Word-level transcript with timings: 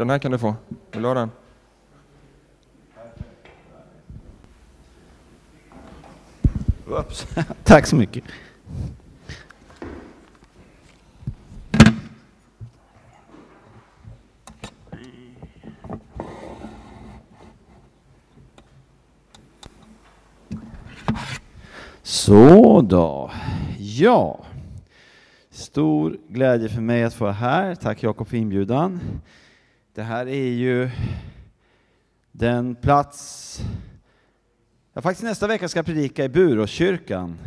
Den 0.00 0.10
här 0.10 0.18
kan 0.18 0.32
du 0.32 0.38
få. 0.38 0.54
Vill 0.92 1.02
du 1.02 1.08
ha 1.08 1.14
den? 1.14 1.30
Oops. 6.86 7.26
Tack 7.64 7.86
så 7.86 7.96
mycket. 7.96 8.24
Så 22.02 22.80
då. 22.80 23.30
Ja. 23.78 24.44
Stor 25.50 26.16
glädje 26.28 26.68
för 26.68 26.80
mig 26.80 27.04
att 27.04 27.14
få 27.14 27.24
vara 27.24 27.32
här. 27.32 27.74
Tack 27.74 28.02
Jakob 28.02 28.28
för 28.28 28.36
inbjudan. 28.36 29.00
Det 29.94 30.02
här 30.02 30.26
är 30.28 30.48
ju 30.48 30.90
den 32.32 32.74
plats 32.74 33.60
jag 34.92 35.02
faktiskt 35.02 35.24
nästa 35.24 35.46
vecka 35.46 35.68
ska 35.68 35.82
predika 35.82 36.24
i 36.24 36.28
Buråskyrkan. 36.28 37.38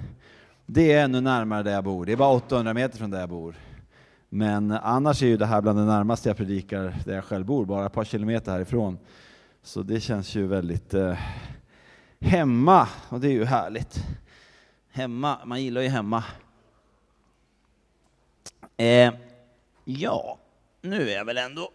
Det 0.66 0.92
är 0.92 1.04
ännu 1.04 1.22
närmare 1.22 1.64
där 1.64 1.72
jag 1.72 1.84
bor. 1.84 2.06
Det 2.06 2.12
är 2.12 2.16
bara 2.16 2.34
800 2.34 2.74
meter 2.74 2.98
från 2.98 3.12
där 3.12 3.20
jag 3.20 3.30
bor. 3.30 3.56
Men 4.30 4.72
annars 4.72 5.24
är 5.24 5.28
ju 5.28 5.38
det 5.38 5.46
här 5.46 5.62
bland 5.62 5.80
det 5.80 5.86
närmaste 5.86 6.30
jag 6.30 6.38
predikar 6.38 6.96
där 7.06 7.16
jag 7.16 7.26
själv 7.26 7.46
bor, 7.46 7.66
bara 7.66 7.86
ett 7.86 7.94
par 7.94 8.04
kilometer 8.04 8.52
härifrån. 8.52 8.98
Så 9.62 9.84
det 9.84 10.00
känns 10.00 10.36
ju 10.36 10.48
väldigt 10.48 10.94
eh, 10.94 11.18
hemma, 12.20 12.88
och 13.10 13.20
det 13.20 13.28
är 13.28 13.32
ju 13.32 13.46
härligt. 13.46 14.04
Hemma, 14.92 15.40
man 15.46 15.64
gillar 15.64 15.82
ju 15.82 15.88
hemma. 15.88 16.24
Eh, 18.78 19.14
ja, 19.86 20.38
nu 20.82 21.10
är 21.10 21.16
jag 21.16 21.26
väl 21.26 21.38
ändå 21.38 21.70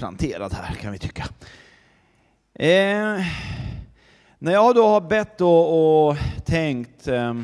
planterad 0.00 0.52
här 0.52 0.74
kan 0.74 0.92
vi 0.92 0.98
tycka. 0.98 1.28
Eh, 2.54 3.24
när 4.38 4.52
jag 4.52 4.74
då 4.74 4.86
har 4.86 5.00
bett 5.00 5.40
och, 5.40 6.08
och 6.08 6.16
tänkt 6.44 7.08
eh, 7.08 7.40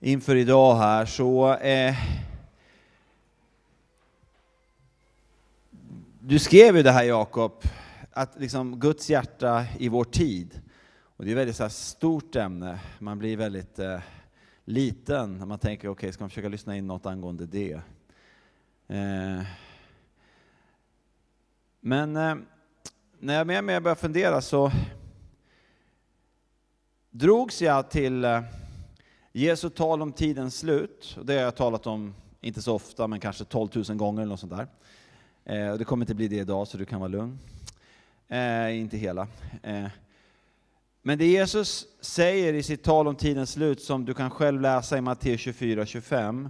inför 0.00 0.36
idag 0.36 0.76
här 0.76 1.06
så 1.06 1.54
eh, 1.54 1.94
Du 6.20 6.38
skrev 6.38 6.76
ju 6.76 6.82
det 6.82 6.90
här 6.90 7.04
Jakob, 7.04 7.52
att 8.12 8.40
liksom 8.40 8.80
Guds 8.80 9.10
hjärta 9.10 9.64
i 9.78 9.88
vår 9.88 10.04
tid. 10.04 10.60
Och 11.16 11.24
det 11.24 11.30
är 11.30 11.32
ett 11.32 11.38
väldigt 11.38 11.56
så 11.56 11.68
stort 11.68 12.36
ämne. 12.36 12.78
Man 12.98 13.18
blir 13.18 13.36
väldigt 13.36 13.78
eh, 13.78 13.98
liten 14.64 15.38
när 15.38 15.46
man 15.46 15.58
tänker, 15.58 15.88
okej, 15.88 15.90
okay, 15.90 16.12
ska 16.12 16.22
man 16.22 16.30
försöka 16.30 16.48
lyssna 16.48 16.76
in 16.76 16.86
något 16.86 17.06
angående 17.06 17.46
det? 17.46 17.80
Eh, 18.88 19.63
men 21.86 22.16
eh, 22.16 22.34
när 23.18 23.34
jag 23.34 23.46
mer 23.46 23.58
och 23.58 23.64
mer 23.64 23.80
börjar 23.80 23.94
fundera 23.94 24.40
så 24.40 24.70
drogs 27.10 27.62
jag 27.62 27.90
till 27.90 28.24
eh, 28.24 28.42
Jesu 29.32 29.70
tal 29.70 30.02
om 30.02 30.12
tidens 30.12 30.58
slut. 30.58 31.18
Det 31.22 31.34
har 31.34 31.40
jag 31.40 31.56
talat 31.56 31.86
om, 31.86 32.14
inte 32.40 32.62
så 32.62 32.74
ofta, 32.74 33.06
men 33.06 33.20
kanske 33.20 33.44
12 33.44 33.68
000 33.88 33.96
gånger 33.96 34.22
eller 34.22 34.30
något 34.30 34.40
sånt 34.40 34.52
där. 34.52 34.66
Eh, 35.44 35.74
det 35.74 35.84
kommer 35.84 36.02
inte 36.02 36.14
bli 36.14 36.28
det 36.28 36.36
idag, 36.36 36.68
så 36.68 36.78
du 36.78 36.84
kan 36.84 37.00
vara 37.00 37.08
lugn. 37.08 37.38
Eh, 38.28 38.78
inte 38.78 38.96
hela. 38.96 39.28
Eh, 39.62 39.86
men 41.02 41.18
det 41.18 41.26
Jesus 41.26 41.86
säger 42.00 42.54
i 42.54 42.62
sitt 42.62 42.82
tal 42.82 43.08
om 43.08 43.16
tidens 43.16 43.50
slut, 43.50 43.82
som 43.82 44.04
du 44.04 44.14
kan 44.14 44.30
själv 44.30 44.60
läsa 44.60 44.98
i 44.98 45.00
Matteus 45.00 45.40
24 45.40 45.86
25, 45.86 46.48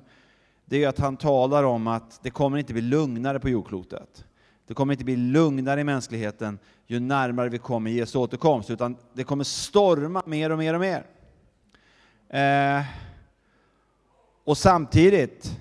det 0.64 0.84
är 0.84 0.88
att 0.88 0.98
han 0.98 1.16
talar 1.16 1.64
om 1.64 1.86
att 1.86 2.22
det 2.22 2.30
kommer 2.30 2.58
inte 2.58 2.72
bli 2.72 2.82
lugnare 2.82 3.40
på 3.40 3.48
jordklotet. 3.48 4.24
Det 4.66 4.74
kommer 4.74 4.92
inte 4.92 5.04
bli 5.04 5.16
lugnare 5.16 5.80
i 5.80 5.84
mänskligheten 5.84 6.58
ju 6.86 7.00
närmare 7.00 7.48
vi 7.48 7.58
kommer 7.58 7.90
Jesu 7.90 8.18
återkomst, 8.18 8.70
utan 8.70 8.96
det 9.12 9.24
kommer 9.24 9.44
storma 9.44 10.22
mer 10.26 10.50
och 10.50 10.58
mer 10.58 10.74
och 10.74 10.80
mer. 10.80 11.06
Eh, 12.28 12.84
och 14.44 14.58
samtidigt 14.58 15.60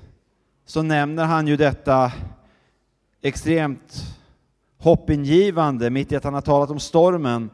så 0.66 0.81
nämner 0.81 1.25
han 1.25 1.47
ju 1.47 1.57
detta 1.57 2.11
extremt 3.22 4.17
hoppingivande, 4.78 5.89
mitt 5.89 6.11
i 6.11 6.16
att 6.16 6.23
han 6.23 6.33
har 6.33 6.41
talat 6.41 6.69
om 6.69 6.79
stormen, 6.79 7.49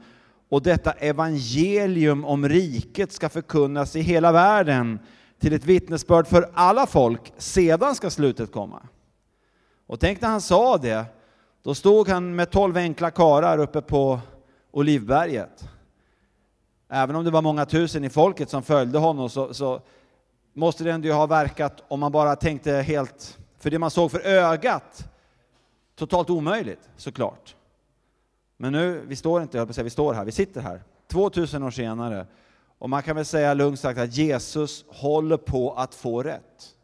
och 0.50 0.62
detta 0.62 0.91
evangelium 0.91 2.25
om 2.25 2.50
riket 2.50 3.12
ska 3.12 3.29
förkunnas 3.29 3.95
i 3.95 4.01
hela 4.01 4.31
världen 4.31 5.00
till 5.40 5.53
ett 5.53 5.66
vittnesbörd 5.66 6.28
för 6.28 6.50
alla 6.53 6.88
folk, 6.88 7.34
sedan 7.38 7.95
ska 7.95 8.09
slutet 8.09 8.51
komma. 8.51 8.81
Och 9.88 10.00
tänk 10.00 10.22
när 10.22 10.29
han 10.29 10.41
sa 10.41 10.78
det, 10.78 11.06
då 11.64 11.75
stod 11.75 12.08
han 12.08 12.36
med 12.36 12.52
tolv 12.52 12.78
enkla 12.78 13.12
karar 13.12 13.58
uppe 13.58 13.81
på 13.81 14.20
Olivberget. 14.72 15.70
Även 16.90 17.16
om 17.16 17.25
det 17.25 17.31
var 17.31 17.42
många 17.42 17.66
tusen 17.66 18.03
i 18.03 18.09
folket 18.09 18.50
som 18.50 18.64
följde 18.64 19.00
honom 19.00 19.30
så, 19.30 19.53
så 19.53 19.81
måste 20.53 20.84
det 20.84 20.92
ändå 20.92 21.12
ha 21.12 21.25
verkat, 21.25 21.84
om 21.88 22.00
man 22.00 22.12
bara 22.12 22.36
tänkte 22.36 22.72
helt, 22.72 23.38
för 23.58 23.69
det 23.69 23.80
man 23.80 23.92
såg 23.92 24.12
för 24.12 24.19
ögat, 24.19 25.09
totalt 25.96 26.30
omöjligt 26.30 26.90
såklart. 26.98 27.56
Men 28.58 28.72
nu, 28.72 29.03
vi 29.08 29.16
står 29.16 29.42
inte, 29.42 29.58
jag 29.58 29.68
på 29.68 29.74
säga, 29.74 29.84
vi 29.84 29.90
står 29.90 30.14
här, 30.14 30.25
vi 30.25 30.31
sitter 30.31 30.62
här, 30.62 30.84
2000 31.08 31.64
år 31.64 31.72
senare, 31.72 32.28
och 32.78 32.90
man 32.90 33.03
kan 33.03 33.16
väl 33.16 33.25
säga 33.25 33.53
lugnt 33.53 33.80
sagt 33.80 34.00
att 34.00 34.18
Jesus 34.18 34.86
håller 34.88 35.38
på 35.38 35.74
att 35.74 35.96
få 35.96 36.24
rätt. 36.24 36.75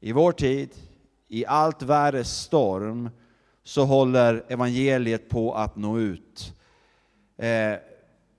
I 0.00 0.12
vår 0.12 0.32
tid, 0.32 0.70
i 1.28 1.46
allt 1.46 1.82
värre 1.82 2.24
storm, 2.24 3.10
så 3.70 3.84
håller 3.84 4.44
evangeliet 4.48 5.28
på 5.28 5.54
att 5.54 5.76
nå 5.76 5.98
ut 5.98 6.54
eh, 7.36 7.74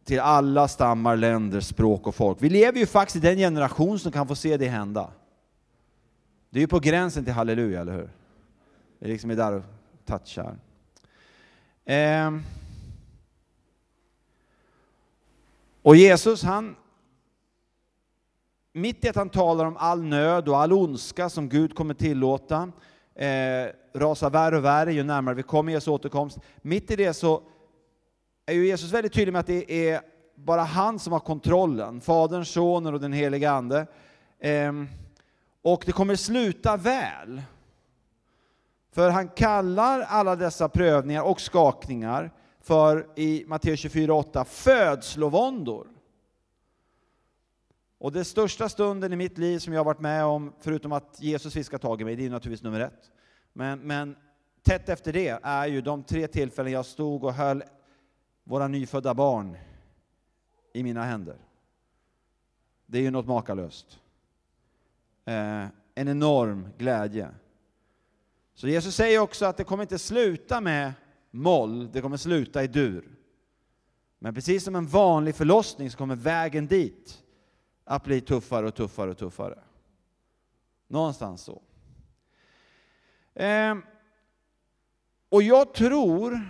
till 0.04 0.20
alla 0.20 0.68
stammar, 0.68 1.18
länder, 1.18 1.60
språk 1.60 2.08
och 2.08 2.16
folk. 2.16 2.38
Vi 2.42 2.50
lever 2.50 2.80
ju 2.80 2.86
faktiskt 2.86 3.16
i 3.16 3.28
den 3.28 3.38
generation 3.38 4.00
som 4.00 4.12
kan 4.12 4.28
få 4.28 4.36
se 4.36 4.58
det 4.58 4.68
hända. 4.68 5.12
Det 6.50 6.60
är 6.60 6.62
ju 6.62 6.68
på 6.68 6.80
gränsen 6.80 7.24
till 7.24 7.34
halleluja, 7.34 7.82
eller 7.82 7.94
hur? 7.94 8.10
Det 9.00 9.06
är 9.06 9.10
liksom 9.10 9.30
där 9.30 9.54
och 9.54 9.64
touchar. 10.06 10.58
Eh, 11.86 12.32
och 15.82 15.96
Jesus, 15.96 16.44
han 16.44 16.76
mitt 18.74 19.06
i 19.06 19.10
att 19.10 19.16
han 19.16 19.30
talar 19.30 19.66
om 19.66 19.78
all 19.78 20.04
nöd 20.04 20.50
och 20.50 20.60
all 20.60 20.74
ondska 20.74 21.30
som 21.30 21.50
Gud 21.50 21.76
kommer 21.76 21.94
tillåta, 21.94 22.72
eh, 23.16 23.68
rasar 23.94 24.30
värre 24.30 24.58
och 24.58 24.66
värre 24.66 24.94
ju 24.94 25.04
närmare 25.04 25.36
vi 25.36 25.44
kommer 25.44 25.72
Jesu 25.72 25.92
återkomst. 25.92 26.38
Mitt 26.62 26.92
i 26.92 26.96
det 26.96 27.14
så 27.14 27.42
är 28.46 28.54
ju 28.54 28.68
Jesus 28.68 28.92
väldigt 28.92 29.14
tydlig 29.14 29.34
med 29.34 29.40
att 29.40 29.48
det 29.48 29.90
är 29.90 30.02
bara 30.36 30.62
han 30.62 31.00
som 31.00 31.14
har 31.14 31.20
kontrollen, 31.20 32.02
Fadern, 32.02 32.46
Sonen 32.46 32.94
och 32.94 33.00
den 33.00 33.14
helige 33.14 33.52
Ande. 33.52 33.88
Eh, 34.40 34.72
och 35.62 35.84
det 35.86 35.92
kommer 35.92 36.16
sluta 36.16 36.78
väl. 36.78 37.42
För 38.94 39.10
han 39.10 39.28
kallar 39.28 40.02
alla 40.02 40.36
dessa 40.36 40.70
prövningar 40.70 41.24
och 41.24 41.42
skakningar 41.42 42.32
för, 42.62 43.08
i 43.16 43.44
Matteus 43.48 43.86
24.8, 43.86 44.44
födslovåndor. 44.44 45.88
Och 48.02 48.12
den 48.12 48.26
största 48.26 48.70
stunden 48.70 49.14
i 49.14 49.16
mitt 49.16 49.38
liv 49.38 49.60
som 49.60 49.74
jag 49.74 49.80
har 49.80 49.86
varit 49.86 50.00
med 50.00 50.26
om, 50.26 50.54
förutom 50.60 50.92
att 50.92 51.22
Jesus 51.22 51.54
fiskar 51.54 51.78
tag 51.78 52.02
i 52.02 52.04
mig, 52.04 52.16
det 52.16 52.26
är 52.26 52.30
naturligtvis 52.30 52.64
nummer 52.64 52.80
ett. 52.80 53.12
Men, 53.54 53.80
men 53.80 54.16
tätt 54.64 54.90
efter 54.90 55.14
det 55.14 55.40
är 55.44 55.68
ju 55.68 55.82
de 55.82 56.04
tre 56.04 56.28
tillfällen 56.28 56.72
jag 56.72 56.86
stod 56.86 57.24
och 57.24 57.34
höll 57.34 57.64
våra 58.44 58.68
nyfödda 58.68 59.14
barn 59.14 59.58
i 60.74 60.84
mina 60.84 61.04
händer. 61.04 61.38
Det 62.86 62.98
är 62.98 63.02
ju 63.02 63.12
något 63.12 63.28
makalöst. 63.28 64.00
Eh, 65.26 65.66
en 65.96 66.08
enorm 66.08 66.70
glädje. 66.78 67.30
Så 68.54 68.68
Jesus 68.68 68.96
säger 68.96 69.20
också 69.20 69.46
att 69.46 69.58
det 69.58 69.64
kommer 69.64 69.84
inte 69.84 70.00
sluta 70.00 70.62
med 70.62 70.94
moll, 71.32 71.92
det 71.92 72.02
kommer 72.02 72.18
sluta 72.18 72.64
i 72.64 72.68
dur. 72.68 73.16
Men 74.20 74.34
precis 74.34 74.64
som 74.64 74.76
en 74.76 74.88
vanlig 74.88 75.36
förlossning 75.36 75.92
så 75.92 75.98
kommer 75.98 76.16
vägen 76.16 76.68
dit 76.68 77.21
att 77.92 78.04
bli 78.04 78.22
tuffare 78.22 78.68
och 78.68 78.76
tuffare 78.76 79.12
och 79.12 79.18
tuffare. 79.18 79.60
Någonstans 80.88 81.42
så. 81.42 81.62
Eh, 83.34 83.76
och 85.30 85.44
jag 85.44 85.74
tror, 85.74 86.42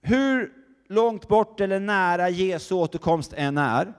hur 0.00 0.52
långt 0.88 1.28
bort 1.28 1.60
eller 1.60 1.80
nära 1.80 2.28
Jesu 2.28 2.74
återkomst 2.74 3.32
än 3.32 3.58
är, 3.58 3.94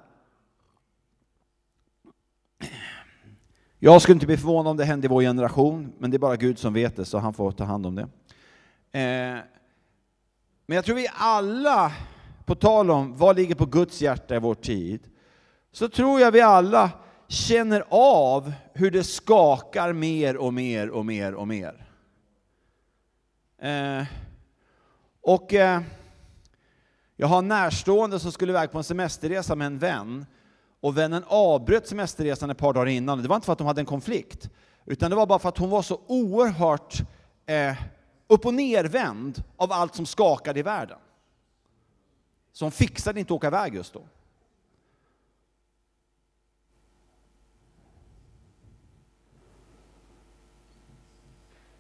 jag 3.80 4.02
skulle 4.02 4.14
inte 4.14 4.26
bli 4.26 4.38
förvånad 4.38 4.72
om 4.72 4.78
det 4.78 4.86
hände 4.86 5.06
i 5.06 5.10
vår 5.10 5.22
generation, 5.22 5.94
men 5.98 6.12
det 6.12 6.18
är 6.18 6.20
bara 6.20 6.36
Gud 6.36 6.60
som 6.60 6.74
vet 6.74 6.96
det, 6.96 7.06
så 7.06 7.18
han 7.18 7.34
får 7.34 7.52
ta 7.52 7.64
hand 7.64 7.86
om 7.86 7.96
det. 7.96 8.08
Eh, 9.00 9.40
men 10.66 10.76
jag 10.76 10.86
tror 10.86 10.96
vi 10.96 11.08
alla, 11.14 11.92
på 12.46 12.56
tal 12.56 12.92
om 12.92 13.18
vad 13.18 13.36
ligger 13.36 13.56
på 13.56 13.66
Guds 13.66 14.02
hjärta 14.02 14.36
i 14.36 14.40
vår 14.40 14.56
tid, 14.56 15.11
så 15.72 15.90
tror 15.90 16.22
jag 16.22 16.32
vi 16.32 16.42
alla 16.42 16.92
känner 17.28 17.84
av 17.90 18.54
hur 18.74 18.92
det 18.92 19.04
skakar 19.04 19.94
mer 19.94 20.38
och 20.38 20.54
mer 20.54 20.90
och 20.90 21.06
mer 21.06 21.34
och 21.34 21.48
mer. 21.48 21.88
Eh, 23.62 24.06
och 25.22 25.54
eh, 25.54 25.82
jag 27.16 27.28
har 27.28 27.38
en 27.38 27.48
närstående 27.48 28.20
som 28.20 28.32
skulle 28.32 28.52
iväg 28.52 28.72
på 28.72 28.78
en 28.78 28.84
semesterresa 28.84 29.56
med 29.56 29.68
en 29.68 29.80
vän. 29.80 30.26
Och 30.80 30.98
vännen 30.98 31.24
avbröt 31.28 31.88
semesterresan 31.88 32.50
ett 32.50 32.58
par 32.58 32.74
dagar 32.74 32.86
innan. 32.86 33.22
Det 33.22 33.28
var 33.28 33.36
inte 33.36 33.46
för 33.46 33.54
att 33.54 33.58
de 33.58 33.68
hade 33.68 33.82
en 33.82 33.86
konflikt, 33.86 34.50
utan 34.86 35.10
det 35.10 35.16
var 35.16 35.26
bara 35.26 35.40
för 35.40 35.50
att 35.50 35.58
hon 35.58 35.70
var 35.70 35.82
så 35.82 36.02
oerhört 36.08 37.02
eh, 37.46 37.76
upp 38.28 38.46
och 38.46 38.54
nervänd 38.54 39.44
av 39.58 39.72
allt 39.72 39.96
som 39.96 40.06
skakade 40.06 40.60
i 40.60 40.64
världen. 40.64 40.98
Så 42.54 42.66
hon 42.66 42.72
fixade 42.72 43.20
inte 43.20 43.34
att 43.34 43.38
åka 43.38 43.48
iväg 43.48 43.76
just 43.76 43.94
då. 43.94 44.02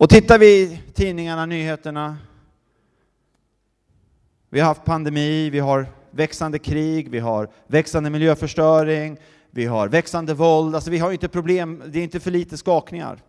Och 0.02 0.10
tittar 0.10 0.40
vi 0.40 0.62
i 0.62 0.82
tidningarna, 0.94 1.46
nyheterna. 1.46 2.18
Vi 4.50 4.60
har 4.60 4.68
haft 4.68 4.86
pandemi, 4.86 5.50
vi 5.50 5.60
har 5.60 5.88
växande 6.12 6.60
krig, 6.60 7.10
vi 7.10 7.20
har 7.20 7.50
växande 7.68 8.10
miljöförstöring, 8.10 9.18
vi 9.52 9.66
har 9.66 9.88
växande 9.88 10.34
våld. 10.34 10.76
Alltså 10.76 10.92
vi 10.92 10.98
har 10.98 11.12
inte 11.12 11.28
problem, 11.28 11.84
det 11.86 12.00
är 12.00 12.04
inte 12.04 12.20
för 12.20 12.32
lite 12.32 12.58
skakningar. 12.58 13.24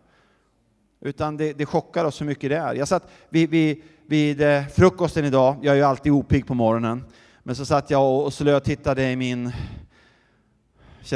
Utan 1.01 1.37
det, 1.37 1.53
det 1.53 1.65
chockar 1.65 2.05
oss 2.05 2.21
hur 2.21 2.25
mycket 2.25 2.49
det 2.49 2.57
är. 2.57 2.75
Jag 2.75 2.87
satt 2.87 3.09
vid, 3.29 3.49
vid, 3.49 3.81
vid 4.05 4.41
eh, 4.41 4.67
frukosten 4.67 5.25
idag, 5.25 5.57
jag 5.61 5.71
är 5.71 5.77
ju 5.77 5.83
alltid 5.83 6.11
opig 6.11 6.47
på 6.47 6.53
morgonen, 6.53 7.03
men 7.43 7.55
så 7.55 7.65
satt 7.65 7.89
jag 7.89 8.03
och, 8.03 8.25
och 8.25 8.33
slötittade 8.33 9.11
i 9.11 9.15
min... 9.15 9.51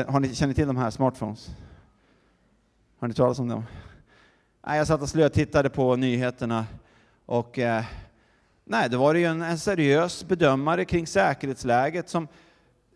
Har 0.07 0.19
ni, 0.19 0.36
känner 0.36 0.48
ni 0.48 0.53
till 0.53 0.68
de 0.68 0.77
här 0.77 0.92
smartphones? 0.92 1.50
Har 3.00 3.07
ni 3.07 3.13
talat 3.13 3.39
om 3.39 3.48
dem? 3.48 3.63
Nej, 4.68 4.78
jag 4.78 4.88
satt 4.88 5.02
och 5.02 5.10
slötittade 5.10 5.69
på 5.69 5.96
nyheterna 5.96 6.66
och 7.25 7.60
eh, 7.60 7.84
nej, 8.66 8.90
då 8.90 8.98
var 8.98 9.14
det 9.14 9.19
ju 9.19 9.25
en, 9.25 9.42
en, 9.42 9.60
seriös 9.60 10.28
bedömare 10.28 10.86
kring 10.86 11.08
säkerhetsläget 11.08 12.10
som 12.10 12.28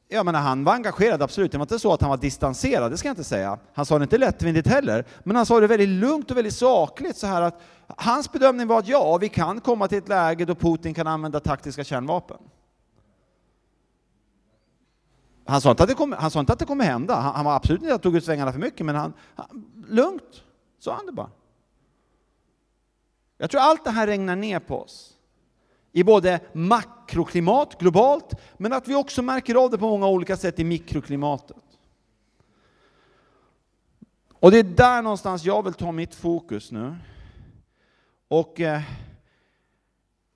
jag 0.08 0.26
menar, 0.26 0.40
han 0.40 0.64
var 0.64 0.74
engagerad, 0.74 1.22
absolut. 1.22 1.52
Det 1.52 1.58
var 1.58 1.66
inte 1.66 1.80
så 1.80 1.94
att 1.94 2.02
han 2.02 2.10
var 2.10 2.18
distanserad, 2.18 2.92
det 2.92 2.98
ska 2.98 3.08
jag 3.08 3.12
inte 3.12 3.24
säga. 3.24 3.60
Han 3.74 3.86
sa 3.86 4.00
det 4.00 4.04
inte 4.04 4.18
lättvindigt 4.18 4.68
heller, 4.68 5.06
men 5.24 5.36
han 5.36 5.46
sa 5.46 5.60
det 5.60 5.68
väldigt 5.68 5.90
lugnt 5.90 6.32
och 6.32 6.38
väldigt 6.38 6.56
sakligt 6.56 7.18
så 7.18 7.28
här 7.28 7.42
att 7.42 7.62
hans 7.88 8.32
bedömning 8.32 8.68
var 8.68 8.80
att 8.80 8.88
ja, 8.88 9.18
vi 9.18 9.30
kan 9.30 9.62
komma 9.62 9.88
till 9.88 9.98
ett 9.98 10.08
läge 10.08 10.46
då 10.46 10.56
Putin 10.56 10.94
kan 10.94 11.08
använda 11.08 11.40
taktiska 11.40 11.84
kärnvapen. 11.84 12.38
Han 15.46 15.62
sa 15.62 15.72
inte 15.72 15.84
att 15.84 15.90
det 15.90 15.96
kommer, 15.96 16.18
han 16.18 16.32
sa 16.32 16.40
inte 16.40 16.54
att 16.54 16.60
det 16.60 16.66
kommer 16.66 16.86
hända. 16.86 17.16
Han, 17.16 17.36
han 17.36 17.46
var 17.46 17.56
absolut 17.56 17.82
inte 17.82 17.96
att 17.96 18.04
tog 18.04 18.16
ut 18.16 18.26
svängarna 18.26 18.52
för 18.52 18.60
mycket, 18.60 18.86
men 18.86 18.96
han, 18.96 19.14
han 19.36 19.66
lugnt 19.88 20.44
sa 20.80 20.94
han 20.96 21.06
det 21.06 21.12
bara. 21.12 21.30
Jag 23.42 23.50
tror 23.50 23.62
allt 23.62 23.84
det 23.84 23.92
här 23.92 24.08
regnar 24.08 24.36
ner 24.36 24.60
på 24.60 24.82
oss. 24.82 25.14
I 25.92 26.04
både 26.04 26.40
makroklimat, 26.54 27.80
globalt, 27.80 28.34
men 28.58 28.74
att 28.74 28.88
vi 28.88 28.96
också 28.96 29.22
märker 29.22 29.56
av 29.56 29.72
det 29.72 29.78
på 29.78 29.90
många 29.90 30.08
olika 30.08 30.38
sätt 30.38 30.60
i 30.60 30.64
mikroklimatet. 30.64 31.58
Och 34.34 34.52
det 34.52 34.60
är 34.60 34.64
där 34.64 35.02
någonstans 35.02 35.44
jag 35.44 35.64
vill 35.64 35.74
ta 35.74 35.92
mitt 35.92 36.16
fokus 36.16 36.72
nu. 36.72 36.96
Och 38.28 38.60
eh, 38.62 38.82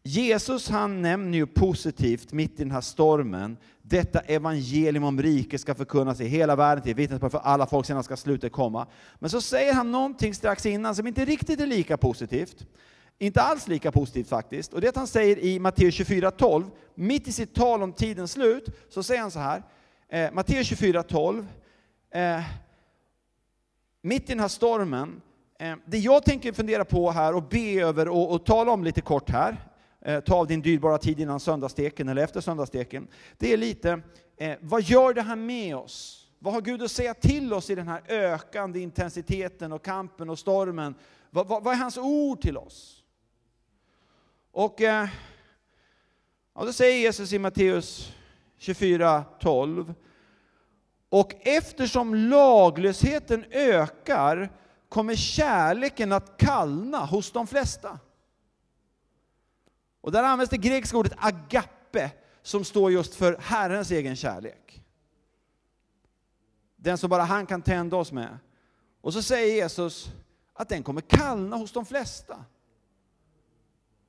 Jesus 0.04 0.70
han 0.70 1.02
nämner 1.02 1.38
ju 1.38 1.46
positivt 1.46 2.34
mitt 2.34 2.60
i 2.60 2.64
den 2.64 2.72
här 2.72 2.82
stormen, 2.82 3.58
detta 3.82 4.20
evangelium 4.20 5.04
om 5.04 5.22
riket 5.22 5.62
ska 5.62 5.76
förkunnas 5.76 6.22
i 6.22 6.26
hela 6.26 6.56
världen 6.56 6.84
till 6.84 6.96
vittnesbörd 6.96 7.32
för 7.32 7.40
alla 7.40 7.68
folk, 7.68 7.86
sedan 7.86 8.04
ska 8.04 8.18
slutet 8.18 8.52
komma. 8.52 8.88
Men 9.20 9.30
så 9.30 9.42
säger 9.42 9.74
han 9.74 9.92
någonting 9.92 10.34
strax 10.34 10.66
innan 10.66 10.96
som 10.96 11.08
inte 11.08 11.26
riktigt 11.26 11.60
är 11.60 11.68
lika 11.68 11.98
positivt. 11.98 12.66
Inte 13.20 13.42
alls 13.42 13.68
lika 13.68 13.92
positivt 13.92 14.30
faktiskt. 14.30 14.74
Och 14.74 14.82
det 14.82 14.88
att 14.88 14.96
han 14.96 15.08
säger 15.08 15.40
i 15.40 15.60
Matteus 15.60 16.00
24.12, 16.00 16.66
mitt 16.96 17.28
i 17.28 17.32
sitt 17.32 17.56
tal 17.56 17.84
om 17.84 17.94
tidens 17.94 18.32
slut, 18.32 18.70
så 18.90 19.04
säger 19.04 19.22
han 19.22 19.32
så 19.32 19.40
här, 19.40 19.64
eh, 20.10 20.32
Matteus 20.34 20.72
24.12, 20.72 21.46
eh, 22.12 22.44
mitt 24.02 24.24
i 24.24 24.34
den 24.34 24.40
här 24.40 24.48
stormen, 24.48 25.22
eh, 25.60 25.76
det 25.86 25.98
jag 25.98 26.26
tänker 26.26 26.52
fundera 26.52 26.86
på 26.86 27.12
här 27.12 27.36
och 27.36 27.44
be 27.44 27.82
över 27.82 28.08
och, 28.08 28.32
och 28.32 28.46
tala 28.46 28.72
om 28.72 28.84
lite 28.84 29.02
kort 29.02 29.30
här, 29.30 29.58
eh, 30.02 30.20
ta 30.20 30.36
av 30.36 30.48
din 30.48 30.62
dyrbara 30.62 30.98
tid 30.98 31.20
innan 31.20 31.40
söndagssteken 31.40 32.10
eller 32.10 32.24
efter 32.24 32.42
söndagssteken, 32.42 33.08
det 33.38 33.54
är 33.54 33.58
lite, 33.58 34.02
eh, 34.38 34.56
vad 34.62 34.82
gör 34.82 35.14
det 35.14 35.22
här 35.22 35.36
med 35.36 35.76
oss? 35.76 36.28
Vad 36.40 36.54
har 36.54 36.62
Gud 36.62 36.84
att 36.84 36.92
säga 36.92 37.14
till 37.14 37.54
oss 37.54 37.70
i 37.70 37.76
den 37.76 37.88
här 37.88 38.02
ökande 38.08 38.80
intensiteten 38.80 39.72
och 39.72 39.86
kampen 39.86 40.30
och 40.30 40.40
stormen? 40.40 40.96
Vad, 41.30 41.48
vad, 41.48 41.64
vad 41.64 41.74
är 41.74 41.78
hans 41.78 41.98
ord 41.98 42.42
till 42.42 42.58
oss? 42.58 42.95
Och 44.56 44.82
eh, 44.82 45.10
ja, 46.54 46.66
då 46.66 46.74
säger 46.74 47.00
Jesus 47.00 47.34
i 47.34 47.40
Matteus 47.40 48.14
24.12 48.60 49.94
och 51.10 51.36
eftersom 51.42 52.16
laglösheten 52.16 53.46
ökar 53.52 54.52
kommer 54.90 55.16
kärleken 55.16 56.12
att 56.12 56.38
kallna 56.38 57.06
hos 57.06 57.32
de 57.32 57.48
flesta. 57.48 58.00
Och 60.02 60.12
där 60.12 60.24
används 60.24 60.50
det 60.50 60.58
grekiska 60.58 60.98
ordet 60.98 61.14
agape 61.18 62.12
som 62.42 62.66
står 62.66 62.92
just 62.92 63.16
för 63.16 63.38
Herrens 63.42 63.92
egen 63.92 64.16
kärlek. 64.16 64.84
Den 66.76 66.98
som 66.98 67.10
bara 67.10 67.24
han 67.24 67.46
kan 67.46 67.62
tända 67.62 67.98
oss 67.98 68.12
med. 68.12 68.38
Och 69.02 69.14
så 69.14 69.22
säger 69.22 69.56
Jesus 69.56 70.10
att 70.54 70.70
den 70.70 70.84
kommer 70.84 71.02
kallna 71.02 71.56
hos 71.56 71.72
de 71.72 71.86
flesta. 71.86 72.46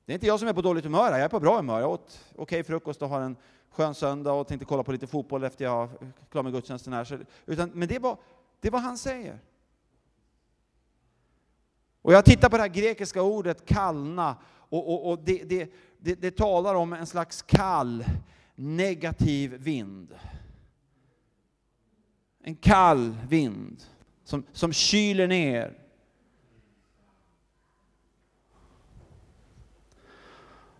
Det 0.07 0.13
är 0.13 0.15
inte 0.15 0.27
jag 0.27 0.39
som 0.39 0.47
är 0.47 0.53
på 0.53 0.61
dåligt 0.61 0.83
humör 0.83 1.11
jag 1.11 1.21
är 1.21 1.27
på 1.27 1.39
bra 1.39 1.55
humör. 1.55 1.79
Jag 1.79 1.91
åt 1.91 2.25
okej 2.31 2.41
okay 2.41 2.63
frukost 2.63 3.01
och 3.01 3.09
har 3.09 3.21
en 3.21 3.35
skön 3.69 3.95
söndag 3.95 4.31
och 4.31 4.47
tänkte 4.47 4.65
kolla 4.65 4.83
på 4.83 4.91
lite 4.91 5.07
fotboll 5.07 5.43
efter 5.43 5.65
jag 5.65 5.71
har 5.71 5.89
klarat 6.31 6.45
med 6.45 6.53
gudstjänsten 6.53 6.93
här. 6.93 7.03
Så, 7.03 7.17
utan, 7.45 7.71
men 7.73 7.87
det 7.87 7.95
är, 7.95 7.99
vad, 7.99 8.17
det 8.59 8.67
är 8.67 8.71
vad 8.71 8.81
han 8.81 8.97
säger. 8.97 9.39
Och 12.01 12.13
jag 12.13 12.25
tittar 12.25 12.49
på 12.49 12.57
det 12.57 12.63
här 12.63 12.69
grekiska 12.69 13.21
ordet 13.21 13.65
kallna 13.65 14.35
och, 14.45 14.93
och, 14.93 15.11
och 15.11 15.19
det, 15.23 15.43
det, 15.43 15.73
det, 15.97 16.15
det 16.15 16.31
talar 16.31 16.75
om 16.75 16.93
en 16.93 17.07
slags 17.07 17.41
kall, 17.41 18.05
negativ 18.55 19.53
vind. 19.53 20.15
En 22.43 22.55
kall 22.55 23.17
vind 23.29 23.83
som, 24.23 24.43
som 24.51 24.73
kyler 24.73 25.27
ner. 25.27 25.86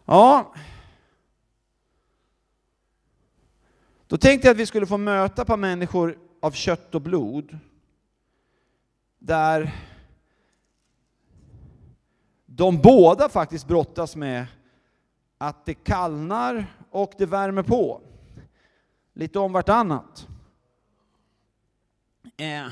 Ja, 0.10 0.54
då 4.08 4.18
tänkte 4.18 4.48
jag 4.48 4.54
att 4.54 4.60
vi 4.60 4.66
skulle 4.66 4.86
få 4.86 4.98
möta 4.98 5.42
ett 5.42 5.48
par 5.48 5.58
människor 5.58 6.18
av 6.42 6.52
kött 6.52 6.96
och 6.96 7.02
blod, 7.02 7.58
där 9.20 9.76
de 12.46 12.82
båda 12.82 13.30
faktiskt 13.30 13.68
brottas 13.68 14.16
med 14.16 14.46
att 15.38 15.66
det 15.66 15.74
kallnar 15.74 16.66
och 16.92 17.14
det 17.18 17.26
värmer 17.26 17.64
på. 17.64 18.02
Lite 19.14 19.40
om 19.40 19.54
vartannat. 19.54 20.28
Eh. 22.38 22.68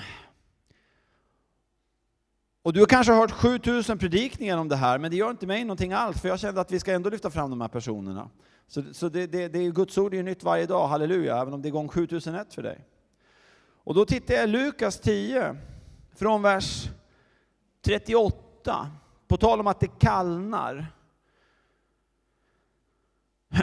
Och 2.66 2.74
du 2.74 2.80
har 2.80 2.88
kanske 2.88 3.14
hört 3.14 3.32
7000 3.32 3.98
predikningar 3.98 4.58
om 4.58 4.68
det 4.68 4.76
här, 4.76 5.00
men 5.00 5.12
det 5.12 5.18
gör 5.18 5.32
inte 5.32 5.48
mig 5.48 5.64
någonting 5.64 5.94
alls, 5.94 6.22
för 6.22 6.30
jag 6.30 6.40
kände 6.40 6.62
att 6.62 6.72
vi 6.72 6.80
ska 6.80 6.94
ändå 6.94 7.10
lyfta 7.10 7.30
fram 7.30 7.50
de 7.50 7.62
här 7.62 7.68
personerna. 7.68 8.30
Så, 8.68 8.84
så 8.94 9.10
det, 9.10 9.28
det, 9.28 9.48
det 9.48 9.60
är 9.60 9.72
Guds 9.72 9.98
ord 9.98 10.14
är 10.14 10.18
ju 10.18 10.24
nytt 10.24 10.44
varje 10.44 10.66
dag, 10.66 10.88
halleluja, 10.88 11.38
även 11.42 11.54
om 11.54 11.62
det 11.62 11.70
är 11.70 11.72
gång 11.72 11.88
7001 11.88 12.54
för 12.54 12.64
dig. 12.64 12.86
Och 13.84 13.94
då 13.94 14.06
tittar 14.06 14.34
jag 14.34 14.44
i 14.44 14.48
Lukas 14.48 15.00
10, 15.00 15.56
från 16.16 16.42
vers 16.42 16.90
38, 17.86 18.88
på 19.28 19.38
tal 19.38 19.60
om 19.60 19.68
att 19.68 19.80
det 19.80 20.00
kallnar. 20.00 20.88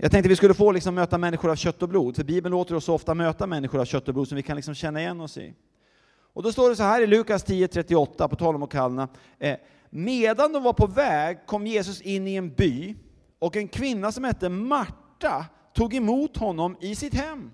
Jag 0.02 0.12
tänkte 0.12 0.30
vi 0.30 0.36
skulle 0.36 0.54
få 0.54 0.72
liksom 0.72 0.96
möta 0.96 1.18
människor 1.18 1.52
av 1.52 1.56
kött 1.56 1.84
och 1.84 1.90
blod, 1.90 2.16
för 2.16 2.24
Bibeln 2.24 2.52
låter 2.52 2.76
oss 2.76 2.86
så 2.86 2.94
ofta 2.94 3.14
möta 3.14 3.48
människor 3.48 3.80
av 3.80 3.86
kött 3.86 4.08
och 4.08 4.14
blod 4.14 4.28
som 4.28 4.36
vi 4.36 4.44
kan 4.44 4.56
liksom 4.56 4.76
känna 4.76 5.02
igen 5.02 5.22
oss 5.22 5.38
i. 5.38 5.54
Och 6.34 6.44
då 6.44 6.52
står 6.52 6.70
det 6.70 6.76
så 6.76 6.84
här 6.84 7.02
i 7.02 7.08
Lukas 7.08 7.46
10.38, 7.46 8.28
på 8.28 8.36
tal 8.36 8.56
om 8.56 8.64
att 8.64 8.70
kallna. 8.70 9.10
Eh, 9.40 9.58
medan 9.90 10.54
de 10.54 10.64
var 10.64 10.74
på 10.74 10.88
väg 10.88 11.46
kom 11.46 11.68
Jesus 11.68 12.02
in 12.02 12.28
i 12.28 12.36
en 12.36 12.54
by, 12.54 12.96
och 13.40 13.56
en 13.56 13.68
kvinna 13.68 14.12
som 14.12 14.24
hette 14.24 14.50
Marta 14.50 15.46
tog 15.74 15.94
emot 15.94 16.38
honom 16.38 16.78
i 16.82 16.96
sitt 16.96 17.14
hem. 17.14 17.52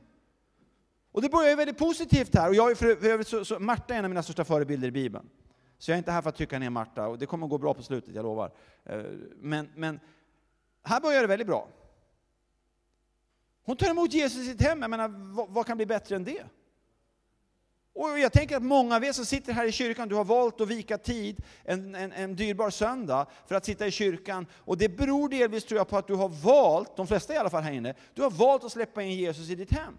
Och 1.12 1.22
det 1.22 1.30
börjar 1.30 1.50
ju 1.50 1.56
väldigt 1.56 1.78
positivt 1.78 2.36
här, 2.36 2.50
och 2.50 2.56
jag 2.56 2.72
är 2.72 2.76
för 2.76 3.06
övrigt 3.06 3.28
så, 3.28 3.46
så, 3.46 3.60
Marta 3.60 3.94
är 3.94 4.00
en 4.00 4.06
av 4.06 4.10
mina 4.10 4.24
största 4.24 4.46
förebilder 4.46 4.88
i 4.88 4.92
Bibeln. 4.92 5.30
Så 5.78 5.92
jag 5.92 5.96
är 5.96 5.98
inte 5.98 6.12
här 6.12 6.22
för 6.22 6.30
att 6.30 6.36
trycka 6.36 6.60
ner 6.60 6.70
Marta, 6.70 7.08
och 7.08 7.18
det 7.18 7.26
kommer 7.26 7.46
att 7.46 7.50
gå 7.50 7.58
bra 7.58 7.74
på 7.74 7.84
slutet, 7.84 8.16
jag 8.16 8.24
lovar. 8.24 8.52
Eh, 8.84 9.04
men, 9.36 9.70
men 9.76 10.00
här 10.84 11.02
börjar 11.02 11.22
det 11.22 11.28
väldigt 11.28 11.48
bra. 11.48 11.68
Hon 13.64 13.78
tar 13.78 13.90
emot 13.90 14.14
Jesus 14.14 14.42
i 14.42 14.46
sitt 14.46 14.62
hem, 14.62 14.82
jag 14.82 14.90
menar, 14.90 15.34
vad, 15.36 15.50
vad 15.50 15.66
kan 15.66 15.78
bli 15.78 15.86
bättre 15.86 16.16
än 16.16 16.24
det? 16.24 16.44
Och 17.98 18.20
jag 18.20 18.34
tänker 18.34 18.58
att 18.58 18.64
många 18.64 18.96
av 18.96 19.04
er 19.04 19.12
som 19.12 19.26
sitter 19.26 19.54
här 19.54 19.66
i 19.66 19.72
kyrkan, 19.72 20.10
du 20.10 20.16
har 20.16 20.24
valt 20.24 20.62
att 20.62 20.68
vika 20.68 20.98
tid 20.98 21.44
en, 21.64 21.96
en, 21.96 22.12
en 22.12 22.36
dyrbar 22.36 22.70
söndag 22.70 23.26
för 23.48 23.56
att 23.56 23.66
sitta 23.66 23.88
i 23.88 23.92
kyrkan. 23.92 24.46
Och 24.54 24.78
det 24.78 24.90
beror 24.90 25.30
delvis 25.30 25.66
tror 25.66 25.78
jag 25.78 25.88
på 25.88 25.98
att 25.98 26.08
du 26.08 26.14
har 26.14 26.30
valt, 26.30 26.96
de 26.96 27.08
flesta 27.08 27.34
i 27.34 27.38
alla 27.38 27.50
fall 27.50 27.64
här 27.64 27.72
inne, 27.72 27.94
du 28.14 28.22
har 28.22 28.30
valt 28.30 28.64
att 28.64 28.72
släppa 28.72 29.04
in 29.04 29.12
Jesus 29.12 29.50
i 29.50 29.56
ditt 29.56 29.72
hem. 29.72 29.98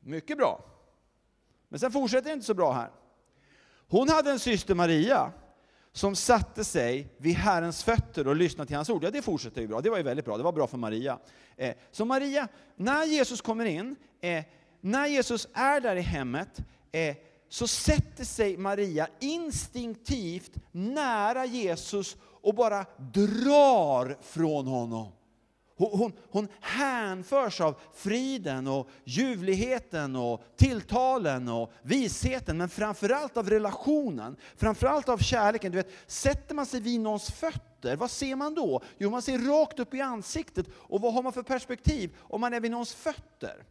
Mycket 0.00 0.38
bra. 0.38 0.64
Men 1.68 1.80
sen 1.80 1.92
fortsätter 1.92 2.28
det 2.28 2.34
inte 2.34 2.46
så 2.46 2.54
bra 2.54 2.72
här. 2.72 2.90
Hon 3.88 4.08
hade 4.08 4.30
en 4.30 4.38
syster 4.38 4.74
Maria 4.74 5.32
som 5.92 6.16
satte 6.16 6.64
sig 6.64 7.08
vid 7.16 7.34
Herrens 7.34 7.84
fötter 7.84 8.28
och 8.28 8.36
lyssnade 8.36 8.68
till 8.68 8.76
hans 8.76 8.90
ord. 8.90 9.04
Ja, 9.04 9.10
det 9.10 9.22
fortsätter 9.22 9.60
ju 9.60 9.66
bra. 9.68 9.80
Det 9.80 9.90
var 9.90 9.96
ju 9.96 10.02
väldigt 10.02 10.24
bra. 10.24 10.36
Det 10.36 10.42
var 10.42 10.52
bra 10.52 10.66
för 10.66 10.78
Maria. 10.78 11.18
Eh, 11.56 11.74
så 11.90 12.04
Maria, 12.04 12.48
när 12.76 13.04
Jesus 13.04 13.40
kommer 13.40 13.64
in, 13.64 13.96
eh, 14.20 14.44
när 14.84 15.06
Jesus 15.06 15.48
är 15.54 15.80
där 15.80 15.96
i 15.96 16.00
hemmet, 16.00 16.58
eh, 16.92 17.16
så 17.48 17.66
sätter 17.66 18.24
sig 18.24 18.56
Maria 18.56 19.08
instinktivt 19.20 20.52
nära 20.72 21.44
Jesus 21.44 22.16
och 22.42 22.54
bara 22.54 22.86
drar 23.12 24.18
från 24.22 24.66
honom. 24.66 25.12
Hon, 25.76 25.98
hon, 25.98 26.12
hon 26.30 26.48
hänförs 26.60 27.60
av 27.60 27.74
friden 27.94 28.66
och 28.66 28.88
ljuvligheten 29.04 30.16
och 30.16 30.44
tilltalen 30.56 31.48
och 31.48 31.72
visheten, 31.82 32.56
men 32.56 32.68
framförallt 32.68 33.36
av 33.36 33.50
relationen, 33.50 34.36
framförallt 34.56 35.08
av 35.08 35.18
kärleken. 35.18 35.72
Du 35.72 35.76
vet, 35.76 35.92
sätter 36.06 36.54
man 36.54 36.66
sig 36.66 36.80
vid 36.80 37.00
någons 37.00 37.30
fötter, 37.30 37.96
vad 37.96 38.10
ser 38.10 38.36
man 38.36 38.54
då? 38.54 38.82
Jo, 38.98 39.10
man 39.10 39.22
ser 39.22 39.38
rakt 39.38 39.78
upp 39.78 39.94
i 39.94 40.00
ansiktet. 40.00 40.66
Och 40.72 41.00
vad 41.00 41.14
har 41.14 41.22
man 41.22 41.32
för 41.32 41.42
perspektiv 41.42 42.16
om 42.18 42.40
man 42.40 42.54
är 42.54 42.60
vid 42.60 42.70
någons 42.70 42.94
fötter? 42.94 43.64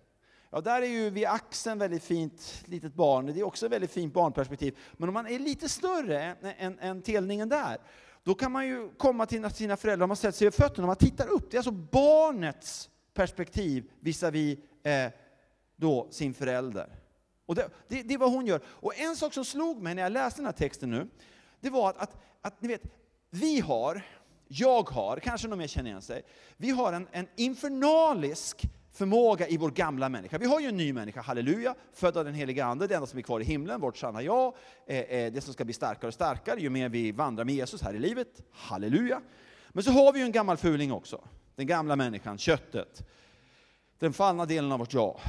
Ja, 0.54 0.62
där 0.62 0.82
är 0.82 0.86
ju 0.86 1.10
vid 1.10 1.26
axeln 1.26 1.80
väldigt 1.80 2.04
fint 2.04 2.64
litet 2.66 2.94
barn, 2.94 3.26
det 3.26 3.40
är 3.40 3.44
också 3.44 3.66
ett 3.66 3.72
väldigt 3.72 3.92
fint 3.92 4.14
barnperspektiv. 4.14 4.78
Men 4.94 5.10
om 5.10 5.14
man 5.14 5.28
är 5.28 5.40
lite 5.40 5.70
större 5.70 6.24
än, 6.24 6.36
än, 6.58 6.80
än 6.80 7.02
telningen 7.02 7.50
där, 7.50 7.78
då 8.24 8.36
kan 8.36 8.52
man 8.52 8.68
ju 8.68 8.90
komma 8.98 9.26
till 9.26 9.50
sina 9.50 9.78
föräldrar, 9.78 10.08
man 10.08 10.18
sätter 10.18 10.38
sig 10.38 10.48
över 10.48 10.58
fötterna, 10.58 10.88
man 10.88 10.96
tittar 10.96 11.28
upp. 11.28 11.52
Det 11.52 11.58
är 11.58 11.60
alltså 11.60 11.72
barnets 11.72 12.90
perspektiv 13.14 13.92
visavi 14.00 14.60
eh, 14.84 15.12
då 15.76 16.08
sin 16.12 16.34
förälder. 16.34 16.88
Och 17.46 17.56
det, 17.56 17.70
det, 17.88 18.04
det 18.04 18.14
är 18.14 18.18
vad 18.18 18.32
hon 18.32 18.46
gör. 18.46 18.62
Och 18.66 19.00
en 19.00 19.16
sak 19.16 19.34
som 19.34 19.46
slog 19.46 19.82
mig 19.82 19.96
när 19.96 20.02
jag 20.02 20.12
läste 20.12 20.40
den 20.40 20.46
här 20.46 20.54
texten 20.54 20.90
nu, 20.90 21.08
det 21.60 21.70
var 21.70 21.90
att, 21.90 21.98
att, 21.98 22.18
att 22.42 22.62
ni 22.62 22.68
vet, 22.68 22.82
vi 23.30 23.60
har, 23.60 24.02
jag 24.48 24.90
har, 24.90 25.18
kanske 25.18 25.48
någon 25.48 25.60
mer 25.60 25.68
känner 25.68 25.90
igen 25.90 26.02
sig, 26.02 26.24
vi 26.58 26.70
har 26.70 26.94
en, 26.94 27.08
en 27.12 27.28
infernalisk 27.36 28.66
förmåga 28.92 29.48
i 29.48 29.58
vår 29.58 29.72
gamla 29.72 30.10
människa. 30.10 30.38
Vi 30.38 30.46
har 30.46 30.60
ju 30.60 30.68
en 30.68 30.78
ny 30.78 30.94
människa, 30.94 31.22
halleluja, 31.22 31.76
född 31.94 32.18
av 32.18 32.26
den 32.26 32.34
heliga 32.34 32.66
Ande, 32.66 32.88
det 32.88 32.96
enda 32.96 33.08
som 33.08 33.20
är 33.20 33.24
kvar 33.24 33.40
i 33.40 33.44
himlen, 33.44 33.82
vårt 33.82 33.98
sanna 33.98 34.22
jag, 34.22 34.54
eh, 34.88 35.00
eh, 35.00 35.34
det 35.34 35.42
som 35.42 35.54
ska 35.54 35.66
bli 35.66 35.74
starkare 35.74 36.08
och 36.08 36.14
starkare 36.14 36.60
ju 36.60 36.70
mer 36.70 36.90
vi 36.90 37.12
vandrar 37.12 37.46
med 37.46 37.56
Jesus 37.56 37.82
här 37.82 37.94
i 37.94 38.00
livet, 38.00 38.42
halleluja. 38.52 39.22
Men 39.70 39.84
så 39.84 39.92
har 39.92 40.14
vi 40.14 40.20
ju 40.20 40.26
en 40.26 40.32
gammal 40.32 40.58
fuling 40.58 40.92
också, 40.92 41.22
den 41.56 41.68
gamla 41.68 41.96
människan, 41.96 42.38
köttet, 42.38 43.08
den 44.00 44.14
fallna 44.14 44.46
delen 44.46 44.72
av 44.72 44.80
vårt 44.80 44.94
jag. 44.94 45.20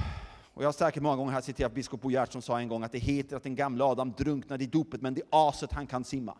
Och 0.54 0.62
jag 0.62 0.68
har 0.68 0.72
säkert 0.72 1.02
många 1.02 1.16
gånger 1.16 1.32
här 1.32 1.40
citerat 1.40 1.74
biskop 1.74 2.00
Bo 2.00 2.10
Gert 2.10 2.32
som 2.32 2.42
sa 2.42 2.60
en 2.60 2.68
gång 2.68 2.82
att 2.82 2.92
det 2.92 2.98
heter 2.98 3.36
att 3.36 3.42
den 3.42 3.54
gamla 3.54 3.84
Adam 3.84 4.12
drunknade 4.12 4.64
i 4.64 4.66
dopet, 4.66 5.00
men 5.00 5.14
det 5.14 5.20
är 5.20 5.26
aset 5.30 5.72
han 5.72 5.86
kan 5.86 6.04
simma. 6.04 6.36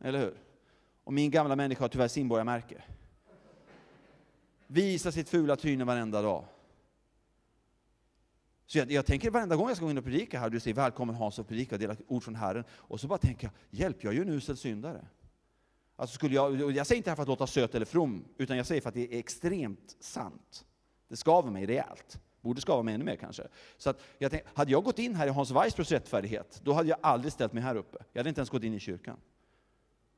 Eller 0.00 0.18
hur? 0.18 0.34
Och 1.04 1.12
min 1.12 1.30
gamla 1.30 1.56
människa 1.56 1.84
har 1.84 1.88
tyvärr 1.88 2.08
simborgarmärke 2.08 2.82
visa 4.70 5.12
sitt 5.12 5.28
fula 5.28 5.56
tryne 5.56 5.84
varenda 5.84 6.22
dag. 6.22 6.44
Så 8.66 8.78
jag, 8.78 8.92
jag, 8.92 9.06
tänker 9.06 9.30
varenda 9.30 9.56
gång 9.56 9.68
jag 9.68 9.76
ska 9.76 9.84
gå 9.84 9.90
in 9.90 9.98
och 9.98 10.04
predika 10.04 10.40
här, 10.40 10.50
du 10.50 10.60
säger 10.60 10.74
välkommen 10.74 11.14
Hans 11.14 11.38
och 11.38 11.48
predika 11.48 11.74
och 11.74 11.78
dela 11.78 11.96
ord 12.06 12.22
från 12.22 12.34
Herren. 12.34 12.64
Och 12.70 13.00
så 13.00 13.06
bara 13.06 13.18
tänker 13.18 13.46
jag, 13.46 13.80
hjälp, 13.80 14.04
jag 14.04 14.12
är 14.12 14.16
ju 14.16 14.22
en 14.22 14.28
usel 14.28 14.56
syndare. 14.56 15.06
Alltså 15.96 16.14
skulle 16.14 16.34
jag, 16.34 16.72
jag 16.72 16.86
säger 16.86 16.96
inte 16.96 17.06
det 17.06 17.10
här 17.10 17.16
för 17.16 17.22
att 17.22 17.28
låta 17.28 17.46
söt 17.46 17.74
eller 17.74 17.86
from, 17.86 18.24
utan 18.38 18.56
jag 18.56 18.66
säger 18.66 18.80
för 18.80 18.88
att 18.88 18.94
det 18.94 19.14
är 19.14 19.18
extremt 19.18 19.96
sant. 20.00 20.64
Det 21.08 21.16
skaver 21.16 21.50
mig 21.50 21.66
rejält. 21.66 22.20
Borde 22.40 22.60
skava 22.60 22.82
mig 22.82 22.94
ännu 22.94 23.04
mer 23.04 23.16
kanske. 23.16 23.48
Så 23.76 23.90
att 23.90 24.00
jag 24.18 24.30
tänkte, 24.30 24.50
hade 24.54 24.72
jag 24.72 24.84
gått 24.84 24.98
in 24.98 25.14
här 25.14 25.26
i 25.26 25.30
Hans 25.30 25.50
Weissbros 25.50 25.92
rättfärdighet, 25.92 26.60
då 26.64 26.72
hade 26.72 26.88
jag 26.88 26.98
aldrig 27.02 27.32
ställt 27.32 27.52
mig 27.52 27.62
här 27.62 27.74
uppe. 27.74 27.98
Jag 28.12 28.20
hade 28.20 28.28
inte 28.28 28.40
ens 28.40 28.50
gått 28.50 28.62
in 28.62 28.74
i 28.74 28.80
kyrkan. 28.80 29.16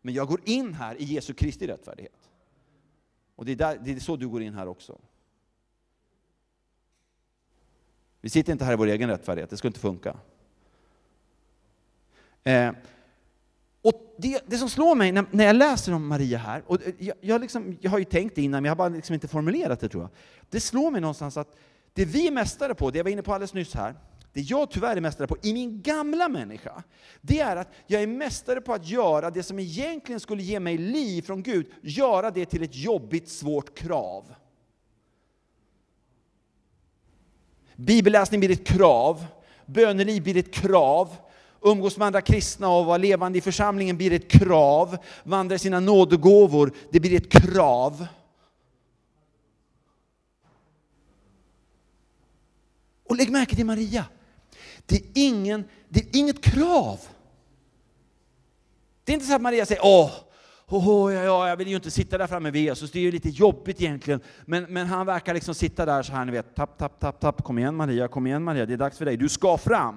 Men 0.00 0.14
jag 0.14 0.28
går 0.28 0.40
in 0.44 0.74
här 0.74 1.00
i 1.00 1.04
Jesu 1.04 1.34
Kristi 1.34 1.66
rättfärdighet. 1.66 2.31
Och 3.36 3.44
det 3.44 3.52
är, 3.52 3.56
där, 3.56 3.78
det 3.84 3.92
är 3.92 4.00
så 4.00 4.16
du 4.16 4.28
går 4.28 4.42
in 4.42 4.54
här 4.54 4.68
också. 4.68 4.98
Vi 8.20 8.30
sitter 8.30 8.52
inte 8.52 8.64
här 8.64 8.72
i 8.72 8.76
vår 8.76 8.86
egen 8.86 9.08
rättfärdighet, 9.10 9.50
det 9.50 9.56
skulle 9.56 9.68
inte 9.68 9.80
funka. 9.80 10.16
Eh, 12.44 12.72
och 13.82 14.14
det, 14.18 14.42
det, 14.46 14.58
som 14.58 14.70
slår 14.70 14.94
mig 14.94 15.12
när, 15.12 15.24
när, 15.30 15.44
jag 15.44 15.56
läser 15.56 15.94
om 15.94 16.06
Maria 16.06 16.38
här, 16.38 16.62
och 16.66 16.78
jag, 16.98 17.16
jag, 17.20 17.40
liksom, 17.40 17.78
jag 17.80 17.90
har 17.90 17.98
ju 17.98 18.04
tänkt 18.04 18.34
det 18.34 18.42
innan, 18.42 18.62
men 18.62 18.68
jag 18.68 18.70
har 18.70 18.76
bara 18.76 18.88
liksom 18.88 19.14
inte 19.14 19.28
formulerat 19.28 19.80
det 19.80 19.88
tror 19.88 20.02
jag. 20.02 20.10
Det 20.50 20.60
slår 20.60 20.90
mig 20.90 21.00
någonstans 21.00 21.36
att 21.36 21.56
det 21.92 22.04
vi 22.04 22.26
är 22.26 22.32
mästare 22.32 22.74
på, 22.74 22.90
det 22.90 22.98
jag 22.98 23.04
var 23.04 23.10
inne 23.10 23.22
på 23.22 23.34
alldeles 23.34 23.54
nyss 23.54 23.74
här, 23.74 23.94
det 24.32 24.40
jag 24.40 24.70
tyvärr 24.70 24.96
är 24.96 25.00
mästare 25.00 25.26
på 25.26 25.36
i 25.42 25.52
min 25.52 25.82
gamla 25.82 26.28
människa, 26.28 26.82
det 27.20 27.40
är 27.40 27.56
att 27.56 27.72
jag 27.86 28.02
är 28.02 28.06
mästare 28.06 28.60
på 28.60 28.72
att 28.72 28.88
göra 28.88 29.30
det 29.30 29.42
som 29.42 29.58
egentligen 29.58 30.20
skulle 30.20 30.42
ge 30.42 30.60
mig 30.60 30.78
liv 30.78 31.22
från 31.22 31.42
Gud, 31.42 31.66
göra 31.82 32.30
det 32.30 32.46
till 32.46 32.62
ett 32.62 32.76
jobbigt, 32.76 33.28
svårt 33.28 33.78
krav. 33.78 34.34
Bibelläsning 37.76 38.40
blir 38.40 38.50
ett 38.50 38.66
krav, 38.66 39.26
böneliv 39.66 40.22
blir 40.22 40.36
ett 40.36 40.54
krav, 40.54 41.16
umgås 41.60 41.96
med 41.96 42.06
andra 42.06 42.20
kristna 42.20 42.68
och 42.68 42.86
vara 42.86 42.96
levande 42.96 43.38
i 43.38 43.40
församlingen 43.40 43.96
blir 43.96 44.12
ett 44.12 44.30
krav, 44.30 44.96
vandra 45.24 45.54
i 45.54 45.58
sina 45.58 45.80
nådegåvor, 45.80 46.72
det 46.90 47.00
blir 47.00 47.16
ett 47.16 47.32
krav. 47.32 48.06
Och 53.08 53.16
lägg 53.16 53.30
märke 53.30 53.56
till 53.56 53.66
Maria. 53.66 54.04
Det 54.86 54.96
är, 54.96 55.02
ingen, 55.14 55.64
det 55.88 56.00
är 56.00 56.18
inget 56.18 56.42
krav. 56.44 57.00
Det 59.04 59.12
är 59.12 59.14
inte 59.14 59.26
så 59.26 59.34
att 59.34 59.42
Maria 59.42 59.66
säger 59.66 59.82
åh, 59.84 60.10
oh, 60.68 60.88
oh, 60.88 61.14
ja, 61.14 61.22
ja, 61.22 61.48
jag 61.48 61.56
vill 61.56 61.68
ju 61.68 61.76
inte 61.76 61.90
sitta 61.90 62.18
där 62.18 62.26
framme 62.26 62.50
vid 62.50 62.62
Jesus, 62.62 62.90
det 62.90 62.98
är 62.98 63.02
ju 63.02 63.12
lite 63.12 63.28
jobbigt 63.28 63.80
egentligen. 63.80 64.20
Men, 64.44 64.64
men 64.64 64.86
han 64.86 65.06
verkar 65.06 65.34
liksom 65.34 65.54
sitta 65.54 65.86
där 65.86 66.02
så 66.02 66.12
här, 66.12 66.24
ni 66.24 66.32
vet, 66.32 66.54
tapp, 66.54 66.78
tapp, 66.78 67.00
tapp, 67.00 67.20
tapp, 67.20 67.44
kom 67.44 67.58
igen 67.58 67.74
Maria, 67.74 68.08
kom 68.08 68.26
igen 68.26 68.44
Maria, 68.44 68.66
det 68.66 68.72
är 68.72 68.76
dags 68.76 68.98
för 68.98 69.04
dig, 69.04 69.16
du 69.16 69.28
ska 69.28 69.58
fram. 69.58 69.96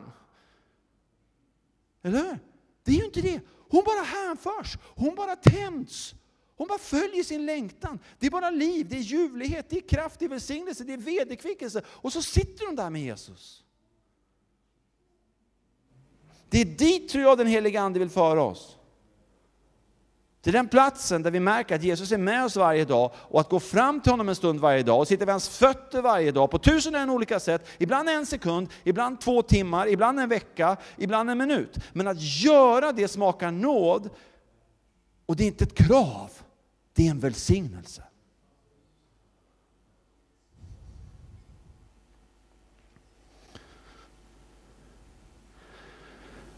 Eller 2.03 2.17
hur? 2.17 2.39
Det 2.83 2.91
är 2.91 2.95
ju 2.95 3.05
inte 3.05 3.21
det. 3.21 3.41
Hon 3.69 3.83
bara 3.85 4.03
hänförs, 4.03 4.77
hon 4.95 5.15
bara 5.15 5.35
tänds. 5.35 6.15
Hon 6.57 6.67
bara 6.67 6.79
följer 6.79 7.23
sin 7.23 7.45
längtan. 7.45 7.99
Det 8.19 8.27
är 8.27 8.31
bara 8.31 8.49
liv, 8.49 8.87
det 8.89 8.95
är 8.95 9.01
ljuvlighet, 9.01 9.69
det 9.69 9.77
är 9.77 9.87
kraft, 9.87 10.19
det 10.19 10.25
är 10.25 10.29
välsignelse, 10.29 10.83
det 10.83 10.93
är 10.93 10.97
vederkvickelse. 10.97 11.81
Och 11.87 12.13
så 12.13 12.21
sitter 12.21 12.65
hon 12.65 12.75
där 12.75 12.89
med 12.89 13.01
Jesus. 13.01 13.64
Det 16.49 16.61
är 16.61 16.65
dit 16.65 17.09
tror 17.09 17.23
jag 17.23 17.37
den 17.37 17.47
heliga 17.47 17.81
Ande 17.81 17.99
vill 17.99 18.09
föra 18.09 18.43
oss. 18.43 18.77
Till 20.45 20.53
den 20.53 20.67
platsen 20.67 21.23
där 21.23 21.31
vi 21.31 21.39
märker 21.39 21.75
att 21.75 21.83
Jesus 21.83 22.11
är 22.11 22.17
med 22.17 22.45
oss 22.45 22.55
varje 22.55 22.85
dag 22.85 23.11
och 23.15 23.39
att 23.39 23.49
gå 23.49 23.59
fram 23.59 24.01
till 24.01 24.11
honom 24.11 24.29
en 24.29 24.35
stund 24.35 24.59
varje 24.59 24.83
dag 24.83 24.99
och 24.99 25.07
sitta 25.07 25.25
vid 25.25 25.31
hans 25.31 25.49
fötter 25.49 26.01
varje 26.01 26.31
dag 26.31 26.51
på 26.51 26.59
tusen 26.59 26.95
och 26.95 27.01
en 27.01 27.09
olika 27.09 27.39
sätt. 27.39 27.67
Ibland 27.77 28.09
en 28.09 28.25
sekund, 28.25 28.67
ibland 28.83 29.21
två 29.21 29.41
timmar, 29.41 29.87
ibland 29.87 30.19
en 30.19 30.29
vecka, 30.29 30.77
ibland 30.97 31.29
en 31.29 31.37
minut. 31.37 31.77
Men 31.93 32.07
att 32.07 32.21
göra 32.21 32.91
det 32.91 33.07
smakar 33.07 33.51
nåd 33.51 34.09
och 35.25 35.35
det 35.35 35.43
är 35.43 35.47
inte 35.47 35.63
ett 35.63 35.77
krav, 35.77 36.29
det 36.93 37.07
är 37.07 37.11
en 37.11 37.19
välsignelse. 37.19 38.03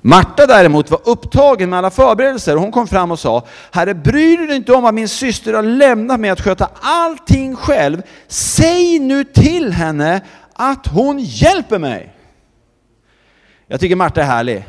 Marta 0.07 0.45
däremot 0.45 0.91
var 0.91 1.01
upptagen 1.05 1.69
med 1.69 1.79
alla 1.79 1.89
förberedelser. 1.89 2.55
Hon 2.55 2.71
kom 2.71 2.87
fram 2.87 3.11
och 3.11 3.19
sa, 3.19 3.45
Herre 3.71 3.93
bryr 3.93 4.37
du 4.37 4.47
dig 4.47 4.55
inte 4.55 4.73
om 4.73 4.85
att 4.85 4.93
min 4.93 5.09
syster 5.09 5.53
har 5.53 5.63
lämnat 5.63 6.19
mig 6.19 6.29
att 6.29 6.41
sköta 6.41 6.69
allting 6.81 7.55
själv? 7.55 8.01
Säg 8.27 8.99
nu 8.99 9.23
till 9.23 9.71
henne 9.71 10.21
att 10.53 10.87
hon 10.87 11.19
hjälper 11.19 11.79
mig. 11.79 12.15
Jag 13.67 13.79
tycker 13.79 13.95
Marta 13.95 14.21
är 14.21 14.25
härlig. 14.25 14.65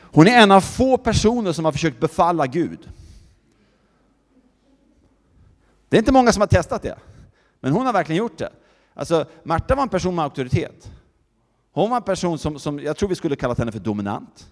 Hon 0.00 0.26
är 0.28 0.42
en 0.42 0.50
av 0.50 0.60
få 0.60 0.96
personer 0.98 1.52
som 1.52 1.64
har 1.64 1.72
försökt 1.72 2.00
befalla 2.00 2.46
Gud. 2.46 2.88
Det 5.88 5.96
är 5.96 5.98
inte 5.98 6.12
många 6.12 6.32
som 6.32 6.40
har 6.40 6.48
testat 6.48 6.82
det, 6.82 6.98
men 7.60 7.72
hon 7.72 7.86
har 7.86 7.92
verkligen 7.92 8.18
gjort 8.18 8.38
det. 8.38 8.52
Alltså, 8.94 9.24
Marta 9.42 9.74
var 9.74 9.82
en 9.82 9.88
person 9.88 10.14
med 10.14 10.24
auktoritet. 10.24 10.90
Hon 11.72 11.90
var 11.90 11.96
en 11.96 12.02
person 12.02 12.38
som, 12.38 12.58
som 12.58 12.80
jag 12.80 12.96
tror 12.96 13.08
vi 13.08 13.14
skulle 13.14 13.36
kallat 13.36 13.58
henne 13.58 13.72
för 13.72 13.78
dominant. 13.78 14.46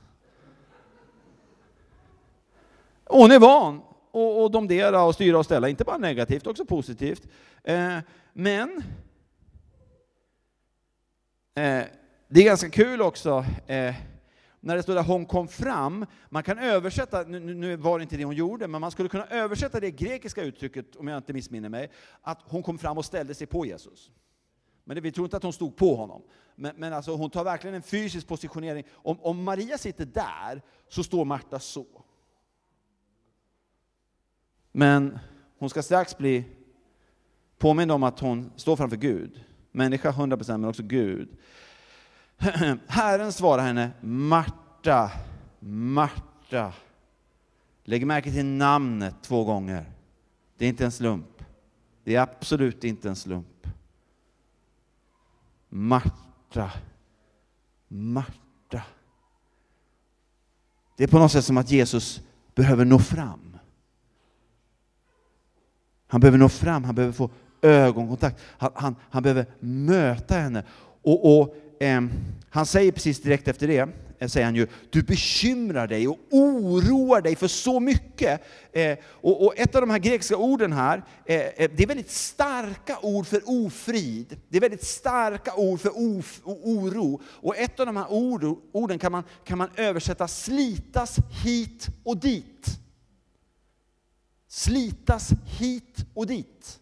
Hon 3.07 3.31
är 3.31 3.39
van 3.39 3.83
att 4.45 4.53
domdera 4.53 5.03
och 5.03 5.15
styra 5.15 5.39
och 5.39 5.45
ställa, 5.45 5.69
inte 5.69 5.85
bara 5.85 5.99
negativt, 5.99 6.47
också 6.47 6.65
positivt. 6.65 7.29
Eh, 7.63 7.99
men 8.33 8.83
eh, 11.55 11.85
det 12.29 12.41
är 12.41 12.45
ganska 12.45 12.71
kul 12.71 13.03
också, 13.03 13.45
eh, 13.67 13.95
när 14.61 14.77
det 14.77 14.83
står 14.83 14.95
där 14.95 15.03
hon 15.03 15.27
kom 15.27 15.49
fram, 15.49 16.07
man 16.29 16.43
kan 16.43 16.59
översätta, 16.59 17.23
nu, 17.23 17.41
nu 17.41 17.77
var 17.77 17.99
det 17.99 18.03
inte 18.03 18.17
det 18.17 18.25
hon 18.25 18.35
gjorde, 18.35 18.69
men 18.69 18.81
man 18.81 18.91
skulle 18.91 19.09
kunna 19.09 19.27
översätta 19.27 19.81
det 19.81 19.91
grekiska 19.91 20.43
uttrycket, 20.43 20.97
om 20.97 21.09
jag 21.09 21.17
inte 21.17 21.33
missminner 21.33 21.69
mig, 21.69 21.91
att 22.23 22.39
hon 22.45 22.63
kom 22.63 22.79
fram 22.79 22.99
och 22.99 23.05
ställde 23.05 23.35
sig 23.35 23.47
på 23.47 23.67
Jesus. 23.67 24.11
Men 24.85 24.95
det, 24.95 25.01
vi 25.01 25.13
tror 25.13 25.25
inte 25.27 25.37
att 25.37 25.43
hon 25.43 25.53
stod 25.53 25.77
på 25.77 25.95
honom. 25.95 26.23
Men, 26.55 26.77
men 26.77 26.93
alltså, 26.93 27.17
hon 27.17 27.31
tar 27.31 27.45
verkligen 27.45 27.75
en 27.75 27.83
fysisk 27.83 28.29
positionering. 28.29 28.85
Om, 28.93 29.21
om 29.21 29.45
Maria 29.45 29.79
sitter 29.79 30.05
där, 30.05 30.63
så 30.89 31.05
står 31.05 31.25
Marta 31.25 31.59
så. 31.59 32.04
Men 34.77 35.19
hon 35.59 35.71
ska 35.71 35.83
strax 35.83 36.19
bli 36.19 36.45
påmind 37.59 37.93
om 37.93 38.03
att 38.03 38.21
hon 38.21 38.53
står 38.57 38.77
framför 38.77 38.97
Gud. 38.97 39.45
Människa 39.73 40.11
100% 40.11 40.59
men 40.59 40.65
också 40.65 40.83
Gud. 40.83 41.29
Herren 42.87 43.33
svarar 43.33 43.63
henne, 43.63 43.91
Marta, 44.01 45.11
Marta. 45.61 46.73
Lägg 47.85 48.07
märke 48.07 48.33
till 48.33 48.45
namnet 48.45 49.15
två 49.23 49.45
gånger. 49.45 49.93
Det 50.57 50.65
är 50.65 50.69
inte 50.69 50.85
en 50.85 50.93
slump. 50.93 51.45
Det 52.05 52.15
är 52.15 52.21
absolut 52.21 52.85
inte 52.85 53.09
en 53.09 53.17
slump. 53.17 53.67
Marta, 55.69 56.73
Marta. 57.89 58.83
Det 60.97 61.05
är 61.05 61.09
på 61.09 61.19
något 61.19 61.33
sätt 61.33 61.45
som 61.45 61.57
att 61.57 61.71
Jesus 61.71 62.21
behöver 62.55 62.85
nå 62.85 62.99
fram. 62.99 63.54
Han 66.15 66.21
behöver 66.21 66.39
nå 66.39 66.49
fram, 66.49 66.85
han 66.85 66.95
behöver 66.95 67.13
få 67.13 67.31
ögonkontakt, 67.63 68.41
han, 68.59 68.71
han, 68.75 68.97
han 69.11 69.23
behöver 69.23 69.47
möta 69.61 70.35
henne. 70.35 70.65
Och, 71.03 71.41
och 71.41 71.57
eh, 71.81 72.01
Han 72.51 72.67
säger 72.67 72.93
precis 72.93 73.23
direkt 73.23 73.49
efter 73.49 73.69
det, 73.69 73.89
eh, 74.19 74.29
säger 74.29 74.45
han 74.45 74.55
ju, 74.55 74.67
du 74.91 75.03
bekymrar 75.03 75.87
dig 75.87 76.09
och 76.09 76.19
oroar 76.31 77.21
dig 77.21 77.37
för 77.37 77.49
så 77.49 77.81
mycket. 77.81 78.41
Eh, 78.73 78.99
och, 79.05 79.47
och, 79.47 79.59
ett 79.59 79.75
av 79.75 79.81
de 79.81 79.91
här 79.91 79.99
grekiska 79.99 80.37
orden 80.37 80.73
här, 80.73 81.03
eh, 81.27 81.37
eh 81.37 81.71
det 81.77 81.83
är 81.83 81.87
väldigt 81.87 82.11
starka 82.11 82.99
ord 83.03 83.27
för 83.27 83.43
ofrid. 83.45 84.37
Det 84.49 84.57
är 84.57 84.61
väldigt 84.61 84.85
starka 84.85 85.55
ord 85.55 85.81
för 85.81 86.19
of, 86.19 86.41
oro. 86.45 87.21
Och 87.27 87.57
ett 87.57 87.81
av 87.81 87.87
de 87.87 87.97
här 87.97 88.13
ord, 88.13 88.45
orden 88.73 88.99
kan 88.99 89.13
man, 89.13 89.23
kan 89.45 89.59
man 89.59 89.69
översätta 89.77 90.29
slitas 90.29 91.17
hit 91.45 91.89
och 92.05 92.17
dit 92.17 92.84
slitas 94.55 95.33
hit 95.45 96.07
och 96.15 96.27
dit. 96.27 96.81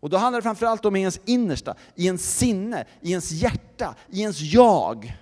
Och 0.00 0.10
då 0.10 0.16
handlar 0.16 0.38
det 0.38 0.42
framförallt 0.42 0.84
om 0.84 0.96
ens 0.96 1.20
innersta, 1.24 1.74
i 1.94 2.06
ens 2.06 2.38
sinne, 2.38 2.84
i 3.00 3.10
ens 3.10 3.30
hjärta, 3.30 3.94
i 4.10 4.20
ens 4.20 4.40
jag. 4.40 5.18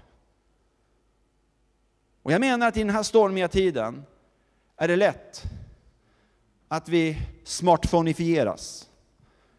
Och 2.23 2.33
jag 2.33 2.41
menar 2.41 2.69
att 2.69 2.77
i 2.77 2.81
den 2.81 2.91
här 2.91 3.03
stormiga 3.03 3.49
tiden 3.49 4.03
är 4.77 4.89
det 4.89 4.97
lätt 4.97 5.43
att 6.69 6.89
vi 6.89 7.19
smartphonifieras. 7.45 8.89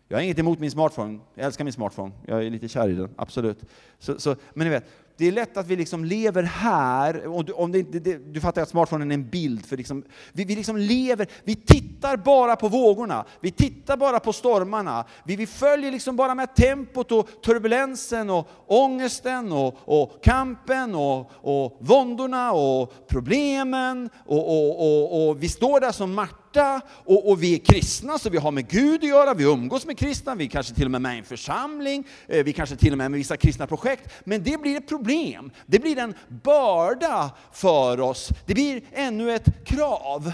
Jag 0.08 0.18
har 0.18 0.24
inget 0.24 0.40
emot 0.40 0.60
min 0.60 0.72
smartphone, 0.72 1.20
jag 1.36 1.46
älskar 1.46 1.64
min 1.64 1.74
smartphone, 1.74 2.12
jag 2.26 2.46
är 2.46 2.50
lite 2.50 2.68
kär 2.68 2.90
i 2.90 2.94
den, 2.94 3.14
absolut. 3.16 3.64
Så, 4.00 4.20
så, 4.20 4.36
men 4.54 4.68
ni 4.68 4.70
vet, 4.70 4.86
det 5.22 5.28
är 5.28 5.32
lätt 5.32 5.58
att 5.58 5.68
vi 5.68 5.76
liksom 5.76 6.06
lever 6.06 6.44
här, 6.44 7.28
och 7.28 7.46
du, 7.46 7.54
om 7.54 7.72
det, 7.72 7.84
det, 7.84 8.34
du 8.34 8.42
fattar 8.42 8.62
att 8.62 8.70
smartphonen 8.70 9.12
är 9.12 9.16
en 9.16 9.30
bild, 9.30 9.66
för 9.66 9.78
liksom, 9.78 10.04
vi, 10.32 10.46
vi 10.46 10.56
liksom 10.56 10.78
lever, 10.78 11.28
vi 11.44 11.56
tittar 11.56 12.18
bara 12.18 12.56
på 12.56 12.68
vågorna, 12.68 13.26
vi 13.42 13.52
tittar 13.52 13.98
bara 13.98 14.20
på 14.20 14.34
stormarna, 14.34 15.06
vi, 15.24 15.36
vi 15.36 15.48
följer 15.48 15.92
liksom 15.92 16.16
bara 16.16 16.36
med 16.36 16.56
tempot 16.56 17.12
och 17.12 17.30
turbulensen 17.46 18.30
och 18.30 18.48
ångesten 18.68 19.52
och, 19.52 19.78
och 19.86 20.24
kampen 20.24 20.96
och, 20.96 21.32
och 21.34 21.78
våndorna 21.80 22.52
och 22.52 23.08
problemen 23.08 24.10
och, 24.26 24.50
och, 24.50 24.80
och, 24.80 25.30
och 25.30 25.44
vi 25.44 25.50
står 25.50 25.80
där 25.80 25.92
som 25.92 26.14
Martin 26.14 26.41
hjärta 26.56 26.82
och, 26.88 27.30
och, 27.30 27.44
vi 27.44 27.54
är 27.56 27.60
kristna 27.60 28.18
så 28.18 28.30
vi 28.30 28.38
har 28.38 28.52
med 28.52 28.68
Gud 28.68 29.04
att 29.04 29.10
göra, 29.10 29.34
vi 29.34 29.44
umgås 29.44 29.86
med 29.86 29.98
kristna, 29.98 30.36
vi 30.36 30.48
kanske 30.48 30.74
till 30.74 30.86
och 30.86 30.92
med 30.92 31.00
är 31.00 31.04
med 31.04 31.16
i 31.16 31.20
en 31.20 31.26
församling, 31.26 32.08
eh, 32.28 32.44
vi 32.44 32.54
kanske 32.54 32.76
till 32.76 32.92
och 32.92 32.98
med 32.98 33.06
är 33.06 33.10
med 33.10 33.18
i 33.18 33.20
vissa 33.20 33.38
kristna 33.38 33.68
projekt. 33.68 34.14
Men 34.24 34.44
det 34.44 34.62
blir 34.62 34.78
ett 34.78 34.88
problem, 34.88 35.52
det 35.66 35.80
blir 35.80 35.98
en 35.98 36.14
börda 36.28 37.32
för 37.52 38.00
oss, 38.00 38.30
det 38.46 38.54
blir 38.54 38.82
ännu 38.92 39.32
ett 39.32 39.66
krav. 39.66 40.34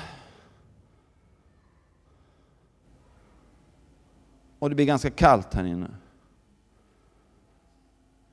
Och 4.60 4.70
det 4.70 4.76
blir 4.76 4.86
ganska 4.86 5.10
kallt 5.10 5.54
här 5.54 5.64
inne. 5.64 5.90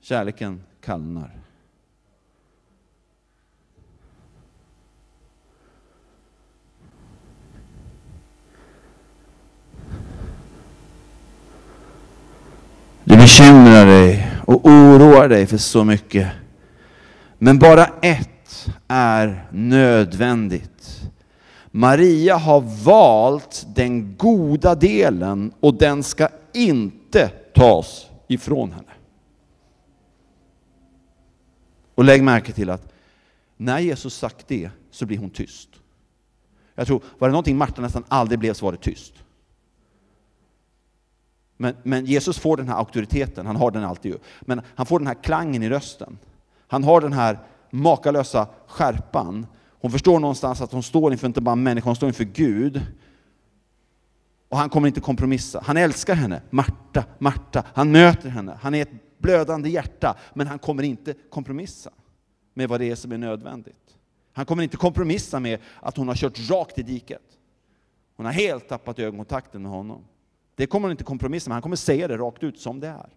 Kärleken 0.00 0.62
kallnar. 0.80 1.43
Bekymrar 13.38 13.86
dig 13.86 14.26
och 14.46 14.66
oroar 14.66 15.28
dig 15.28 15.46
för 15.46 15.56
så 15.56 15.84
mycket. 15.84 16.28
Men 17.38 17.58
bara 17.58 17.86
ett 17.86 18.66
är 18.88 19.48
nödvändigt. 19.52 21.00
Maria 21.70 22.36
har 22.36 22.60
valt 22.84 23.66
den 23.74 24.16
goda 24.16 24.74
delen 24.74 25.52
och 25.60 25.74
den 25.74 26.02
ska 26.02 26.28
inte 26.52 27.28
tas 27.54 28.06
ifrån 28.28 28.72
henne. 28.72 28.92
Och 31.94 32.04
lägg 32.04 32.22
märke 32.22 32.52
till 32.52 32.70
att 32.70 32.92
när 33.56 33.78
Jesus 33.78 34.14
sagt 34.14 34.48
det 34.48 34.70
så 34.90 35.06
blir 35.06 35.18
hon 35.18 35.30
tyst. 35.30 35.68
Jag 36.74 36.86
tror, 36.86 37.02
var 37.18 37.28
det 37.28 37.32
någonting 37.32 37.56
Marta 37.56 37.82
nästan 37.82 38.04
aldrig 38.08 38.38
blev 38.38 38.54
så 38.54 38.64
var 38.64 38.72
det 38.72 38.78
tyst. 38.78 39.23
Men, 41.64 41.77
men, 41.83 42.07
Jesus 42.07 42.38
får 42.38 42.57
den 42.57 42.68
här 42.68 42.77
auktoriteten, 42.77 43.46
han 43.46 43.57
har 43.57 43.70
den 43.70 43.85
alltid 43.85 44.12
ju. 44.12 44.18
Men 44.40 44.61
han 44.74 44.87
får 44.87 44.98
den 44.98 45.07
här 45.07 45.22
klangen 45.22 45.62
i 45.62 45.68
rösten. 45.68 46.18
Han 46.66 46.85
har 46.85 47.00
den 47.00 47.12
här 47.12 47.38
makalösa 47.70 48.48
skärpan. 48.66 49.46
Hon 49.81 49.90
förstår 49.90 50.20
någonstans 50.20 50.61
att 50.61 50.72
hon 50.72 50.83
står 50.83 51.12
inför 51.12 51.27
inte 51.27 51.40
bara 51.40 51.55
människor, 51.55 51.87
hon 51.87 51.96
står 51.96 52.07
inför 52.07 52.24
Gud. 52.24 52.83
Och 54.48 54.59
han 54.59 54.68
kommer 54.68 54.88
inte 54.88 55.00
kompromissa. 55.00 55.62
Han 55.66 55.77
älskar 55.77 56.14
henne, 56.14 56.42
Marta, 56.50 57.05
Marta. 57.18 57.64
Han 57.74 57.90
möter 57.90 58.29
henne, 58.29 58.59
han 58.62 58.74
är 58.74 58.83
ett 58.83 59.18
blödande 59.18 59.68
hjärta. 59.68 60.16
Men 60.35 60.46
han 60.46 60.59
kommer 60.59 60.83
inte 60.83 61.14
kompromissa 61.31 61.90
med 62.55 62.68
vad 62.68 62.81
det 62.81 62.90
är 62.90 62.94
som 62.94 63.12
är 63.12 63.18
nödvändigt. 63.18 63.96
Han 64.33 64.46
kommer 64.46 64.62
inte 64.62 64.77
kompromissa 64.77 65.40
med 65.40 65.61
att 65.81 65.96
hon 65.96 66.09
har 66.09 66.14
kört 66.14 66.50
rakt 66.50 66.79
i 66.79 66.83
diket. 66.83 67.22
Hon 68.16 68.27
har 68.27 68.33
helt 68.33 68.68
tappat 68.68 68.98
ögonkontakten 68.98 69.62
med 69.62 69.70
honom. 69.70 70.05
Det 70.54 70.66
kommer 70.66 70.88
han 70.88 70.90
inte 70.90 71.04
kompromissa 71.04 71.50
med, 71.50 71.54
han 71.54 71.62
kommer 71.62 71.76
säga 71.76 72.08
det 72.08 72.16
rakt 72.16 72.42
ut 72.42 72.60
som 72.60 72.80
det 72.80 72.88
är. 72.88 73.08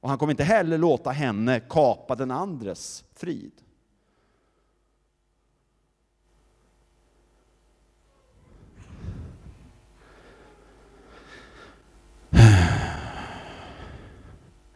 Och 0.00 0.08
han 0.08 0.18
kommer 0.18 0.30
inte 0.30 0.44
heller 0.44 0.78
låta 0.78 1.10
henne 1.10 1.60
kapa 1.60 2.14
den 2.14 2.30
andres 2.30 3.04
frid. 3.14 3.52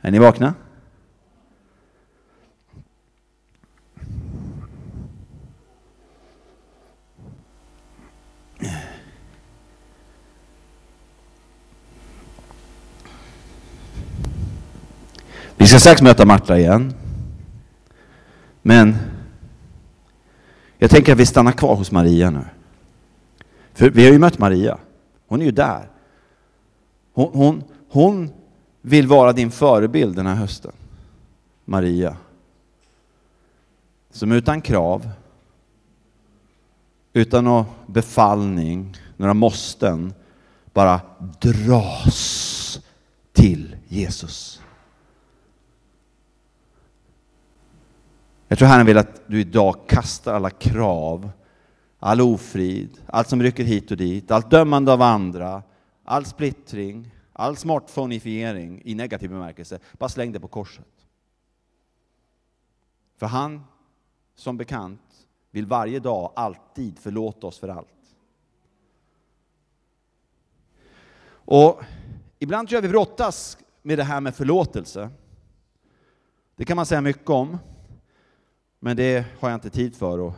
Är 0.00 0.10
ni 0.10 0.18
vakna? 0.18 0.54
Vi 15.60 15.66
ska 15.66 15.78
strax 15.78 16.02
möta 16.02 16.24
Marta 16.24 16.58
igen. 16.58 16.94
Men 18.62 18.96
jag 20.78 20.90
tänker 20.90 21.12
att 21.12 21.18
vi 21.18 21.26
stannar 21.26 21.52
kvar 21.52 21.76
hos 21.76 21.92
Maria 21.92 22.30
nu. 22.30 22.44
För 23.72 23.90
vi 23.90 24.04
har 24.04 24.12
ju 24.12 24.18
mött 24.18 24.38
Maria. 24.38 24.78
Hon 25.26 25.40
är 25.40 25.44
ju 25.44 25.50
där. 25.50 25.90
Hon, 27.12 27.30
hon, 27.32 27.64
hon 27.90 28.30
vill 28.82 29.06
vara 29.06 29.32
din 29.32 29.50
förebild 29.50 30.16
den 30.16 30.26
här 30.26 30.34
hösten. 30.34 30.72
Maria. 31.64 32.16
Som 34.10 34.32
utan 34.32 34.60
krav, 34.60 35.10
utan 37.12 37.44
någon 37.44 37.64
befallning, 37.86 38.96
några 39.16 39.34
måsten, 39.34 40.14
bara 40.72 41.00
dras 41.40 42.80
till 43.32 43.76
Jesus. 43.88 44.60
Jag 48.48 48.58
tror 48.58 48.68
Herren 48.68 48.86
vill 48.86 48.98
att 48.98 49.28
du 49.28 49.40
idag 49.40 49.88
kastar 49.88 50.34
alla 50.34 50.50
krav, 50.50 51.30
all 51.98 52.20
ofrid, 52.20 53.00
allt 53.06 53.28
som 53.28 53.42
rycker 53.42 53.64
hit 53.64 53.90
och 53.90 53.96
dit, 53.96 54.30
allt 54.30 54.50
dömande 54.50 54.92
av 54.92 55.02
andra, 55.02 55.62
all 56.04 56.24
splittring, 56.24 57.14
all 57.32 57.56
smartphoneifiering 57.56 58.82
i 58.84 58.94
negativ 58.94 59.30
bemärkelse. 59.30 59.78
Bara 59.98 60.08
släng 60.08 60.32
det 60.32 60.40
på 60.40 60.48
korset. 60.48 60.86
För 63.16 63.26
han, 63.26 63.64
som 64.34 64.56
bekant, 64.56 65.00
vill 65.50 65.66
varje 65.66 66.00
dag 66.00 66.32
alltid 66.36 66.98
förlåta 66.98 67.46
oss 67.46 67.58
för 67.58 67.68
allt. 67.68 67.88
Och 71.30 71.80
ibland 72.38 72.68
tror 72.68 72.76
jag 72.76 72.82
vi 72.82 72.88
brottas 72.88 73.58
med 73.82 73.98
det 73.98 74.04
här 74.04 74.20
med 74.20 74.34
förlåtelse. 74.34 75.10
Det 76.56 76.64
kan 76.64 76.76
man 76.76 76.86
säga 76.86 77.00
mycket 77.00 77.30
om, 77.30 77.58
men 78.78 78.96
det 78.96 79.26
har 79.40 79.50
jag 79.50 79.56
inte 79.56 79.70
tid 79.70 79.96
för. 79.96 80.18
Och 80.18 80.34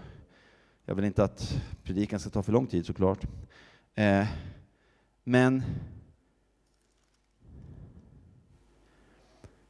jag 0.84 0.94
vill 0.94 1.04
inte 1.04 1.24
att 1.24 1.62
predikan 1.82 2.20
ska 2.20 2.30
ta 2.30 2.42
för 2.42 2.52
lång 2.52 2.66
tid 2.66 2.86
såklart. 2.86 3.24
Eh, 3.94 4.26
men 5.24 5.62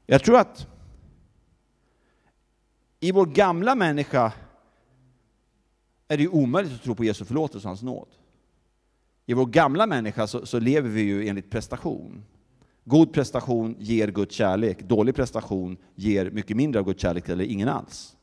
jag 0.06 0.24
tror 0.24 0.38
att 0.38 0.66
i 3.00 3.12
vår 3.12 3.26
gamla 3.26 3.74
människa 3.74 4.32
är 6.08 6.16
det 6.16 6.22
ju 6.22 6.28
omöjligt 6.28 6.72
att 6.72 6.82
tro 6.82 6.94
på 6.94 7.04
Jesu 7.04 7.24
förlåtelse 7.24 7.66
och 7.66 7.70
hans 7.70 7.82
nåd. 7.82 8.08
I 9.26 9.34
vår 9.34 9.46
gamla 9.46 9.86
människa 9.86 10.26
så, 10.26 10.46
så, 10.46 10.58
lever 10.58 10.88
vi 10.88 11.00
ju 11.00 11.28
enligt 11.28 11.50
prestation. 11.50 12.24
God 12.84 13.12
prestation 13.12 13.76
ger 13.78 14.08
Guds 14.08 14.34
kärlek, 14.34 14.82
dålig 14.82 15.14
prestation 15.14 15.76
ger 15.94 16.30
mycket 16.30 16.56
mindre 16.56 16.80
av 16.80 16.86
Guds 16.86 17.02
kärlek 17.02 17.28
eller 17.28 17.44
ingen 17.44 17.68
alls. 17.68 18.16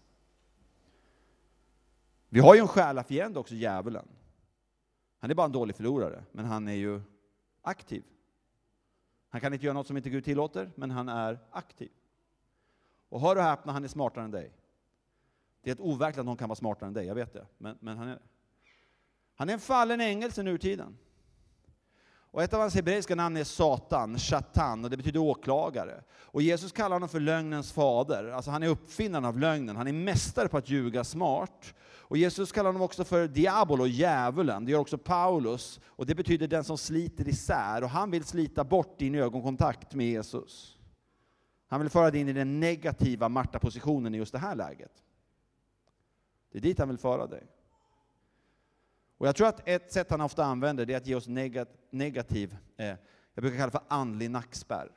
Vi 2.29 2.39
har 2.39 2.55
ju 2.55 2.61
en 2.61 2.67
själafiende 2.67 3.39
också, 3.39 3.55
djävulen. 3.55 4.07
Han 5.19 5.31
är 5.31 5.35
bara 5.35 5.45
en 5.45 5.51
dålig 5.51 5.75
förlorare, 5.75 6.23
men 6.31 6.45
han 6.45 6.67
är 6.67 6.73
ju 6.73 7.01
aktiv. 7.61 8.03
Han 9.29 9.41
kan 9.41 9.53
inte 9.53 9.65
göra 9.65 9.73
något 9.73 9.87
som 9.87 9.97
inte 9.97 10.09
Gud 10.09 10.25
tillåter, 10.25 10.71
men 10.75 10.91
han 10.91 11.09
är 11.09 11.39
aktiv. 11.51 11.91
Och 13.09 13.21
hör 13.21 13.35
och 13.35 13.43
häpna, 13.43 13.73
han 13.73 13.83
är 13.83 13.87
smartare 13.87 14.23
än 14.23 14.31
dig. 14.31 14.51
Det 15.61 15.69
är 15.69 15.73
ett 15.73 15.79
overkligt 15.79 16.19
att 16.19 16.25
någon 16.25 16.37
kan 16.37 16.49
vara 16.49 16.55
smartare 16.55 16.87
än 16.87 16.93
dig, 16.93 17.05
jag 17.05 17.15
vet 17.15 17.33
det. 17.33 17.45
Men, 17.57 17.77
men 17.79 17.97
han 17.97 18.07
är 18.07 18.19
Han 19.35 19.49
är 19.49 19.53
en 19.53 19.59
fallen 19.59 20.01
ängel 20.01 20.31
sen 20.31 20.47
urtiden. 20.47 20.97
Och 22.31 22.43
ett 22.43 22.53
av 22.53 22.59
hans 22.59 22.75
hebreiska 22.75 23.15
namn 23.15 23.37
är 23.37 23.43
Satan, 23.43 24.19
Shatan, 24.19 24.83
och 24.83 24.89
det 24.89 24.97
betyder 24.97 25.19
åklagare. 25.19 26.03
Och 26.13 26.41
Jesus 26.41 26.71
kallar 26.71 26.95
honom 26.95 27.09
för 27.09 27.19
lögnens 27.19 27.71
fader, 27.71 28.29
alltså 28.29 28.51
han 28.51 28.63
är 28.63 28.67
uppfinnaren 28.67 29.25
av 29.25 29.39
lögnen, 29.39 29.75
han 29.75 29.87
är 29.87 29.93
mästare 29.93 30.47
på 30.47 30.57
att 30.57 30.69
ljuga 30.69 31.03
smart. 31.03 31.73
Och 32.09 32.17
Jesus 32.17 32.51
kallar 32.51 32.67
honom 32.69 32.81
också 32.81 33.03
för 33.03 33.27
diabolo, 33.27 33.87
djävulen, 33.87 34.65
det 34.65 34.71
gör 34.71 34.79
också 34.79 34.97
Paulus, 34.97 35.79
och 35.85 36.05
det 36.05 36.15
betyder 36.15 36.47
den 36.47 36.63
som 36.63 36.77
sliter 36.77 37.27
isär, 37.27 37.83
och 37.83 37.89
han 37.89 38.11
vill 38.11 38.23
slita 38.23 38.63
bort 38.63 38.99
din 38.99 39.15
ögonkontakt 39.15 39.93
med 39.93 40.07
Jesus. 40.07 40.77
Han 41.67 41.79
vill 41.81 41.89
föra 41.89 42.11
dig 42.11 42.21
in 42.21 42.29
i 42.29 42.33
den 42.33 42.59
negativa 42.59 43.29
Marta-positionen 43.29 44.15
i 44.15 44.17
just 44.17 44.31
det 44.31 44.39
här 44.39 44.55
läget. 44.55 44.91
Det 46.51 46.57
är 46.57 46.61
dit 46.61 46.79
han 46.79 46.89
vill 46.89 46.97
föra 46.97 47.27
dig. 47.27 47.43
Och 49.17 49.27
jag 49.27 49.35
tror 49.35 49.47
att 49.47 49.69
ett 49.69 49.91
sätt 49.91 50.09
han 50.09 50.21
ofta 50.21 50.45
använder 50.45 50.85
det 50.85 50.93
är 50.93 50.97
att 50.97 51.07
ge 51.07 51.15
oss 51.15 51.27
negativ, 51.91 52.57
eh, 52.77 52.85
jag 52.85 53.41
brukar 53.41 53.57
kalla 53.57 53.65
det 53.65 53.71
för 53.71 53.81
andlig 53.87 54.31
nackspärr. 54.31 54.91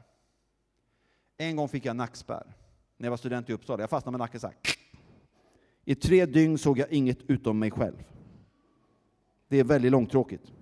En 1.37 1.57
gång 1.57 1.69
fick 1.69 1.85
jag 1.85 1.97
nackspärr 1.97 2.55
när 2.97 3.07
jag 3.07 3.11
var 3.11 3.17
student 3.17 3.51
i 3.51 3.53
Uppsala. 3.53 3.83
Jag 3.83 3.91
fastnade 3.91 4.19
med 4.19 4.25
nacken 4.25 4.41
så 4.41 4.47
här. 4.47 4.57
I 5.85 5.95
tre 5.95 6.27
dygn 6.27 6.59
såg 6.59 6.79
jag 6.79 6.93
inget 6.93 7.19
utom 7.23 7.59
mig 7.59 7.71
själv. 7.71 8.05
Det 9.49 9.57
är 9.57 9.65
väldigt 9.65 9.93
långtråkigt. 9.93 10.53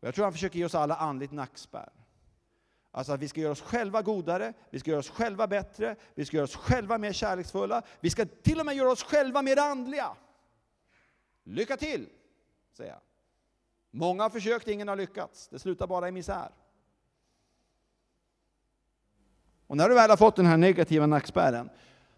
jag 0.00 0.14
tror 0.14 0.24
han 0.24 0.32
försöker 0.32 0.58
ge 0.58 0.64
oss 0.64 0.74
alla 0.74 0.96
andligt 0.96 1.32
nackspärr. 1.32 1.92
Alltså 2.90 3.12
att 3.12 3.20
vi 3.20 3.28
ska 3.28 3.40
göra 3.40 3.52
oss 3.52 3.60
själva 3.60 4.02
godare, 4.02 4.52
vi 4.70 4.80
ska 4.80 4.90
göra 4.90 5.00
oss 5.00 5.10
själva 5.10 5.46
bättre, 5.46 5.96
vi 6.14 6.24
ska 6.24 6.36
göra 6.36 6.44
oss 6.44 6.56
själva 6.56 6.98
mer 6.98 7.12
kärleksfulla, 7.12 7.82
vi 8.00 8.10
ska 8.10 8.26
till 8.26 8.60
och 8.60 8.66
med 8.66 8.76
göra 8.76 8.90
oss 8.90 9.02
själva 9.02 9.42
mer 9.42 9.58
andliga. 9.58 10.16
Lycka 11.48 11.76
till, 11.76 12.06
säger 12.72 12.90
jag. 12.90 13.00
Många 13.90 14.22
har 14.22 14.30
försökt, 14.30 14.68
ingen 14.68 14.88
har 14.88 14.96
lyckats. 14.96 15.48
Det 15.48 15.58
slutar 15.58 15.86
bara 15.86 16.08
i 16.08 16.12
misär. 16.12 16.50
Och 19.66 19.76
när 19.76 19.88
du 19.88 19.94
väl 19.94 20.10
har 20.10 20.16
fått 20.16 20.36
den 20.36 20.46
här 20.46 20.56
negativa 20.56 21.06
nackspärren, 21.06 21.70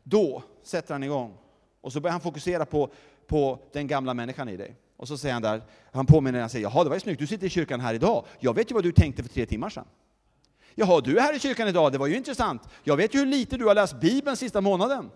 då 0.02 0.42
sätter 0.62 0.94
han 0.94 1.02
igång. 1.02 1.38
Och 1.80 1.92
så 1.92 2.00
börjar 2.00 2.12
han 2.12 2.20
fokusera 2.20 2.66
på, 2.66 2.90
på 3.26 3.58
den 3.72 3.86
gamla 3.86 4.14
människan 4.14 4.48
i 4.48 4.56
dig. 4.56 4.76
Och 4.96 5.08
så 5.08 5.18
säger 5.18 5.32
han 5.32 5.42
där, 5.42 5.62
han 5.92 6.06
påminner 6.06 6.44
och 6.44 6.50
säger, 6.50 6.62
jaha 6.62 6.84
det 6.84 6.90
var 6.90 6.96
ju 6.96 7.00
snyggt, 7.00 7.18
du 7.18 7.26
sitter 7.26 7.46
i 7.46 7.50
kyrkan 7.50 7.80
här 7.80 7.94
idag. 7.94 8.24
Jag 8.38 8.54
vet 8.54 8.70
ju 8.70 8.74
vad 8.74 8.82
du 8.82 8.92
tänkte 8.92 9.22
för 9.22 9.30
tre 9.30 9.46
timmar 9.46 9.70
sedan. 9.70 9.86
Jaha, 10.74 11.00
du 11.00 11.18
är 11.18 11.22
här 11.22 11.36
i 11.36 11.38
kyrkan 11.38 11.68
idag, 11.68 11.92
det 11.92 11.98
var 11.98 12.06
ju 12.06 12.16
intressant. 12.16 12.62
Jag 12.84 12.96
vet 12.96 13.14
ju 13.14 13.18
hur 13.18 13.26
lite 13.26 13.56
du 13.56 13.64
har 13.64 13.74
läst 13.74 14.00
Bibeln 14.00 14.36
sista 14.36 14.60
månaden. 14.60 15.10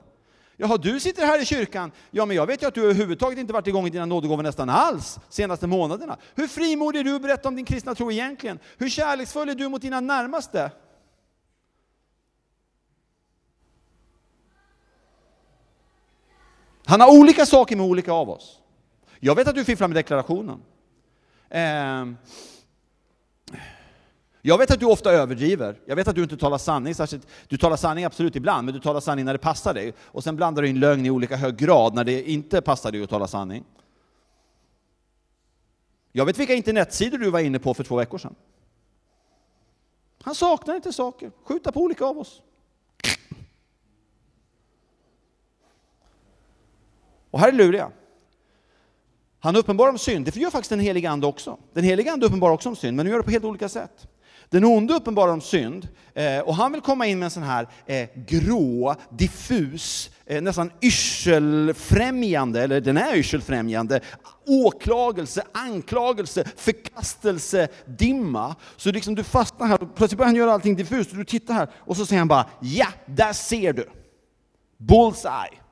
Jaha, 0.56 0.76
du 0.76 1.00
sitter 1.00 1.26
här 1.26 1.42
i 1.42 1.44
kyrkan. 1.44 1.92
Ja, 2.10 2.26
men 2.26 2.36
jag 2.36 2.46
vet 2.46 2.62
ju 2.62 2.66
att 2.66 2.74
du 2.74 2.82
överhuvudtaget 2.82 3.38
inte 3.38 3.52
varit 3.52 3.66
igång 3.66 3.86
i 3.86 3.90
dina 3.90 4.06
nådegåvor 4.06 4.42
nästan 4.42 4.68
alls 4.68 5.18
senaste 5.28 5.66
månaderna. 5.66 6.16
Hur 6.34 6.46
frimodig 6.46 7.00
är 7.00 7.04
du 7.04 7.16
att 7.16 7.22
berätta 7.22 7.48
om 7.48 7.56
din 7.56 7.64
kristna 7.64 7.94
tro 7.94 8.12
egentligen? 8.12 8.58
Hur 8.78 8.88
kärleksfull 8.88 9.48
är 9.48 9.54
du 9.54 9.68
mot 9.68 9.82
dina 9.82 10.00
närmaste? 10.00 10.70
Han 16.86 17.00
har 17.00 17.18
olika 17.18 17.46
saker 17.46 17.76
med 17.76 17.86
olika 17.86 18.12
av 18.12 18.30
oss. 18.30 18.60
Jag 19.20 19.34
vet 19.34 19.48
att 19.48 19.54
du 19.54 19.64
fifflar 19.64 19.88
med 19.88 19.94
deklarationen. 19.94 20.62
Eh, 21.48 22.04
jag 24.46 24.58
vet 24.58 24.70
att 24.70 24.80
du 24.80 24.86
ofta 24.86 25.12
överdriver. 25.12 25.80
Jag 25.86 25.96
vet 25.96 26.08
att 26.08 26.14
du 26.14 26.22
inte 26.22 26.36
talar 26.36 26.58
sanning 26.58 26.94
särskilt. 26.94 27.26
Du 27.48 27.56
talar 27.56 27.76
sanning 27.76 28.04
absolut 28.04 28.36
ibland, 28.36 28.64
men 28.64 28.74
du 28.74 28.80
talar 28.80 29.00
sanning 29.00 29.24
när 29.24 29.32
det 29.32 29.38
passar 29.38 29.74
dig. 29.74 29.92
Och 30.00 30.24
sen 30.24 30.36
blandar 30.36 30.62
du 30.62 30.68
in 30.68 30.80
lögn 30.80 31.06
i 31.06 31.10
olika 31.10 31.36
hög 31.36 31.56
grad 31.56 31.94
när 31.94 32.04
det 32.04 32.30
inte 32.30 32.60
passar 32.62 32.92
dig 32.92 33.02
att 33.02 33.10
tala 33.10 33.26
sanning. 33.26 33.64
Jag 36.12 36.26
vet 36.26 36.38
vilka 36.38 36.54
internetsidor 36.54 37.18
du 37.18 37.30
var 37.30 37.40
inne 37.40 37.58
på 37.58 37.74
för 37.74 37.84
två 37.84 37.96
veckor 37.96 38.18
sedan. 38.18 38.34
Han 40.22 40.34
saknar 40.34 40.74
inte 40.74 40.92
saker. 40.92 41.30
Skjuta 41.44 41.72
på 41.72 41.80
olika 41.80 42.04
av 42.04 42.18
oss. 42.18 42.42
Och 47.30 47.40
här 47.40 47.48
är 47.48 47.52
luriga. 47.52 47.90
Han 49.38 49.56
uppenbarar 49.56 49.90
om 49.90 49.98
synd, 49.98 50.24
det 50.24 50.36
gör 50.36 50.50
faktiskt 50.50 50.70
den 50.70 50.80
helige 50.80 51.10
Ande 51.10 51.26
också. 51.26 51.58
Den 51.72 51.84
heliga 51.84 52.12
Ande 52.12 52.26
uppenbarar 52.26 52.52
också 52.52 52.68
om 52.68 52.76
synd, 52.76 52.96
men 52.96 53.06
nu 53.06 53.10
gör 53.12 53.18
det 53.18 53.24
på 53.24 53.30
helt 53.30 53.44
olika 53.44 53.68
sätt. 53.68 54.08
Den 54.50 54.64
onde 54.64 54.94
uppenbarar 54.94 55.32
om 55.32 55.40
synd, 55.40 55.88
eh, 56.14 56.38
och 56.38 56.54
han 56.54 56.72
vill 56.72 56.80
komma 56.80 57.06
in 57.06 57.18
med 57.18 57.26
en 57.26 57.30
sån 57.30 57.42
här 57.42 57.68
eh, 57.86 58.08
grå, 58.14 58.94
diffus, 59.10 60.10
eh, 60.26 60.42
nästan 60.42 60.70
yrselfrämjande, 60.82 62.62
eller 62.62 62.80
den 62.80 62.96
är 62.96 63.16
yrselfrämjande, 63.16 64.00
åklagelse, 64.46 65.42
anklagelse, 65.52 66.44
förkastelse, 66.56 67.68
dimma. 67.86 68.56
Så 68.76 68.92
liksom 68.92 69.14
du 69.14 69.24
fastnar 69.24 69.66
här, 69.66 69.82
och 69.82 69.94
plötsligt 69.94 70.18
börjar 70.18 70.28
han 70.28 70.36
göra 70.36 70.52
allting 70.52 70.76
diffust, 70.76 71.10
och 71.10 71.16
du 71.16 71.24
tittar 71.24 71.54
här, 71.54 71.68
och 71.78 71.96
så 71.96 72.06
säger 72.06 72.18
han 72.18 72.28
bara, 72.28 72.46
ja, 72.60 72.88
där 73.06 73.32
ser 73.32 73.72
du! 73.72 73.88
Bullseye! 74.78 75.64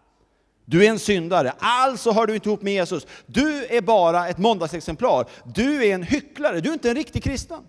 Du 0.65 0.85
är 0.85 0.91
en 0.91 0.99
syndare, 0.99 1.53
alltså 1.59 2.13
hör 2.13 2.27
du 2.27 2.35
inte 2.35 2.49
ihop 2.49 2.63
med 2.63 2.73
Jesus. 2.73 3.07
Du 3.27 3.67
är 3.67 3.81
bara 3.81 4.29
ett 4.29 4.39
måndagsexemplar. 4.39 5.27
Du 5.45 5.85
är 5.85 5.95
en 5.95 6.03
hycklare, 6.03 6.61
du 6.61 6.69
är 6.69 6.73
inte 6.73 6.89
en 6.89 6.97
riktig 6.97 7.23
kristen. 7.25 7.61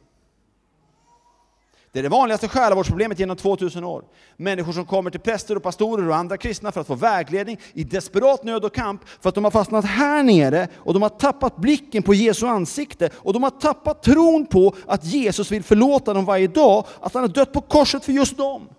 Det 1.94 2.00
är 2.00 2.04
det 2.04 2.10
vanligaste 2.10 2.48
själavårdsproblemet 2.48 3.20
genom 3.20 3.38
2000 3.38 3.84
år. 3.84 4.04
Människor 4.38 4.74
som 4.74 4.86
kommer 4.86 5.12
till 5.12 5.20
präster 5.20 5.56
och 5.56 5.64
pastorer 5.64 6.10
och 6.10 6.16
andra 6.16 6.38
kristna 6.38 6.72
för 6.72 6.82
att 6.82 6.88
få 6.88 6.96
vägledning 6.96 7.60
i 7.74 7.84
desperat 7.84 8.44
nöd 8.44 8.66
och 8.66 8.76
kamp 8.76 9.02
för 9.22 9.30
att 9.30 9.36
de 9.36 9.44
har 9.44 9.52
fastnat 9.52 9.86
här 9.86 10.24
nere 10.24 10.68
och 10.76 10.94
de 10.94 11.02
har 11.02 11.10
tappat 11.10 11.58
blicken 11.58 12.04
på 12.04 12.14
Jesu 12.14 12.48
ansikte 12.48 13.10
och 13.16 13.34
de 13.34 13.44
har 13.44 13.50
tappat 13.50 14.04
tron 14.04 14.46
på 14.46 14.76
att 14.88 15.06
Jesus 15.06 15.52
vill 15.52 15.64
förlåta 15.64 16.14
dem 16.14 16.26
varje 16.26 16.48
dag, 16.48 16.86
att 17.00 17.14
han 17.14 17.24
har 17.24 17.30
dött 17.30 17.54
på 17.54 17.62
korset 17.62 18.06
för 18.06 18.12
just 18.12 18.38
dem. 18.38 18.70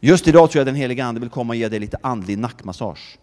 Just 0.00 0.28
idag 0.28 0.50
tror 0.50 0.60
jag 0.60 0.66
den 0.66 0.74
heliga 0.74 1.04
Ande 1.04 1.20
vill 1.20 1.30
komma 1.30 1.50
och 1.50 1.56
ge 1.56 1.68
dig 1.68 1.78
lite 1.78 1.98
andlig 2.02 2.38
nackmassage. 2.38 3.18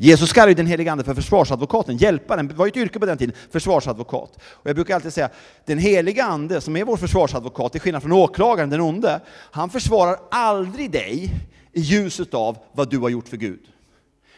Jesus 0.00 0.32
kallar 0.32 0.48
ju 0.48 0.54
den 0.54 0.66
helige 0.66 0.92
Ande 0.92 1.04
för 1.04 1.14
försvarsadvokaten, 1.14 1.96
hjälparen, 1.96 2.48
det 2.48 2.54
var 2.54 2.66
ju 2.66 2.70
ett 2.70 2.76
yrke 2.76 2.98
på 2.98 3.06
den 3.06 3.18
tiden, 3.18 3.34
försvarsadvokat. 3.50 4.38
Och 4.42 4.68
jag 4.68 4.76
brukar 4.76 4.94
alltid 4.94 5.12
säga, 5.12 5.30
den 5.64 5.78
helige 5.78 6.24
Ande 6.24 6.60
som 6.60 6.76
är 6.76 6.84
vår 6.84 6.96
försvarsadvokat, 6.96 7.72
till 7.72 7.80
skillnad 7.80 8.02
från 8.02 8.12
åklagaren, 8.12 8.70
den 8.70 8.80
onde, 8.80 9.20
han 9.30 9.70
försvarar 9.70 10.18
aldrig 10.30 10.90
dig 10.90 11.30
i 11.72 11.80
ljuset 11.80 12.34
av 12.34 12.58
vad 12.72 12.90
du 12.90 12.98
har 12.98 13.08
gjort 13.08 13.28
för 13.28 13.36
Gud. 13.36 13.60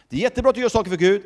Det 0.08 0.16
är 0.16 0.20
jättebra 0.20 0.50
att 0.50 0.54
du 0.54 0.60
gör 0.60 0.68
saker 0.68 0.90
för 0.90 0.98
Gud, 0.98 1.22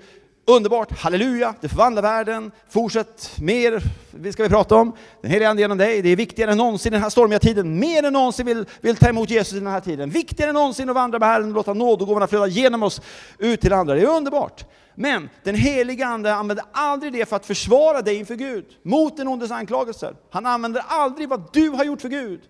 Underbart, 0.47 0.99
halleluja, 0.99 1.55
det 1.61 1.69
förvandlar 1.69 2.03
världen. 2.03 2.51
Fortsätt, 2.69 3.37
mer 3.41 3.83
vi 4.11 4.33
ska 4.33 4.43
vi 4.43 4.49
prata 4.49 4.77
om. 4.77 4.93
Den 5.23 5.31
heliga 5.31 5.51
Ande 5.51 5.63
genom 5.63 5.79
dig, 5.79 6.03
det 6.03 6.09
är 6.09 6.17
viktigare 6.17 6.51
än 6.51 6.59
någonsin 6.59 6.93
i 6.93 6.97
den 6.97 7.03
här 7.03 7.11
stormiga 7.11 7.39
tiden. 7.39 7.79
Mer 7.79 8.03
än 8.03 8.13
någonsin 8.13 8.47
vill, 8.47 8.65
vill 8.81 8.97
ta 8.97 9.09
emot 9.09 9.31
Jesus 9.31 9.53
i 9.53 9.59
den 9.59 9.67
här 9.67 9.81
tiden. 9.81 10.11
Viktigare 10.11 10.49
än 10.49 10.55
någonsin 10.55 10.89
att 10.89 10.95
vandra 10.95 11.19
med 11.19 11.29
Herren 11.29 11.49
och 11.49 11.55
låta 11.55 11.75
nådegåvorna 11.75 12.27
flöda 12.27 12.47
genom 12.47 12.83
oss 12.83 13.01
ut 13.39 13.61
till 13.61 13.73
andra. 13.73 13.95
Det 13.95 14.01
är 14.01 14.17
underbart. 14.17 14.65
Men 14.95 15.31
den 15.43 15.55
heliga 15.55 16.07
Ande 16.07 16.35
använder 16.35 16.65
aldrig 16.73 17.13
det 17.13 17.29
för 17.29 17.37
att 17.37 17.47
försvara 17.47 18.03
dig 18.03 18.17
inför 18.17 18.35
Gud, 18.35 18.65
mot 18.83 19.17
den 19.17 19.29
ondes 19.29 19.51
anklagelser. 19.51 20.15
Han 20.31 20.47
använder 20.47 20.83
aldrig 20.89 21.29
vad 21.29 21.53
du 21.53 21.69
har 21.69 21.85
gjort 21.85 22.01
för 22.01 22.09
Gud. 22.09 22.41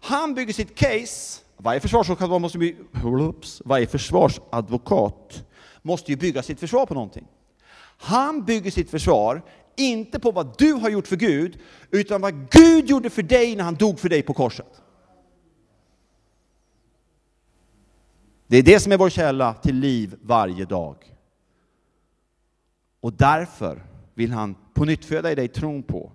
Han 0.00 0.34
bygger 0.34 0.52
sitt 0.52 0.74
case, 0.74 1.40
varje 1.56 1.80
försvarsadvokat 1.80 2.40
måste, 2.40 2.58
bli, 2.58 2.76
varje 3.64 3.86
försvarsadvokat 3.86 5.44
måste 5.82 6.10
ju 6.10 6.16
bygga 6.16 6.42
sitt 6.42 6.60
försvar 6.60 6.86
på 6.86 6.94
någonting. 6.94 7.26
Han 7.96 8.44
bygger 8.44 8.70
sitt 8.70 8.90
försvar 8.90 9.42
inte 9.76 10.20
på 10.20 10.30
vad 10.30 10.58
du 10.58 10.72
har 10.72 10.90
gjort 10.90 11.06
för 11.06 11.16
Gud, 11.16 11.58
utan 11.90 12.20
vad 12.20 12.50
Gud 12.50 12.90
gjorde 12.90 13.10
för 13.10 13.22
dig 13.22 13.56
när 13.56 13.64
han 13.64 13.74
dog 13.74 13.98
för 13.98 14.08
dig 14.08 14.22
på 14.22 14.34
korset. 14.34 14.82
Det 18.46 18.56
är 18.56 18.62
det 18.62 18.80
som 18.80 18.92
är 18.92 18.98
vår 18.98 19.10
källa 19.10 19.54
till 19.54 19.76
liv 19.76 20.16
varje 20.22 20.64
dag. 20.64 20.96
Och 23.00 23.12
därför 23.12 23.82
vill 24.14 24.32
han 24.32 24.54
på 24.74 24.84
nytt 24.84 25.04
föda 25.04 25.32
i 25.32 25.34
dig 25.34 25.48
tron 25.48 25.82
på 25.82 26.12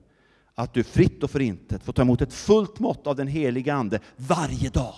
att 0.55 0.73
du 0.73 0.83
fritt 0.83 1.23
och 1.23 1.31
förintet 1.31 1.83
får 1.83 1.93
ta 1.93 2.01
emot 2.01 2.21
ett 2.21 2.33
fullt 2.33 2.79
mått 2.79 3.07
av 3.07 3.15
den 3.15 3.27
heliga 3.27 3.73
Ande 3.73 3.99
varje 4.15 4.69
dag. 4.69 4.95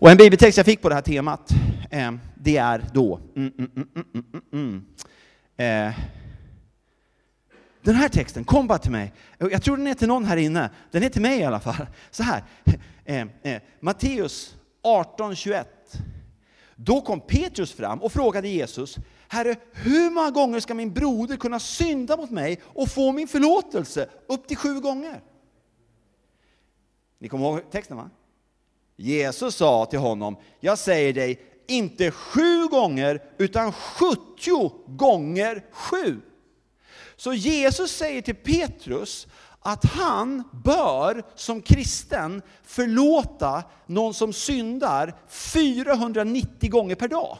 Och 0.00 0.10
en 0.10 0.16
bibeltext 0.16 0.56
jag 0.56 0.66
fick 0.66 0.82
på 0.82 0.88
det 0.88 0.94
här 0.94 1.02
temat, 1.02 1.50
eh, 1.90 2.12
det 2.34 2.56
är 2.56 2.84
då 2.92 3.20
mm, 3.36 3.52
mm, 3.58 3.70
mm, 3.76 3.88
mm, 3.94 4.06
mm, 4.14 4.24
mm, 4.32 4.42
mm, 4.52 4.84
mm. 5.56 5.88
eh, 5.88 5.94
den 7.82 7.94
här 7.94 8.08
texten 8.08 8.44
kom 8.44 8.66
bara 8.66 8.78
till 8.78 8.90
mig. 8.90 9.12
Jag 9.38 9.62
tror 9.62 9.76
den 9.76 9.86
är 9.86 9.94
till 9.94 10.08
någon 10.08 10.24
här 10.24 10.36
inne. 10.36 10.70
Den 10.90 11.02
är 11.02 11.08
till 11.08 11.22
mig 11.22 11.38
i 11.38 11.44
alla 11.44 11.60
fall. 11.60 11.86
Så 12.10 12.22
här. 12.22 12.44
Eh, 13.04 13.26
eh, 13.42 13.62
Matteus 13.80 14.56
18.21. 14.82 15.64
Då 16.76 17.00
kom 17.00 17.20
Petrus 17.20 17.72
fram 17.72 18.02
och 18.02 18.12
frågade 18.12 18.48
Jesus, 18.48 18.96
Herre, 19.28 19.56
hur 19.72 20.10
många 20.10 20.30
gånger 20.30 20.60
ska 20.60 20.74
min 20.74 20.92
broder 20.92 21.36
kunna 21.36 21.60
synda 21.60 22.16
mot 22.16 22.30
mig 22.30 22.60
och 22.64 22.88
få 22.88 23.12
min 23.12 23.28
förlåtelse? 23.28 24.08
Upp 24.26 24.46
till 24.48 24.56
sju 24.56 24.80
gånger. 24.80 25.20
Ni 27.18 27.28
kommer 27.28 27.44
ihåg 27.44 27.70
texten 27.70 27.96
va? 27.96 28.10
Jesus 29.00 29.54
sa 29.54 29.86
till 29.86 29.98
honom, 29.98 30.36
jag 30.60 30.78
säger 30.78 31.12
dig, 31.12 31.40
inte 31.66 32.10
sju 32.10 32.66
gånger, 32.66 33.22
utan 33.38 33.72
sjuttio 33.72 34.72
gånger 34.86 35.64
sju. 35.70 36.20
Så 37.16 37.32
Jesus 37.32 37.90
säger 37.90 38.22
till 38.22 38.34
Petrus 38.34 39.26
att 39.60 39.84
han 39.84 40.42
bör 40.64 41.22
som 41.34 41.62
kristen 41.62 42.42
förlåta 42.62 43.64
någon 43.86 44.14
som 44.14 44.32
syndar 44.32 45.14
490 45.28 46.70
gånger 46.70 46.94
per 46.94 47.08
dag. 47.08 47.38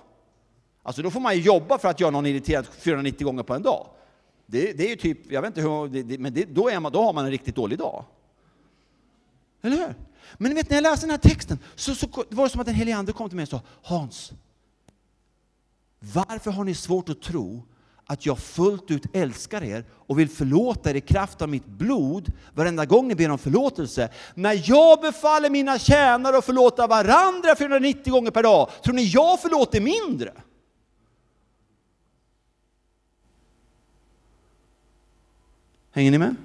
Alltså 0.83 1.03
då 1.03 1.11
får 1.11 1.21
man 1.21 1.39
jobba 1.39 1.79
för 1.79 1.89
att 1.89 2.01
göra 2.01 2.11
någon 2.11 2.27
irriterad 2.27 2.67
490 2.67 3.25
gånger 3.25 3.43
på 3.43 3.55
en 3.55 3.63
dag. 3.63 3.87
Det, 4.47 4.73
det 4.73 4.85
är 4.85 4.89
ju 4.89 4.97
typ, 4.97 5.33
jag 5.33 5.43
vet 5.43 5.49
inte 5.49 5.61
hur, 5.61 5.89
det, 6.03 6.19
men 6.19 6.35
det, 6.35 6.45
då, 6.45 6.69
är 6.69 6.81
man, 6.81 6.93
då 6.93 7.03
har 7.03 7.13
man 7.13 7.25
en 7.25 7.31
riktigt 7.31 7.57
dålig 7.57 7.79
dag. 7.79 8.05
Eller 9.63 9.77
hur? 9.77 9.95
Men 10.37 10.55
vet 10.55 10.71
när 10.71 10.77
jag 10.77 10.83
läste 10.83 11.07
den 11.07 11.11
här 11.11 11.19
texten 11.19 11.59
så, 11.75 11.95
så 11.95 12.07
var 12.31 12.45
det 12.45 12.51
som 12.51 12.61
att 12.61 12.67
den 12.67 12.75
helige 12.75 12.97
Ande 12.97 13.13
kom 13.13 13.29
till 13.29 13.37
mig 13.37 13.43
och 13.43 13.49
sa 13.49 13.61
Hans, 13.83 14.33
varför 16.01 16.51
har 16.51 16.65
ni 16.65 16.75
svårt 16.75 17.09
att 17.09 17.23
tro 17.23 17.63
att 18.07 18.27
jag 18.27 18.39
fullt 18.39 18.91
ut 18.91 19.17
älskar 19.17 19.63
er 19.63 19.85
och 19.91 20.19
vill 20.19 20.29
förlåta 20.29 20.91
er 20.91 20.95
i 20.95 21.01
kraft 21.01 21.43
av 21.43 21.49
mitt 21.49 21.67
blod 21.67 22.33
varenda 22.55 22.85
gång 22.85 23.09
ni 23.09 23.15
ber 23.15 23.31
om 23.31 23.39
förlåtelse. 23.39 24.09
När 24.35 24.63
jag 24.65 25.01
befaller 25.01 25.51
mina 25.51 25.79
tjänare 25.79 26.39
att 26.39 26.45
förlåta 26.45 26.87
varandra 26.87 27.57
490 27.57 28.13
gånger 28.13 28.31
per 28.31 28.43
dag, 28.43 28.71
tror 28.85 28.95
ni 28.95 29.05
jag 29.05 29.41
förlåter 29.41 29.81
mindre? 29.81 30.33
Hänger 35.93 36.11
ni 36.11 36.19
med? 36.19 36.37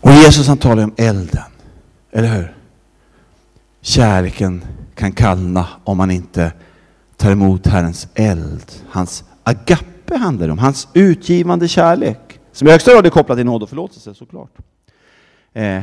Och 0.00 0.10
Jesus 0.30 0.48
han 0.48 0.58
talar 0.58 0.84
om 0.84 0.94
elden, 0.96 1.42
eller 2.10 2.28
hur? 2.28 2.56
Kärleken 3.80 4.64
kan 4.94 5.12
kallna 5.12 5.66
om 5.84 5.96
man 5.96 6.10
inte 6.10 6.52
tar 7.16 7.32
emot 7.32 7.66
Herrens 7.66 8.08
eld. 8.14 8.72
Hans 8.88 9.24
agape 9.42 10.16
handlar 10.16 10.46
det 10.46 10.52
om, 10.52 10.58
hans 10.58 10.88
utgivande 10.94 11.68
kärlek. 11.68 12.40
Som 12.52 12.68
i 12.68 12.70
högsta 12.70 12.92
grad 12.92 13.06
är 13.06 13.10
kopplad 13.10 13.38
till 13.38 13.46
nåd 13.46 13.62
och 13.62 13.68
förlåtelse 13.68 14.14
såklart. 14.14 14.58
Eh, 15.52 15.82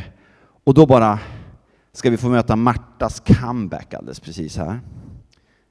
och 0.64 0.74
då 0.74 0.86
bara 0.86 1.20
ska 1.94 2.10
vi 2.10 2.18
få 2.18 2.30
möta 2.30 2.56
Martas 2.56 3.20
comeback 3.20 3.94
alldeles 3.94 4.20
precis 4.20 4.58
här. 4.58 4.80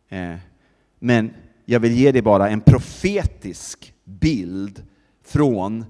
Eh, 0.09 0.37
men 0.99 1.31
jag 1.65 1.81
vill 1.81 1.93
ge 1.93 2.13
dig 2.13 2.23
bara 2.23 2.49
en 2.49 2.61
profetisk 2.61 3.93
bild 4.05 4.83
från 5.25 5.85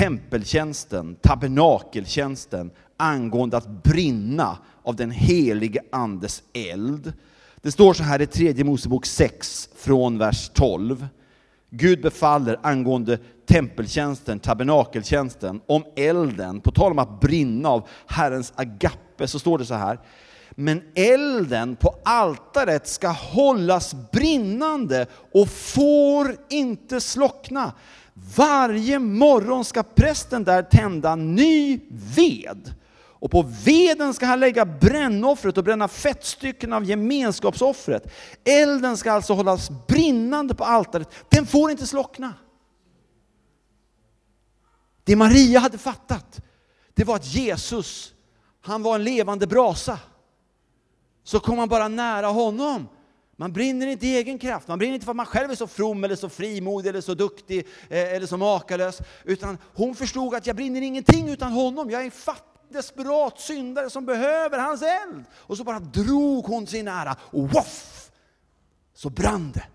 tempeltjänsten, 0.00 1.16
tabernakeltjänsten 1.20 2.70
angående 2.96 3.56
att 3.56 3.82
brinna 3.82 4.58
av 4.82 4.96
den 4.96 5.10
helige 5.10 5.80
Andes 5.92 6.42
eld. 6.52 7.12
Det 7.62 7.72
står 7.72 7.94
så 7.94 8.02
här 8.02 8.22
i 8.22 8.26
tredje 8.26 8.64
Mosebok 8.64 9.06
6 9.06 9.68
från 9.76 10.18
vers 10.18 10.50
12. 10.54 11.06
Gud 11.70 12.02
befaller 12.02 12.58
angående 12.62 13.18
tempeltjänsten, 13.46 14.38
tabernakeltjänsten, 14.38 15.60
om 15.66 15.84
elden, 15.96 16.60
på 16.60 16.70
tal 16.70 16.92
om 16.92 16.98
att 16.98 17.20
brinna 17.20 17.68
av 17.68 17.88
Herrens 18.06 18.52
agape, 18.56 19.26
så 19.26 19.38
står 19.38 19.58
det 19.58 19.66
så 19.66 19.74
här. 19.74 19.98
Men 20.50 20.82
elden 20.94 21.76
på 21.76 21.94
altaret 22.04 22.88
ska 22.88 23.08
hållas 23.08 23.94
brinnande 24.12 25.06
och 25.32 25.48
får 25.48 26.36
inte 26.48 27.00
slockna. 27.00 27.72
Varje 28.36 28.98
morgon 28.98 29.64
ska 29.64 29.82
prästen 29.82 30.44
där 30.44 30.62
tända 30.62 31.16
ny 31.16 31.80
ved. 31.88 32.74
Och 33.20 33.30
på 33.30 33.42
veden 33.64 34.14
ska 34.14 34.26
han 34.26 34.40
lägga 34.40 34.64
brännoffret 34.64 35.58
och 35.58 35.64
bränna 35.64 35.88
fettstycken 35.88 36.72
av 36.72 36.84
gemenskapsoffret. 36.84 38.12
Elden 38.44 38.96
ska 38.96 39.12
alltså 39.12 39.32
hållas 39.32 39.70
brinnande 39.88 40.54
på 40.54 40.64
altaret. 40.64 41.08
Den 41.28 41.46
får 41.46 41.70
inte 41.70 41.86
slockna. 41.86 42.34
Det 45.04 45.16
Maria 45.16 45.60
hade 45.60 45.78
fattat, 45.78 46.40
det 46.94 47.04
var 47.04 47.16
att 47.16 47.34
Jesus, 47.34 48.14
han 48.60 48.82
var 48.82 48.94
en 48.94 49.04
levande 49.04 49.46
brasa. 49.46 49.98
Så 51.24 51.40
kom 51.40 51.56
man 51.56 51.68
bara 51.68 51.88
nära 51.88 52.26
honom 52.26 52.88
man 53.40 53.52
brinner 53.52 53.86
inte 53.86 54.06
i 54.06 54.16
egen 54.16 54.38
kraft, 54.38 54.68
man 54.68 54.78
brinner 54.78 54.94
inte 54.94 55.04
för 55.04 55.12
att 55.12 55.16
man 55.16 55.26
själv 55.26 55.50
är 55.50 55.54
så 55.54 55.66
from 55.66 56.04
eller 56.04 56.16
så 56.16 56.28
frimodig 56.28 56.88
eller 56.88 57.00
så 57.00 57.14
duktig 57.14 57.66
eh, 57.88 58.14
eller 58.14 58.26
så 58.26 58.36
makalös. 58.36 59.00
Utan 59.24 59.58
hon 59.74 59.94
förstod 59.94 60.34
att 60.34 60.46
jag 60.46 60.56
brinner 60.56 60.82
ingenting 60.82 61.28
utan 61.28 61.52
honom, 61.52 61.90
jag 61.90 62.00
är 62.00 62.04
en 62.04 62.10
fattig 62.10 62.72
desperat 62.72 63.40
syndare 63.40 63.90
som 63.90 64.06
behöver 64.06 64.58
hans 64.58 64.82
eld. 64.82 65.24
Och 65.34 65.56
så 65.56 65.64
bara 65.64 65.78
drog 65.78 66.44
hon 66.44 66.66
sin 66.66 66.84
nära 66.84 67.16
och 67.20 67.50
woff 67.50 68.10
Så 68.94 69.10
brann 69.10 69.52
det. 69.52 69.66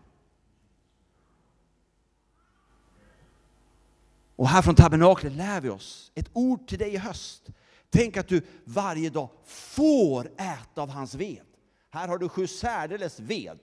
Och 4.36 4.48
här 4.48 4.62
från 4.62 4.76
tabernaklet 4.76 5.34
lär 5.34 5.62
vi 5.62 5.70
oss 5.70 6.12
ett 6.16 6.30
ord 6.34 6.68
till 6.68 6.80
dig 6.80 6.94
i 6.94 6.98
höst. 6.98 7.48
Tänk 7.90 8.18
att 8.18 8.28
du 8.28 8.42
varje 8.64 9.10
dag 9.10 9.30
får 9.46 10.28
äta 10.38 10.82
av 10.82 10.90
hans 10.90 11.16
ved. 11.16 11.55
Här 11.96 12.08
har 12.08 12.18
du 12.18 12.30
sju 12.30 12.48
särdeles 12.48 13.20
ved. 13.20 13.60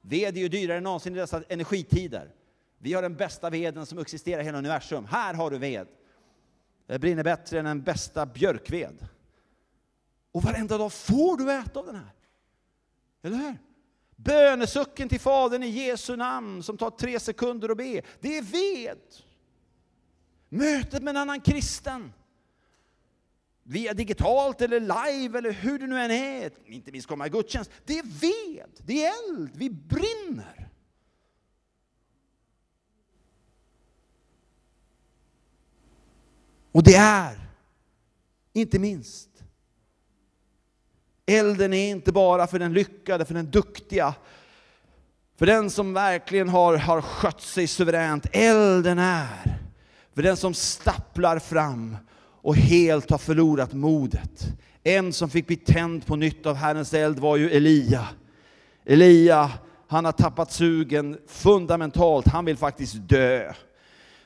Ved 0.00 0.36
är 0.36 0.40
ju 0.40 0.48
dyrare 0.48 0.76
än 0.76 0.82
någonsin 0.82 1.16
i 1.16 1.18
dessa 1.18 1.42
energitider. 1.48 2.34
Vi 2.78 2.92
har 2.92 3.02
den 3.02 3.16
bästa 3.16 3.50
veden 3.50 3.86
som 3.86 3.98
existerar 3.98 4.40
i 4.40 4.44
hela 4.44 4.58
universum. 4.58 5.04
Här 5.04 5.34
har 5.34 5.50
du 5.50 5.58
ved. 5.58 5.86
Det 6.86 6.98
brinner 6.98 7.24
bättre 7.24 7.58
än 7.58 7.64
den 7.64 7.82
bästa 7.82 8.26
björkved. 8.26 9.08
Och 10.32 10.42
varenda 10.42 10.78
dag 10.78 10.92
får 10.92 11.36
du 11.36 11.52
äta 11.52 11.80
av 11.80 11.86
den 11.86 11.94
här. 11.94 12.12
Eller 13.22 13.36
hur? 13.36 13.58
Bönesucken 14.16 15.08
till 15.08 15.20
Fadern 15.20 15.62
i 15.62 15.68
Jesu 15.68 16.16
namn 16.16 16.62
som 16.62 16.76
tar 16.76 16.90
tre 16.90 17.20
sekunder 17.20 17.68
att 17.68 17.76
be. 17.76 18.02
Det 18.20 18.38
är 18.38 18.42
ved. 18.42 18.98
mötet 20.48 21.02
med 21.02 21.10
en 21.10 21.16
annan 21.16 21.40
kristen. 21.40 22.12
Via 23.66 23.94
digitalt 23.94 24.60
eller 24.60 24.80
live 24.80 25.38
eller 25.38 25.52
hur 25.52 25.78
det 25.78 25.86
nu 25.86 26.00
än 26.00 26.10
är, 26.10 26.50
inte 26.66 26.92
minst 26.92 27.08
komma 27.08 27.26
i 27.26 27.30
gudstjänst. 27.30 27.70
Det 27.84 27.98
är 27.98 28.02
ved, 28.02 28.70
det 28.78 29.04
är 29.04 29.12
eld, 29.28 29.50
vi 29.54 29.70
brinner. 29.70 30.68
Och 36.72 36.82
det 36.82 36.94
är, 36.94 37.50
inte 38.52 38.78
minst, 38.78 39.28
elden 41.26 41.72
är 41.72 41.90
inte 41.90 42.12
bara 42.12 42.46
för 42.46 42.58
den 42.58 42.72
lyckade, 42.72 43.24
för 43.24 43.34
den 43.34 43.50
duktiga, 43.50 44.14
för 45.36 45.46
den 45.46 45.70
som 45.70 45.94
verkligen 45.94 46.48
har, 46.48 46.76
har 46.76 47.00
skött 47.00 47.40
sig 47.40 47.66
suveränt. 47.66 48.26
Elden 48.32 48.98
är 48.98 49.58
för 50.14 50.22
den 50.22 50.36
som 50.36 50.54
stapplar 50.54 51.38
fram 51.38 51.96
och 52.44 52.56
helt 52.56 53.10
har 53.10 53.18
förlorat 53.18 53.72
modet. 53.72 54.46
En 54.82 55.12
som 55.12 55.30
fick 55.30 55.46
bli 55.46 55.56
tänd 55.56 56.06
på 56.06 56.16
nytt 56.16 56.46
av 56.46 56.54
Herrens 56.56 56.94
eld 56.94 57.18
var 57.18 57.36
ju 57.36 57.50
Elia. 57.50 58.08
Elia, 58.84 59.50
han 59.88 60.04
har 60.04 60.12
tappat 60.12 60.52
sugen 60.52 61.18
fundamentalt, 61.26 62.26
han 62.26 62.44
vill 62.44 62.56
faktiskt 62.56 62.94
dö. 63.08 63.52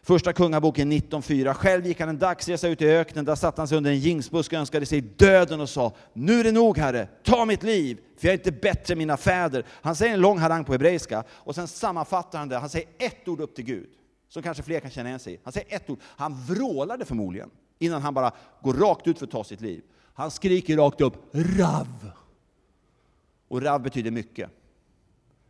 Första 0.03 0.33
Kungaboken 0.33 0.93
19.4. 0.93 1.55
Själv 1.55 1.87
gick 1.87 2.01
han 2.01 2.09
en 2.09 2.19
dagsresa 2.19 2.69
ut 2.69 2.83
i 2.83 2.87
öknen, 2.87 3.25
där 3.25 3.35
satt 3.35 3.59
han 3.59 3.69
sig 3.69 3.79
under 3.79 3.91
en 3.91 3.99
gingsbuske 3.99 4.57
och 4.57 4.61
önskade 4.61 4.87
sig 4.87 5.01
döden 5.01 5.61
och 5.61 5.69
sa, 5.69 5.93
nu 6.13 6.41
är 6.41 6.45
det 6.45 6.53
nog 6.53 6.79
Herre, 6.79 7.09
ta 7.25 7.45
mitt 7.45 7.63
liv, 7.63 7.99
för 8.17 8.27
jag 8.29 8.35
är 8.35 8.39
inte 8.39 8.53
bättre 8.53 8.93
än 8.93 8.99
mina 8.99 9.17
fäder. 9.17 9.65
Han 9.71 9.97
säger 9.97 10.15
en 10.15 10.21
lång 10.21 10.39
harang 10.39 10.65
på 10.65 10.73
hebreiska, 10.73 11.25
och 11.31 11.55
sen 11.55 11.69
sammanfattar 11.69 12.39
han 12.39 12.49
det, 12.49 12.57
han 12.57 12.69
säger 12.69 12.89
ett 12.99 13.29
ord 13.29 13.41
upp 13.41 13.55
till 13.55 13.65
Gud, 13.65 13.89
som 14.29 14.43
kanske 14.43 14.63
fler 14.63 14.81
kan 14.81 14.91
känna 14.91 15.09
igen 15.09 15.21
sig 15.21 15.35
i. 15.35 15.39
Han 15.45 15.53
säger 15.53 15.77
ett 15.77 15.91
ord, 15.91 15.99
han 16.03 16.43
vrålade 16.49 17.05
förmodligen, 17.05 17.51
innan 17.79 18.03
han 18.03 18.15
bara 18.15 18.33
går 18.63 18.75
rakt 18.75 19.07
ut 19.07 19.19
för 19.19 19.27
att 19.27 19.33
ta 19.33 19.45
sitt 19.45 19.61
liv. 19.61 19.83
Han 20.15 20.31
skriker 20.31 20.77
rakt 20.77 21.01
upp, 21.01 21.15
Rav! 21.33 22.11
Och 23.49 23.63
Rav 23.63 23.83
betyder 23.83 24.11
mycket. 24.11 24.51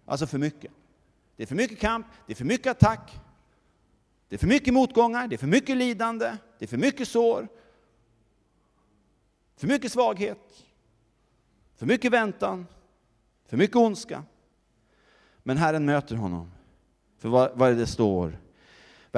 Alltså 0.05 0.27
för 0.27 0.39
mycket. 0.39 0.73
Det 1.37 1.43
är 1.43 1.47
för 1.47 1.57
mycket 1.57 1.79
kamp, 1.81 2.07
det 2.27 2.33
är 2.33 2.37
för 2.37 2.45
mycket 2.45 2.67
attack, 2.67 3.21
det 4.29 4.37
är 4.37 4.39
för 4.39 4.47
mycket 4.47 4.75
motgångar, 4.75 5.29
det 5.29 5.37
är 5.37 5.39
för 5.39 5.47
mycket 5.47 5.77
lidande, 5.77 6.37
det 6.59 6.65
är 6.65 6.67
för 6.67 6.77
mycket 6.77 7.09
sår, 7.09 7.49
för 9.57 9.67
mycket 9.67 9.93
svaghet, 9.93 10.65
för 11.77 11.87
mycket 11.87 12.13
väntan, 12.13 12.67
för 13.47 13.57
mycket 13.57 13.77
ondska. 13.77 14.23
Men 15.43 15.57
Herren 15.57 15.85
möter 15.85 16.17
honom. 16.17 16.53
För 17.19 17.29
vad, 17.29 17.51
vad 17.55 17.71
är 17.71 17.75
det 17.75 17.87
står? 17.87 18.39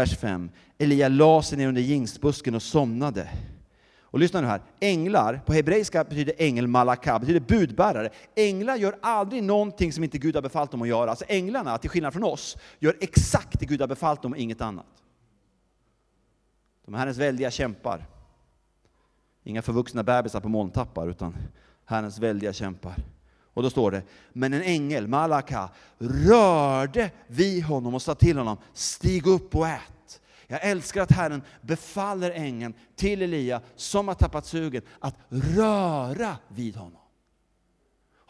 Vers 0.00 0.16
5. 0.16 0.50
Elia 0.78 1.08
la 1.08 1.42
sig 1.42 1.58
ner 1.58 1.68
under 1.68 1.82
jingstbusken 1.82 2.54
och 2.54 2.62
somnade. 2.62 3.28
Och 4.00 4.18
lyssna 4.18 4.40
nu 4.40 4.46
här, 4.46 4.62
änglar, 4.80 5.42
på 5.46 5.52
hebreiska 5.52 6.04
betyder 6.04 6.34
ängel 6.38 6.66
malaka, 6.66 7.18
betyder 7.18 7.40
budbärare. 7.40 8.10
Änglar 8.34 8.76
gör 8.76 8.98
aldrig 9.02 9.42
någonting 9.42 9.92
som 9.92 10.04
inte 10.04 10.18
Gud 10.18 10.34
har 10.34 10.42
befallt 10.42 10.70
dem 10.70 10.82
att 10.82 10.88
göra. 10.88 11.10
Alltså 11.10 11.24
änglarna, 11.28 11.78
till 11.78 11.90
skillnad 11.90 12.12
från 12.12 12.24
oss, 12.24 12.56
gör 12.78 12.96
exakt 13.00 13.60
det 13.60 13.66
Gud 13.66 13.80
har 13.80 13.88
befallt 13.88 14.22
dem 14.22 14.32
och 14.32 14.38
inget 14.38 14.60
annat. 14.60 14.86
De 16.84 16.94
är 16.94 16.98
Herrens 16.98 17.18
väldiga 17.18 17.50
kämpar. 17.50 18.06
Inga 19.44 19.62
förvuxna 19.62 20.02
bebisar 20.02 20.40
på 20.40 20.48
molntappar, 20.48 21.08
utan 21.08 21.36
Herrens 21.84 22.18
väldiga 22.18 22.52
kämpar. 22.52 22.94
Och 23.54 23.62
då 23.62 23.70
står 23.70 23.90
det, 23.90 24.02
men 24.32 24.52
en 24.52 24.62
ängel, 24.62 25.08
Malaka, 25.08 25.68
rörde 25.98 27.10
vid 27.26 27.64
honom 27.64 27.94
och 27.94 28.02
sa 28.02 28.14
till 28.14 28.38
honom, 28.38 28.56
stig 28.72 29.26
upp 29.26 29.56
och 29.56 29.68
ät. 29.68 30.20
Jag 30.46 30.64
älskar 30.64 31.02
att 31.02 31.12
Herren 31.12 31.42
befaller 31.60 32.30
ängeln 32.30 32.74
till 32.96 33.22
Elia, 33.22 33.60
som 33.76 34.08
har 34.08 34.14
tappat 34.14 34.46
sugen, 34.46 34.82
att 34.98 35.14
röra 35.28 36.36
vid 36.48 36.76
honom. 36.76 37.00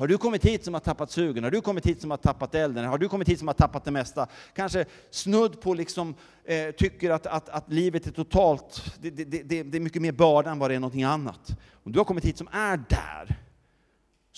Har 0.00 0.06
du 0.06 0.18
kommit 0.18 0.44
hit 0.44 0.64
som 0.64 0.74
har 0.74 0.80
tappat 0.80 1.10
sugen? 1.10 1.44
Har 1.44 1.50
du 1.50 1.60
kommit 1.60 1.86
hit 1.86 2.00
som 2.00 2.10
har 2.10 2.18
tappat 2.18 2.54
elden? 2.54 2.84
Har 2.84 2.98
du 2.98 3.08
kommit 3.08 3.28
hit 3.28 3.38
som 3.38 3.48
har 3.48 3.54
tappat 3.54 3.84
det 3.84 3.90
mesta? 3.90 4.26
Kanske 4.54 4.84
snudd 5.10 5.60
på 5.60 5.74
liksom, 5.74 6.14
eh, 6.44 6.70
tycker 6.70 7.10
att, 7.10 7.26
att, 7.26 7.48
att 7.48 7.72
livet 7.72 8.06
är 8.06 8.10
totalt, 8.10 8.94
det, 9.00 9.10
det, 9.10 9.24
det, 9.24 9.62
det 9.62 9.78
är 9.78 9.80
mycket 9.80 10.02
mer 10.02 10.12
börda 10.12 10.50
än 10.50 10.58
vad 10.58 10.70
det 10.70 10.74
är 10.74 10.80
någonting 10.80 11.02
annat. 11.02 11.50
Om 11.84 11.92
du 11.92 11.98
har 11.98 12.04
kommit 12.04 12.24
hit 12.24 12.38
som 12.38 12.48
är 12.52 12.76
där, 12.88 13.38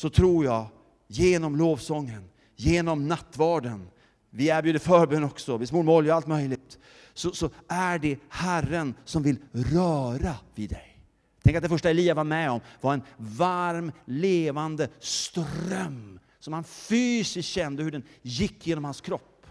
så 0.02 0.10
tror 0.10 0.44
jag, 0.44 0.66
genom 1.06 1.56
lovsången, 1.56 2.24
genom 2.56 3.08
nattvarden, 3.08 3.88
vi 4.30 4.48
erbjuder 4.48 4.78
förbön 4.78 5.24
också, 5.24 5.56
vi 5.56 5.66
smår 5.66 5.82
med 5.82 5.94
olja 5.94 6.12
och 6.12 6.16
allt 6.16 6.26
möjligt, 6.26 6.78
så, 7.14 7.32
så 7.32 7.50
är 7.68 7.98
det 7.98 8.18
Herren 8.28 8.94
som 9.04 9.22
vill 9.22 9.36
röra 9.52 10.34
vid 10.54 10.70
dig. 10.70 10.98
Tänk 11.42 11.56
att 11.56 11.62
det 11.62 11.68
första 11.68 11.90
Elia 11.90 12.14
var 12.14 12.24
med 12.24 12.50
om 12.50 12.60
var 12.80 12.94
en 12.94 13.02
varm, 13.16 13.92
levande 14.04 14.88
ström 14.98 16.20
som 16.38 16.52
han 16.52 16.64
fysiskt 16.64 17.48
kände 17.48 17.82
hur 17.82 17.90
den 17.90 18.02
gick 18.22 18.66
genom 18.66 18.84
hans 18.84 19.00
kropp. 19.00 19.46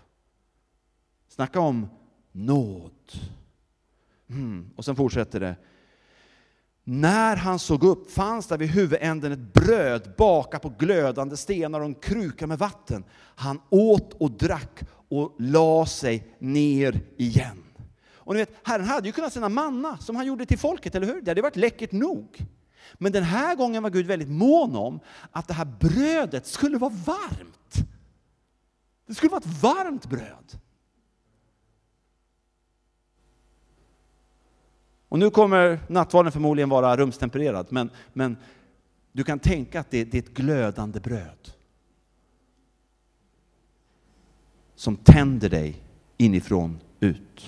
Snacka 1.28 1.60
om 1.60 1.88
nåd. 2.32 3.12
Mm. 4.30 4.70
Och 4.76 4.86
sen 4.86 4.96
fortsätter 4.96 5.40
det. 5.40 5.56
När 6.94 7.36
han 7.36 7.60
såg 7.60 7.84
upp 7.84 8.12
fanns 8.12 8.48
där 8.48 8.58
vid 8.58 8.70
huvudänden 8.70 9.32
ett 9.32 9.54
bröd 9.54 10.14
bakat 10.18 10.62
på 10.62 10.70
glödande 10.70 11.38
stenar 11.38 11.80
och 11.80 11.86
en 11.86 11.96
kruka 11.96 12.48
med 12.48 12.60
vatten. 12.60 13.04
Han 13.36 13.62
åt 13.70 14.14
och 14.14 14.32
drack 14.32 14.80
och 15.10 15.36
la 15.40 15.86
sig 15.86 16.36
ner 16.40 17.02
igen. 17.18 17.64
Och 18.14 18.34
ni 18.34 18.40
vet, 18.40 18.54
Herren 18.64 18.86
hade 18.86 19.08
ju 19.08 19.12
kunnat 19.12 19.34
sända 19.34 19.50
manna 19.50 19.98
som 19.98 20.16
han 20.16 20.26
gjorde 20.26 20.46
till 20.46 20.60
folket, 20.60 20.96
eller 20.96 21.08
hur? 21.08 21.22
Det 21.22 21.32
hade 21.32 21.42
varit 21.42 21.56
läckert 21.56 21.92
nog. 21.92 22.46
Men 22.94 23.12
den 23.12 23.24
här 23.24 23.56
gången 23.56 23.84
var 23.84 23.90
Gud 23.90 24.06
väldigt 24.06 24.30
mån 24.30 24.76
om 24.76 25.00
att 25.32 25.48
det 25.48 25.54
här 25.54 25.68
brödet 25.80 26.48
skulle 26.48 26.78
vara 26.78 26.94
varmt. 27.06 27.76
Det 29.08 29.14
skulle 29.14 29.30
vara 29.30 29.42
ett 29.42 29.62
varmt 29.62 30.10
bröd. 30.10 30.60
Och 35.12 35.20
nu 35.20 35.30
kommer 35.30 35.80
nattvarden 35.88 36.32
förmodligen 36.32 36.70
vara 36.70 36.98
rumstempererad, 36.98 37.68
men, 37.70 37.90
men 38.14 38.38
du 39.12 39.24
kan 39.24 39.40
tänka 39.40 39.80
att 39.80 39.92
det, 39.92 40.04
det 40.04 40.18
är 40.18 40.22
ett 40.22 40.34
glödande 40.34 41.00
bröd. 41.00 41.52
Som 44.76 44.96
tänder 44.96 45.50
dig 45.50 45.78
inifrån 46.18 46.80
ut. 47.00 47.48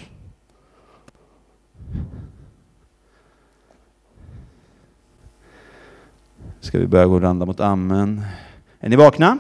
Ska 6.60 6.80
vi 6.80 6.88
börja 6.88 7.06
gå 7.06 7.14
och 7.14 7.22
randa 7.22 7.46
mot 7.46 7.60
amen. 7.60 8.22
Är 8.80 8.90
ni 8.90 8.96
vakna? 8.96 9.40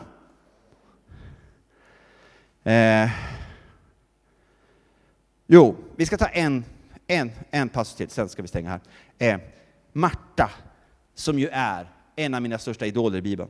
Eh. 2.63 3.09
Jo, 5.47 5.75
vi 5.95 6.05
ska 6.05 6.17
ta 6.17 6.27
en, 6.27 6.65
en, 7.07 7.31
en 7.51 7.69
passus 7.69 7.95
till, 7.95 8.09
sen 8.09 8.29
ska 8.29 8.41
vi 8.41 8.47
stänga 8.47 8.69
här. 8.69 8.81
Eh. 9.17 9.39
Marta, 9.93 10.51
som 11.13 11.39
ju 11.39 11.47
är 11.47 11.91
en 12.15 12.33
av 12.33 12.41
mina 12.41 12.57
största 12.57 12.85
idoler 12.85 13.17
i 13.17 13.21
Bibeln. 13.21 13.49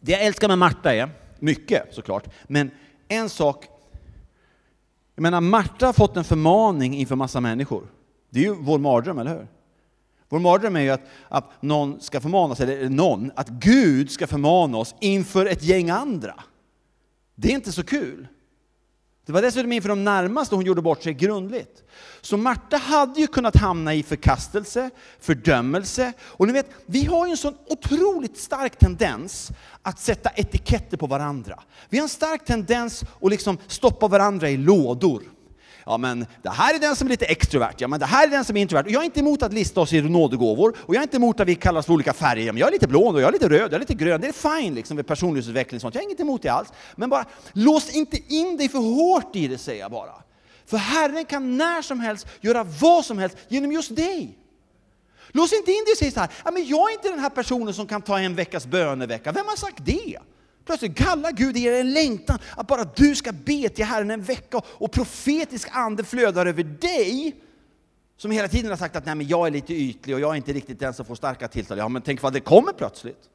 Det 0.00 0.12
jag 0.12 0.24
älskar 0.24 0.48
med 0.48 0.58
Marta 0.58 0.94
är, 0.94 1.10
mycket 1.38 1.94
såklart, 1.94 2.28
men 2.46 2.70
en 3.08 3.28
sak 3.28 3.66
jag 5.14 5.22
menar, 5.22 5.40
Marta 5.40 5.86
har 5.86 5.92
fått 5.92 6.16
en 6.16 6.24
förmaning 6.24 6.94
inför 6.94 7.16
massa 7.16 7.40
människor. 7.40 7.86
Det 8.30 8.40
är 8.40 8.44
ju 8.44 8.54
vår 8.54 8.78
mardröm, 8.78 9.18
eller 9.18 9.30
hur? 9.30 9.48
Vår 10.28 10.38
mardröm 10.38 10.76
är 10.76 10.80
ju 10.80 10.90
att, 10.90 11.06
att 11.28 11.62
någon 11.62 12.00
ska 12.00 12.20
förmana 12.20 12.52
oss, 12.52 12.60
eller 12.60 12.88
någon, 12.88 13.30
att 13.34 13.48
Gud 13.48 14.10
ska 14.10 14.26
förmana 14.26 14.78
oss 14.78 14.94
inför 15.00 15.46
ett 15.46 15.62
gäng 15.62 15.90
andra. 15.90 16.34
Det 17.34 17.48
är 17.48 17.52
inte 17.52 17.72
så 17.72 17.84
kul. 17.84 18.28
Det 19.26 19.32
var 19.32 19.42
dessutom 19.42 19.72
inför 19.72 19.88
de 19.88 20.04
närmaste 20.04 20.54
hon 20.54 20.64
gjorde 20.64 20.82
bort 20.82 21.02
sig 21.02 21.14
grundligt. 21.14 21.84
Så 22.20 22.36
Marta 22.36 22.76
hade 22.76 23.20
ju 23.20 23.26
kunnat 23.26 23.56
hamna 23.56 23.94
i 23.94 24.02
förkastelse, 24.02 24.90
fördömelse. 25.20 26.12
Och 26.22 26.46
ni 26.46 26.52
vet, 26.52 26.70
vi 26.86 27.04
har 27.04 27.26
ju 27.26 27.30
en 27.30 27.36
sån 27.36 27.54
otroligt 27.66 28.38
stark 28.38 28.78
tendens 28.78 29.50
att 29.82 29.98
sätta 29.98 30.30
etiketter 30.30 30.96
på 30.96 31.06
varandra. 31.06 31.62
Vi 31.88 31.98
har 31.98 32.02
en 32.02 32.08
stark 32.08 32.44
tendens 32.44 33.04
att 33.22 33.30
liksom 33.30 33.58
stoppa 33.66 34.08
varandra 34.08 34.50
i 34.50 34.56
lådor 34.56 35.22
ja 35.86 35.98
men 35.98 36.26
det 36.42 36.50
här 36.50 36.74
är 36.74 36.78
den 36.78 36.96
som 36.96 37.06
är 37.06 37.10
lite 37.10 37.24
extrovert, 37.24 37.74
ja 37.78 37.88
men 37.88 38.00
det 38.00 38.06
här 38.06 38.26
är 38.26 38.30
den 38.30 38.44
som 38.44 38.56
är 38.56 38.60
introvert. 38.60 38.84
Och 38.84 38.90
jag 38.90 39.00
är 39.00 39.04
inte 39.04 39.20
emot 39.20 39.42
att 39.42 39.52
lista 39.52 39.80
oss 39.80 39.92
i 39.92 40.02
nådegåvor, 40.02 40.76
och 40.78 40.94
jag 40.94 41.00
är 41.00 41.02
inte 41.02 41.16
emot 41.16 41.40
att 41.40 41.48
vi 41.48 41.54
kallas 41.54 41.86
för 41.86 41.92
olika 41.92 42.12
färger. 42.12 42.52
Men 42.52 42.60
jag 42.60 42.68
är 42.68 42.72
lite 42.72 42.88
blå 42.88 43.08
och 43.08 43.20
jag 43.20 43.28
är 43.28 43.32
lite 43.32 43.48
röd, 43.48 43.60
jag 43.60 43.72
är 43.72 43.78
lite 43.78 43.94
grön. 43.94 44.20
Det 44.20 44.28
är 44.28 44.60
fine 44.60 44.74
liksom 44.74 44.96
med 44.96 45.06
personlighetsutveckling 45.06 45.76
och 45.76 45.80
sånt. 45.80 45.94
Jag 45.94 46.04
är 46.04 46.10
inte 46.10 46.22
emot 46.22 46.42
det 46.42 46.48
alls. 46.48 46.72
Men 46.96 47.10
bara 47.10 47.24
lås 47.52 47.90
inte 47.90 48.34
in 48.34 48.56
dig 48.56 48.68
för 48.68 48.78
hårt 48.78 49.36
i 49.36 49.48
det, 49.48 49.58
säger 49.58 49.80
jag 49.80 49.90
bara. 49.90 50.12
För 50.66 50.76
Herren 50.76 51.24
kan 51.24 51.56
när 51.56 51.82
som 51.82 52.00
helst 52.00 52.26
göra 52.40 52.64
vad 52.64 53.04
som 53.04 53.18
helst 53.18 53.36
genom 53.48 53.72
just 53.72 53.96
dig. 53.96 54.38
Lås 55.28 55.52
inte 55.52 55.70
in 55.70 55.84
dig 55.84 55.92
och 55.92 55.98
säg 55.98 56.10
så 56.10 56.20
här, 56.20 56.30
ja, 56.44 56.50
men 56.50 56.66
jag 56.66 56.90
är 56.90 56.94
inte 56.94 57.08
den 57.08 57.18
här 57.18 57.30
personen 57.30 57.74
som 57.74 57.86
kan 57.86 58.02
ta 58.02 58.18
en 58.20 58.34
veckas 58.34 58.66
bönevecka. 58.66 59.32
Vem 59.32 59.46
har 59.46 59.56
sagt 59.56 59.78
det? 59.84 60.18
Plötsligt 60.66 60.96
kallar 60.96 61.32
Gud 61.32 61.56
er 61.56 61.72
en 61.72 61.92
längtan 61.92 62.38
att 62.56 62.66
bara 62.66 62.84
du 62.84 63.14
ska 63.14 63.32
be 63.32 63.68
till 63.68 63.84
Herren 63.84 64.10
en 64.10 64.22
vecka 64.22 64.60
och 64.66 64.92
profetisk 64.92 65.68
ande 65.72 66.04
flödar 66.04 66.46
över 66.46 66.64
dig. 66.64 67.36
Som 68.16 68.30
hela 68.30 68.48
tiden 68.48 68.70
har 68.70 68.76
sagt 68.76 68.96
att 68.96 69.06
Nej, 69.06 69.14
men 69.14 69.28
jag 69.28 69.46
är 69.46 69.50
lite 69.50 69.74
ytlig 69.74 70.14
och 70.14 70.20
jag 70.20 70.30
är 70.30 70.34
inte 70.34 70.52
riktigt 70.52 70.78
den 70.78 70.94
som 70.94 71.04
får 71.04 71.14
starka 71.14 71.48
tilltal. 71.48 71.78
Ja, 71.78 71.88
men 71.88 72.02
tänk 72.02 72.22
vad 72.22 72.32
det 72.32 72.40
kommer 72.40 72.72
plötsligt. 72.72 73.28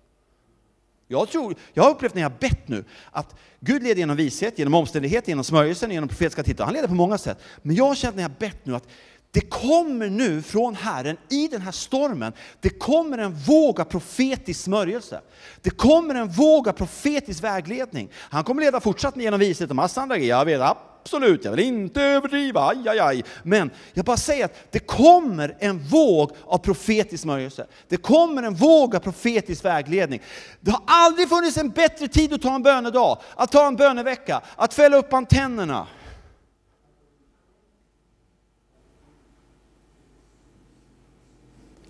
Jag, 1.08 1.30
tror, 1.30 1.56
jag 1.74 1.84
har 1.84 1.92
upplevt 1.92 2.14
när 2.14 2.22
jag 2.22 2.30
har 2.30 2.38
bett 2.40 2.68
nu 2.68 2.84
att 3.12 3.36
Gud 3.60 3.84
leder 3.84 4.00
genom 4.00 4.18
vishet, 4.18 4.60
genom 4.60 4.74
omständigheter, 4.74 5.30
genom 5.30 5.44
smörjelsen, 5.44 5.92
genom 5.92 6.10
profetiska 6.10 6.44
titlar. 6.44 6.66
Han 6.66 6.76
leder 6.76 6.88
på 6.88 6.94
många 6.94 7.18
sätt. 7.18 7.38
Men 7.62 7.76
jag 7.76 7.86
har 7.86 7.96
känt 7.96 8.16
när 8.16 8.24
jag 8.24 8.30
har 8.30 8.40
bett 8.40 8.66
nu 8.66 8.76
att 8.76 8.88
det 9.32 9.42
kommer 9.42 10.10
nu 10.10 10.42
från 10.42 10.76
Herren 10.76 11.18
i 11.30 11.48
den 11.48 11.62
här 11.62 11.72
stormen, 11.72 12.34
det 12.60 12.70
kommer 12.70 13.18
en 13.18 13.34
våg 13.34 13.80
av 13.80 13.84
profetisk 13.84 14.64
smörjelse. 14.64 15.22
Det 15.62 15.70
kommer 15.70 16.16
en 16.16 16.30
våg 16.30 16.68
av 16.68 16.74
profetisk 16.74 17.44
vägledning. 17.44 18.10
Han 18.14 18.44
kommer 18.44 18.62
leda 18.62 18.80
fortsatt 18.80 19.18
genom 19.18 19.40
vishet 19.40 19.70
och 19.70 19.76
massa 19.76 20.02
andra 20.02 20.18
grejer. 20.18 20.38
Jag 20.38 20.46
vet 20.46 20.62
absolut, 20.62 21.46
jag 21.46 21.52
vill 21.52 21.66
inte 21.66 22.02
överdriva, 22.02 22.68
aj, 22.68 22.90
aj, 22.90 23.00
aj. 23.00 23.24
Men 23.44 23.70
jag 23.94 24.06
bara 24.06 24.18
säger 24.18 24.46
att 24.46 24.72
det 24.72 24.80
kommer 24.80 25.58
en 25.60 25.80
våg 25.80 26.32
av 26.46 26.58
profetisk 26.58 27.24
smörjelse. 27.24 27.68
Det 27.88 27.98
kommer 27.98 28.44
en 28.44 28.56
våg 28.56 28.96
av 28.96 29.00
profetisk 29.00 29.66
vägledning. 29.66 30.22
Det 30.60 30.72
har 30.72 30.84
aldrig 30.86 31.30
funnits 31.30 31.58
en 31.58 31.70
bättre 31.70 32.08
tid 32.08 32.34
att 32.34 32.42
ta 32.42 32.56
en 32.56 32.64
bönedag, 32.64 33.18
att 33.36 33.52
ta 33.52 33.68
en 33.68 33.76
bönevecka, 33.76 34.42
att 34.56 34.74
fälla 34.74 34.98
upp 34.98 35.14
antennerna. 35.14 35.88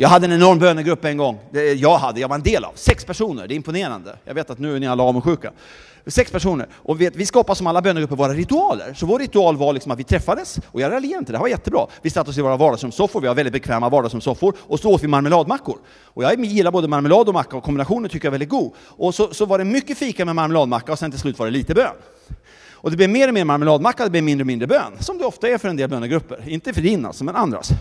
Jag 0.01 0.09
hade 0.09 0.25
en 0.25 0.31
enorm 0.31 0.59
bönegrupp 0.59 1.05
en 1.05 1.17
gång. 1.17 1.39
Jag 1.77 1.97
hade, 1.97 2.19
jag 2.19 2.27
var 2.27 2.35
en 2.35 2.43
del 2.43 2.63
av. 2.63 2.71
Sex 2.75 3.05
personer, 3.05 3.47
det 3.47 3.53
är 3.53 3.55
imponerande. 3.55 4.15
Jag 4.25 4.33
vet 4.33 4.49
att 4.49 4.59
nu 4.59 4.75
är 4.75 4.79
ni 4.79 4.87
alla 4.87 5.03
avundsjuka. 5.03 5.51
Sex 6.05 6.31
personer. 6.31 6.67
Och 6.73 7.01
vet, 7.01 7.15
vi 7.15 7.25
skapade 7.25 7.55
som 7.57 7.67
alla 7.67 7.81
bönegrupper 7.81 8.15
våra 8.15 8.33
ritualer. 8.33 8.93
Så 8.93 9.05
vår 9.05 9.19
ritual 9.19 9.57
var 9.57 9.73
liksom 9.73 9.91
att 9.91 9.99
vi 9.99 10.03
träffades, 10.03 10.59
och 10.65 10.81
jag 10.81 10.91
raljerar 10.91 11.19
inte, 11.19 11.31
det 11.31 11.37
här 11.37 11.43
var 11.43 11.49
jättebra. 11.49 11.87
Vi 12.01 12.09
satt 12.09 12.27
oss 12.27 12.37
i 12.37 12.41
våra 12.41 12.57
vardagsrumssoffor, 12.57 13.21
vi 13.21 13.27
har 13.27 13.35
väldigt 13.35 13.53
bekväma 13.53 13.89
vardagsrumssoffor, 13.89 14.53
och 14.59 14.79
så 14.79 14.91
åt 14.91 15.03
vi 15.03 15.07
marmeladmackor. 15.07 15.77
Och 16.05 16.23
jag 16.23 16.45
gillar 16.45 16.71
både 16.71 16.87
marmelad 16.87 17.27
och 17.27 17.33
macka, 17.33 17.57
och 17.57 17.63
kombinationen 17.63 18.09
tycker 18.09 18.25
jag 18.25 18.29
är 18.29 18.39
väldigt 18.39 18.49
god. 18.49 18.73
Och 18.79 19.15
så, 19.15 19.33
så 19.33 19.45
var 19.45 19.57
det 19.57 19.65
mycket 19.65 19.97
fika 19.97 20.25
med 20.25 20.35
marmeladmacka, 20.35 20.91
och 20.91 20.99
sen 20.99 21.11
till 21.11 21.19
slut 21.19 21.39
var 21.39 21.45
det 21.45 21.51
lite 21.51 21.73
bön. 21.73 21.95
Och 22.71 22.91
det 22.91 22.97
blev 22.97 23.09
mer 23.09 23.27
och 23.27 23.33
mer 23.33 23.45
marmeladmacka, 23.45 24.03
det 24.03 24.09
blev 24.09 24.23
mindre 24.23 24.43
och 24.43 24.47
mindre 24.47 24.67
bön. 24.67 24.93
Som 24.99 25.17
det 25.17 25.25
ofta 25.25 25.47
är 25.47 25.57
för 25.57 25.67
en 25.67 25.75
del 25.75 25.89
bönegrupper. 25.89 26.43
Inte 26.47 26.73
för 26.73 26.81
din 26.81 27.05
alltså, 27.05 27.23
men 27.23 27.35
andras. 27.35 27.71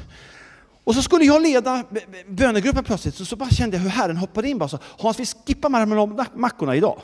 Och 0.84 0.94
så 0.94 1.02
skulle 1.02 1.24
jag 1.24 1.42
leda 1.42 1.84
bönegruppen 2.28 2.84
plötsligt, 2.84 3.14
så, 3.14 3.24
så 3.24 3.36
bara 3.36 3.50
kände 3.50 3.76
jag 3.76 3.82
hur 3.82 3.90
Herren 3.90 4.16
hoppade 4.16 4.48
in 4.48 4.58
bara 4.58 4.68
så, 4.68 4.78
Hans 4.82 5.20
vi 5.20 5.26
skippar 5.26 5.68
marmeladmackorna 5.68 6.76
idag. 6.76 7.00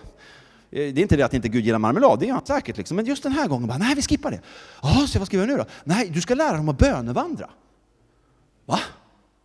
Eh, 0.70 0.94
det 0.94 1.00
är 1.00 1.02
inte 1.02 1.16
det 1.16 1.22
att 1.22 1.34
inte 1.34 1.48
Gud 1.48 1.64
gillar 1.64 1.78
marmelad, 1.78 2.20
det 2.20 2.28
är 2.28 2.32
han 2.32 2.46
säkert, 2.46 2.76
liksom. 2.76 2.96
men 2.96 3.06
just 3.06 3.22
den 3.22 3.32
här 3.32 3.48
gången 3.48 3.68
bara, 3.68 3.78
nej 3.78 3.94
vi 3.94 4.02
skippar 4.02 4.30
det. 4.30 4.40
Ja, 4.82 5.06
så 5.08 5.18
vad 5.18 5.28
ska 5.28 5.36
vi 5.36 5.44
göra 5.44 5.56
nu 5.56 5.62
då? 5.62 5.68
Nej, 5.84 6.10
du 6.14 6.20
ska 6.20 6.34
lära 6.34 6.56
dem 6.56 6.68
att 6.68 6.78
bönevandra. 6.78 7.50
Va? 8.66 8.78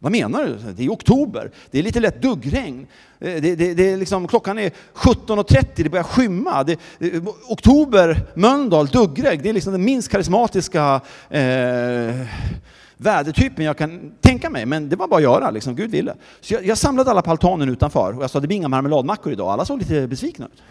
Vad 0.04 0.12
menar 0.12 0.44
du? 0.44 0.74
Det 0.74 0.84
är 0.84 0.90
oktober, 0.90 1.52
det 1.72 1.80
är 1.80 1.84
lite 1.84 2.00
lätt 2.00 2.22
duggregn. 2.22 2.88
Eh, 3.20 3.42
det, 3.42 3.56
det, 3.56 3.74
det 3.74 3.92
är 3.92 3.98
liksom, 3.98 4.28
klockan 4.28 4.60
är 4.60 4.72
17.30, 4.94 5.66
det 5.76 5.90
börjar 5.90 6.04
skymma. 6.04 6.64
Det, 6.64 6.80
eh, 7.00 7.24
oktober, 7.48 8.26
Mölndal, 8.36 8.88
duggregn, 8.88 9.42
det 9.44 9.50
är 9.50 9.54
liksom 9.54 9.72
den 9.72 9.84
minst 9.84 10.10
karismatiska 10.10 11.02
eh, 11.30 12.16
vädertypen 13.02 13.66
jag 13.66 13.78
kan 13.78 14.12
tänka 14.22 14.50
mig, 14.50 14.66
men 14.66 14.90
det 14.90 14.96
var 14.96 15.08
bara 15.08 15.18
att 15.18 15.24
göra, 15.24 15.52
liksom. 15.52 15.76
Gud 15.76 15.92
ville. 15.92 16.16
Så 16.42 16.54
jag, 16.54 16.66
jag 16.66 16.78
samlade 16.78 17.12
alla 17.12 17.22
på 17.22 17.32
altanen 17.32 17.70
utanför 17.70 18.18
och 18.18 18.24
jag 18.24 18.30
sa 18.30 18.40
det 18.40 18.48
blir 18.48 18.58
inga 18.58 18.68
marmeladmackor 18.68 19.34
idag. 19.34 19.50
Alla 19.50 19.66
såg 19.66 19.80
lite 19.80 20.08
besvikna 20.08 20.46
ut. 20.46 20.62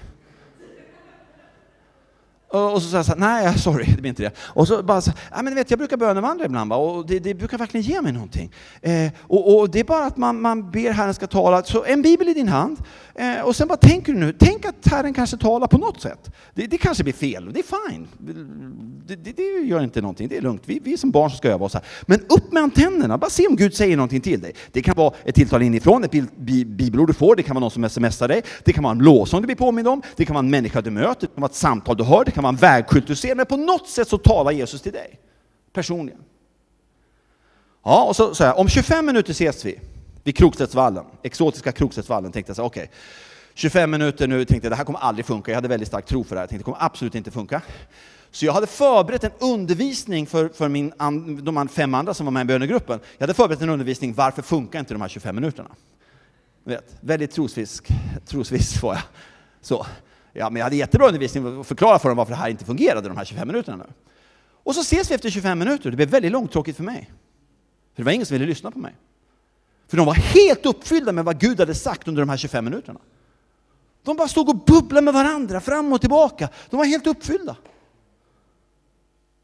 Och 2.52 2.82
så 2.82 2.88
sa 2.88 2.96
jag 2.96 3.06
så 3.06 3.12
här, 3.12 3.18
nej 3.18 3.58
sorry, 3.58 3.84
det 3.84 4.00
blir 4.00 4.08
inte 4.08 4.22
det. 4.22 4.32
Och 4.38 4.68
så 4.68 4.82
bara 4.82 5.00
så 5.00 5.12
ja 5.30 5.42
men 5.42 5.54
vet 5.54 5.70
jag 5.70 5.78
brukar 5.78 5.96
bönevandra 5.96 6.44
ibland 6.44 6.70
va? 6.70 6.76
och 6.76 7.06
det, 7.06 7.18
det, 7.18 7.34
brukar 7.34 7.58
verkligen 7.58 7.86
ge 7.86 8.02
mig 8.02 8.12
någonting. 8.12 8.52
Eh, 8.82 9.12
och, 9.20 9.58
och, 9.58 9.70
det 9.70 9.80
är 9.80 9.84
bara 9.84 10.04
att 10.04 10.16
man, 10.16 10.40
man 10.40 10.70
ber 10.70 10.90
Herren 10.90 11.14
ska 11.14 11.26
tala, 11.26 11.62
så 11.62 11.84
en 11.84 12.02
bibel 12.02 12.28
i 12.28 12.34
din 12.34 12.48
hand, 12.48 12.78
eh, 13.14 13.40
och 13.40 13.56
sen 13.56 13.68
bara 13.68 13.76
tänker 13.76 14.12
du 14.12 14.18
nu, 14.18 14.32
tänk 14.38 14.64
att 14.64 14.86
Herren 14.86 15.14
kanske 15.14 15.36
talar 15.36 15.66
på 15.66 15.78
något 15.78 16.00
sätt. 16.00 16.30
Det, 16.54 16.66
det 16.66 16.78
kanske 16.78 17.04
blir 17.04 17.12
fel, 17.12 17.52
det 17.52 17.60
är 17.60 17.90
fine. 17.90 18.08
Det, 19.06 19.16
det, 19.16 19.36
det, 19.36 19.42
gör 19.42 19.82
inte 19.82 20.00
någonting, 20.00 20.28
det 20.28 20.36
är 20.36 20.42
lugnt. 20.42 20.62
Vi, 20.64 20.80
vi 20.84 20.92
är 20.92 20.96
som 20.96 21.10
barn 21.10 21.30
som 21.30 21.36
ska 21.36 21.48
öva 21.48 21.66
oss 21.66 21.74
här. 21.74 21.82
Men 22.02 22.20
upp 22.20 22.52
med 22.52 22.62
antennerna, 22.62 23.18
bara 23.18 23.30
se 23.30 23.46
om 23.46 23.56
Gud 23.56 23.74
säger 23.74 23.96
någonting 23.96 24.20
till 24.20 24.40
dig. 24.40 24.54
Det 24.72 24.82
kan 24.82 24.94
vara 24.96 25.14
ett 25.24 25.34
tilltal 25.34 25.62
inifrån, 25.62 26.04
ett 26.04 26.12
bibelord 26.66 27.08
du 27.08 27.14
får, 27.14 27.36
det 27.36 27.42
kan 27.42 27.54
vara 27.54 27.60
någon 27.60 27.70
som 27.70 27.90
smsar 27.90 28.28
dig, 28.28 28.42
det 28.64 28.72
kan 28.72 28.84
vara 28.84 28.92
en 28.92 28.98
lovsång 28.98 29.40
du 29.40 29.46
blir 29.46 29.56
påmind 29.56 29.88
om, 29.88 30.02
det 30.16 30.24
kan 30.24 30.34
vara 30.34 30.44
en 30.44 30.50
människa 30.50 30.80
du 30.80 30.90
möter, 30.90 31.20
det 31.20 31.34
kan 31.34 31.40
vara 31.40 31.50
ett 31.50 31.56
samtal 31.56 31.96
du 31.96 32.04
hör, 32.04 32.24
det 32.24 32.30
kan 32.40 32.56
vara 32.56 32.70
en 32.70 32.76
vägskylt 32.76 33.06
du 33.06 33.16
ser, 33.16 33.34
men 33.34 33.46
på 33.46 33.56
något 33.56 33.88
sätt 33.88 34.08
så 34.08 34.18
talar 34.18 34.52
Jesus 34.52 34.82
till 34.82 34.92
dig, 34.92 35.18
personligen. 35.72 36.20
Ja, 37.84 38.04
och 38.04 38.16
så, 38.16 38.34
så 38.34 38.44
här, 38.44 38.58
om 38.58 38.68
25 38.68 39.06
minuter 39.06 39.30
ses 39.30 39.64
vi 39.64 39.80
vid 40.24 40.36
Krokstedtsvallen, 40.36 41.04
exotiska 41.22 41.72
Krokstedtsvallen, 41.72 42.32
tänkte 42.32 42.50
jag 42.50 42.56
så 42.56 42.64
okej. 42.64 42.82
Okay. 42.82 42.94
25 43.54 43.90
minuter 43.90 44.28
nu, 44.28 44.44
tänkte 44.44 44.66
jag 44.66 44.72
det 44.72 44.76
här 44.76 44.84
kommer 44.84 44.98
aldrig 44.98 45.26
funka, 45.26 45.50
jag 45.50 45.56
hade 45.56 45.68
väldigt 45.68 45.88
stark 45.88 46.06
tro 46.06 46.24
för 46.24 46.34
det 46.34 46.38
här, 46.38 46.42
jag 46.42 46.48
tänkte 46.50 46.60
det 46.60 46.72
kommer 46.72 46.84
absolut 46.84 47.14
inte 47.14 47.30
funka. 47.30 47.62
Så 48.30 48.46
jag 48.46 48.52
hade 48.52 48.66
förberett 48.66 49.24
en 49.24 49.30
undervisning 49.38 50.26
för, 50.26 50.48
för 50.48 50.68
min, 50.68 50.92
de 51.42 51.68
fem 51.68 51.94
andra 51.94 52.14
som 52.14 52.26
var 52.26 52.30
med 52.30 52.42
i 52.42 52.44
bönegruppen. 52.44 53.00
Jag 53.18 53.22
hade 53.22 53.34
förberett 53.34 53.62
en 53.62 53.68
undervisning, 53.68 54.14
varför 54.14 54.42
funkar 54.42 54.80
inte 54.80 54.94
de 54.94 55.00
här 55.00 55.08
25 55.08 55.34
minuterna? 55.34 55.70
Vet, 56.64 56.96
väldigt 57.00 57.30
trosvisk, 57.30 57.88
trosviss 58.26 58.82
var 58.82 58.94
jag. 58.94 59.02
Så. 59.60 59.86
Ja, 60.32 60.50
men 60.50 60.60
jag 60.60 60.64
hade 60.64 60.76
jättebra 60.76 61.06
undervisning 61.06 61.60
att 61.60 61.66
förklara 61.66 61.98
för 61.98 62.08
dem 62.08 62.18
varför 62.18 62.32
det 62.32 62.38
här 62.38 62.48
inte 62.48 62.64
fungerade 62.64 63.08
de 63.08 63.16
här 63.16 63.24
25 63.24 63.48
minuterna 63.48 63.76
nu. 63.76 63.92
Och 64.62 64.74
så 64.74 64.80
ses 64.80 65.10
vi 65.10 65.14
efter 65.14 65.30
25 65.30 65.58
minuter, 65.58 65.90
det 65.90 65.96
blev 65.96 66.08
väldigt 66.08 66.32
långtråkigt 66.32 66.76
för 66.76 66.84
mig. 66.84 67.10
För 67.94 68.02
det 68.02 68.04
var 68.04 68.12
ingen 68.12 68.26
som 68.26 68.34
ville 68.34 68.46
lyssna 68.46 68.70
på 68.70 68.78
mig. 68.78 68.94
För 69.88 69.96
de 69.96 70.06
var 70.06 70.14
helt 70.14 70.66
uppfyllda 70.66 71.12
med 71.12 71.24
vad 71.24 71.40
Gud 71.40 71.60
hade 71.60 71.74
sagt 71.74 72.08
under 72.08 72.22
de 72.22 72.28
här 72.28 72.36
25 72.36 72.64
minuterna. 72.64 73.00
De 74.02 74.16
bara 74.16 74.28
stod 74.28 74.48
och 74.48 74.56
bubblade 74.56 75.04
med 75.04 75.14
varandra 75.14 75.60
fram 75.60 75.92
och 75.92 76.00
tillbaka. 76.00 76.48
De 76.70 76.76
var 76.76 76.84
helt 76.84 77.06
uppfyllda. 77.06 77.56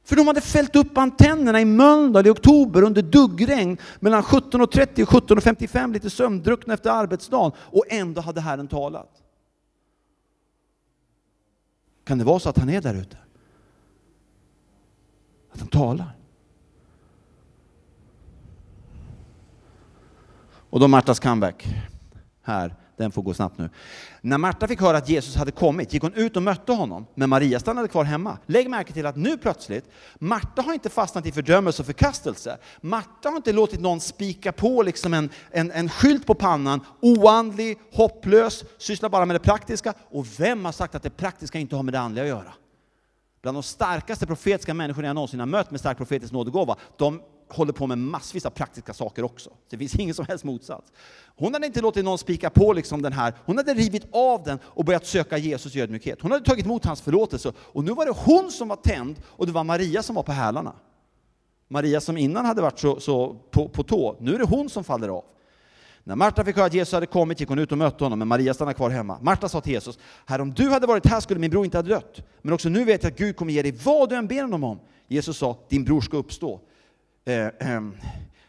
För 0.04 0.16
de 0.16 0.26
hade 0.26 0.40
fällt 0.40 0.76
upp 0.76 0.98
antennerna 0.98 1.60
i 1.60 1.64
Mölndal 1.64 2.26
i 2.26 2.30
oktober 2.30 2.82
under 2.82 3.02
duggregn 3.02 3.78
mellan 4.00 4.22
17.30 4.22 5.02
och 5.02 5.28
17.55, 5.28 5.92
lite 5.92 6.10
sömndruckna 6.10 6.74
efter 6.74 6.90
arbetsdagen, 6.90 7.52
och 7.58 7.84
ändå 7.88 8.20
hade 8.20 8.40
Herren 8.40 8.68
talat. 8.68 9.25
Kan 12.06 12.18
det 12.18 12.24
vara 12.24 12.38
så 12.38 12.48
att 12.48 12.58
han 12.58 12.68
är 12.68 12.80
där 12.80 12.94
ute? 12.94 13.16
Att 15.52 15.60
han 15.60 15.68
talar? 15.68 16.16
Och 20.70 20.80
då 20.80 20.88
Martas 20.88 21.20
comeback 21.20 21.66
här 22.42 22.74
den 22.96 23.12
får 23.12 23.22
gå 23.22 23.34
snabbt 23.34 23.58
nu. 23.58 23.70
När 24.20 24.38
Marta 24.38 24.68
fick 24.68 24.80
höra 24.80 24.96
att 24.96 25.08
Jesus 25.08 25.36
hade 25.36 25.50
kommit 25.50 25.92
gick 25.92 26.02
hon 26.02 26.14
ut 26.14 26.36
och 26.36 26.42
mötte 26.42 26.72
honom, 26.72 27.06
men 27.14 27.30
Maria 27.30 27.60
stannade 27.60 27.88
kvar 27.88 28.04
hemma. 28.04 28.38
Lägg 28.46 28.70
märke 28.70 28.92
till 28.92 29.06
att 29.06 29.16
nu 29.16 29.38
plötsligt, 29.38 29.90
Marta 30.18 30.62
har 30.62 30.72
inte 30.72 30.88
fastnat 30.88 31.26
i 31.26 31.32
fördömelse 31.32 31.82
och 31.82 31.86
förkastelse. 31.86 32.58
Marta 32.80 33.28
har 33.28 33.36
inte 33.36 33.52
låtit 33.52 33.80
någon 33.80 34.00
spika 34.00 34.52
på 34.52 34.82
liksom 34.82 35.14
en, 35.14 35.30
en, 35.50 35.70
en 35.70 35.88
skylt 35.88 36.26
på 36.26 36.34
pannan, 36.34 36.80
oandlig, 37.00 37.78
hopplös, 37.92 38.64
sysslar 38.78 39.08
bara 39.08 39.24
med 39.24 39.36
det 39.36 39.40
praktiska. 39.40 39.94
Och 40.10 40.26
vem 40.40 40.64
har 40.64 40.72
sagt 40.72 40.94
att 40.94 41.02
det 41.02 41.10
praktiska 41.10 41.58
inte 41.58 41.76
har 41.76 41.82
med 41.82 41.94
det 41.94 42.00
andliga 42.00 42.24
att 42.24 42.28
göra? 42.28 42.52
Bland 43.42 43.56
de 43.56 43.62
starkaste 43.62 44.26
profetiska 44.26 44.74
människorna 44.74 45.06
jag 45.06 45.14
någonsin 45.14 45.40
har 45.40 45.46
mött 45.46 45.70
med 45.70 45.80
stark 45.80 45.96
profetisk 45.96 46.32
nådegåva, 46.32 46.76
de 46.96 47.20
håller 47.48 47.72
på 47.72 47.86
med 47.86 47.98
massvis 47.98 48.46
av 48.46 48.50
praktiska 48.50 48.94
saker 48.94 49.24
också. 49.24 49.50
Det 49.70 49.78
finns 49.78 49.94
ingen 49.94 50.14
som 50.14 50.26
helst 50.26 50.44
motsats. 50.44 50.92
Hon 51.36 51.52
hade 51.52 51.66
inte 51.66 51.80
låtit 51.80 52.04
någon 52.04 52.18
spika 52.18 52.50
på 52.50 52.72
liksom 52.72 53.02
den 53.02 53.12
här, 53.12 53.34
hon 53.44 53.56
hade 53.56 53.74
rivit 53.74 54.06
av 54.12 54.42
den 54.42 54.58
och 54.64 54.84
börjat 54.84 55.06
söka 55.06 55.38
Jesus 55.38 55.76
i 55.76 55.80
ödmjukhet. 55.80 56.22
Hon 56.22 56.30
hade 56.30 56.44
tagit 56.44 56.64
emot 56.64 56.84
hans 56.84 57.00
förlåtelse 57.00 57.52
och 57.58 57.84
nu 57.84 57.92
var 57.92 58.06
det 58.06 58.12
hon 58.16 58.50
som 58.50 58.68
var 58.68 58.76
tänd 58.76 59.16
och 59.26 59.46
det 59.46 59.52
var 59.52 59.64
Maria 59.64 60.02
som 60.02 60.14
var 60.14 60.22
på 60.22 60.32
hälarna. 60.32 60.72
Maria 61.68 62.00
som 62.00 62.16
innan 62.16 62.44
hade 62.44 62.62
varit 62.62 62.78
så, 62.78 63.00
så 63.00 63.36
på, 63.50 63.68
på 63.68 63.82
tå, 63.82 64.16
nu 64.20 64.34
är 64.34 64.38
det 64.38 64.44
hon 64.44 64.68
som 64.70 64.84
faller 64.84 65.08
av. 65.08 65.24
När 66.04 66.16
Marta 66.16 66.44
fick 66.44 66.56
höra 66.56 66.66
att 66.66 66.74
Jesus 66.74 66.92
hade 66.92 67.06
kommit 67.06 67.40
gick 67.40 67.48
hon 67.48 67.58
ut 67.58 67.72
och 67.72 67.78
mötte 67.78 68.04
honom, 68.04 68.18
men 68.18 68.28
Maria 68.28 68.54
stannade 68.54 68.74
kvar 68.74 68.90
hemma. 68.90 69.18
Marta 69.22 69.48
sa 69.48 69.60
till 69.60 69.72
Jesus, 69.72 69.98
Herre 70.26 70.42
om 70.42 70.54
du 70.54 70.70
hade 70.70 70.86
varit 70.86 71.06
här 71.06 71.20
skulle 71.20 71.40
min 71.40 71.50
bror 71.50 71.64
inte 71.64 71.78
ha 71.78 71.82
dött. 71.82 72.22
Men 72.42 72.54
också 72.54 72.68
nu 72.68 72.84
vet 72.84 73.02
jag 73.02 73.12
att 73.12 73.18
Gud 73.18 73.36
kommer 73.36 73.52
ge 73.52 73.62
dig 73.62 73.72
vad 73.84 74.08
du 74.08 74.16
än 74.16 74.26
ber 74.26 74.42
honom 74.42 74.64
om. 74.64 74.80
Jesus 75.08 75.38
sa, 75.38 75.58
din 75.68 75.84
bror 75.84 76.00
ska 76.00 76.16
uppstå. 76.16 76.60
Eh, 77.26 77.46
eh, 77.46 77.80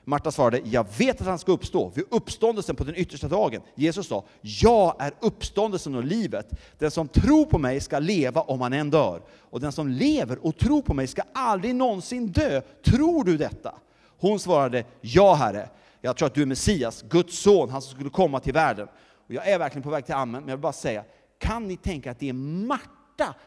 Marta 0.04 0.32
svarade, 0.32 0.62
jag 0.64 0.86
vet 0.98 1.22
att 1.22 1.28
han 1.28 1.40
ska 1.40 1.52
uppstå 1.52 1.90
vid 1.90 2.06
uppståndelsen 2.12 2.76
på 2.76 2.84
den 2.84 2.96
yttersta 2.96 3.28
dagen. 3.28 3.62
Jesus 3.76 4.08
sa, 4.08 4.26
jag 4.42 4.96
är 5.00 5.14
uppståndelsen 5.20 5.96
och 5.96 6.04
livet. 6.04 6.50
Den 6.78 6.92
som 6.92 7.08
tror 7.08 7.46
på 7.46 7.58
mig 7.58 7.82
ska 7.82 8.00
leva 8.00 8.42
om 8.42 8.62
han 8.62 8.74
än 8.74 8.90
dör. 8.90 9.22
Och 9.38 9.60
den 9.60 9.72
som 9.72 9.88
lever 9.88 10.46
och 10.46 10.58
tror 10.58 10.82
på 10.82 10.94
mig 10.94 11.08
ska 11.08 11.22
aldrig 11.34 11.76
någonsin 11.76 12.28
dö. 12.28 12.62
Tror 12.86 13.24
du 13.24 13.38
detta? 13.38 13.76
Hon 14.20 14.40
svarade, 14.40 14.84
ja 15.02 15.34
Herre. 15.34 15.70
Jag 16.02 16.18
tror 16.18 16.28
att 16.28 16.34
du 16.34 16.42
är 16.42 16.46
Messias, 16.46 17.06
Guds 17.10 17.40
son, 17.40 17.70
han 17.70 17.82
som 17.82 17.94
skulle 17.94 18.10
komma 18.10 18.40
till 18.40 18.54
världen. 18.54 18.88
Och 19.28 19.34
jag 19.34 19.48
är 19.48 19.60
verkligen 19.60 19.84
på 19.84 19.90
väg 19.90 20.06
till 20.06 20.16
Amen, 20.16 20.42
men 20.42 20.50
jag 20.50 20.58
vill 20.58 20.62
bara 20.62 20.74
säga, 20.74 21.04
kan 21.40 21.68
ni 21.68 21.78
tänka 21.78 22.12
att 22.12 22.20
det 22.20 22.30
är 22.30 22.34
Marta 22.34 22.97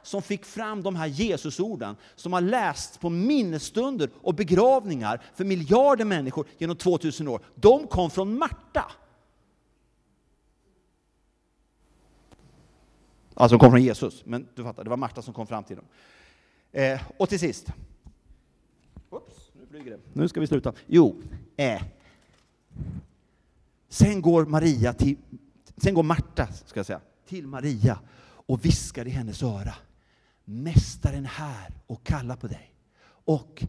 som 0.03 0.23
fick 0.23 0.45
fram 0.45 0.83
de 0.83 0.97
här 0.97 1.07
Jesusorden 1.07 1.97
som 2.15 2.33
har 2.33 2.41
lästs 2.41 2.99
på 2.99 3.11
minnesstunder 3.11 4.11
och 4.15 4.35
begravningar 4.35 5.23
för 5.35 5.45
miljarder 5.45 6.05
människor 6.05 6.47
genom 6.59 6.77
2000 6.77 7.29
år. 7.29 7.41
De 7.55 7.87
kom 7.87 8.11
från 8.11 8.39
Marta. 8.39 8.93
Alltså 13.35 13.57
de 13.57 13.61
kom 13.61 13.71
från 13.71 13.83
Jesus, 13.83 14.23
men 14.25 14.49
du 14.55 14.63
fattar, 14.63 14.85
det 14.85 14.91
var 14.91 14.97
Marta 14.97 15.23
som 15.23 15.35
kom 15.35 15.47
fram 15.47 15.65
till 15.65 15.77
dem. 15.77 15.85
Eh, 16.73 17.01
och 17.17 17.29
till 17.29 17.39
sist. 17.39 17.73
Oops, 19.11 19.51
nu 19.53 19.67
flyger 19.67 19.91
det. 19.91 19.99
Nu 20.13 20.29
ska 20.29 20.41
vi 20.41 20.47
sluta. 20.47 20.73
Jo, 20.87 21.23
eh. 21.57 21.83
Sen 23.89 24.23
går 24.23 24.47
Maria 24.47 24.93
till, 24.93 25.17
sen 25.77 25.95
går 25.95 26.03
Marta, 26.03 26.47
ska 26.47 26.79
jag 26.79 26.87
säga, 26.87 27.01
till 27.27 27.47
Maria 27.47 27.99
och 28.51 28.65
viskar 28.65 29.07
i 29.07 29.11
hennes 29.11 29.43
öra. 29.43 29.75
Mästaren 30.45 31.27
här 31.27 31.75
och 31.87 32.05
kallar 32.05 32.37
på 32.37 32.47
dig. 32.47 32.75
Och 33.07 33.65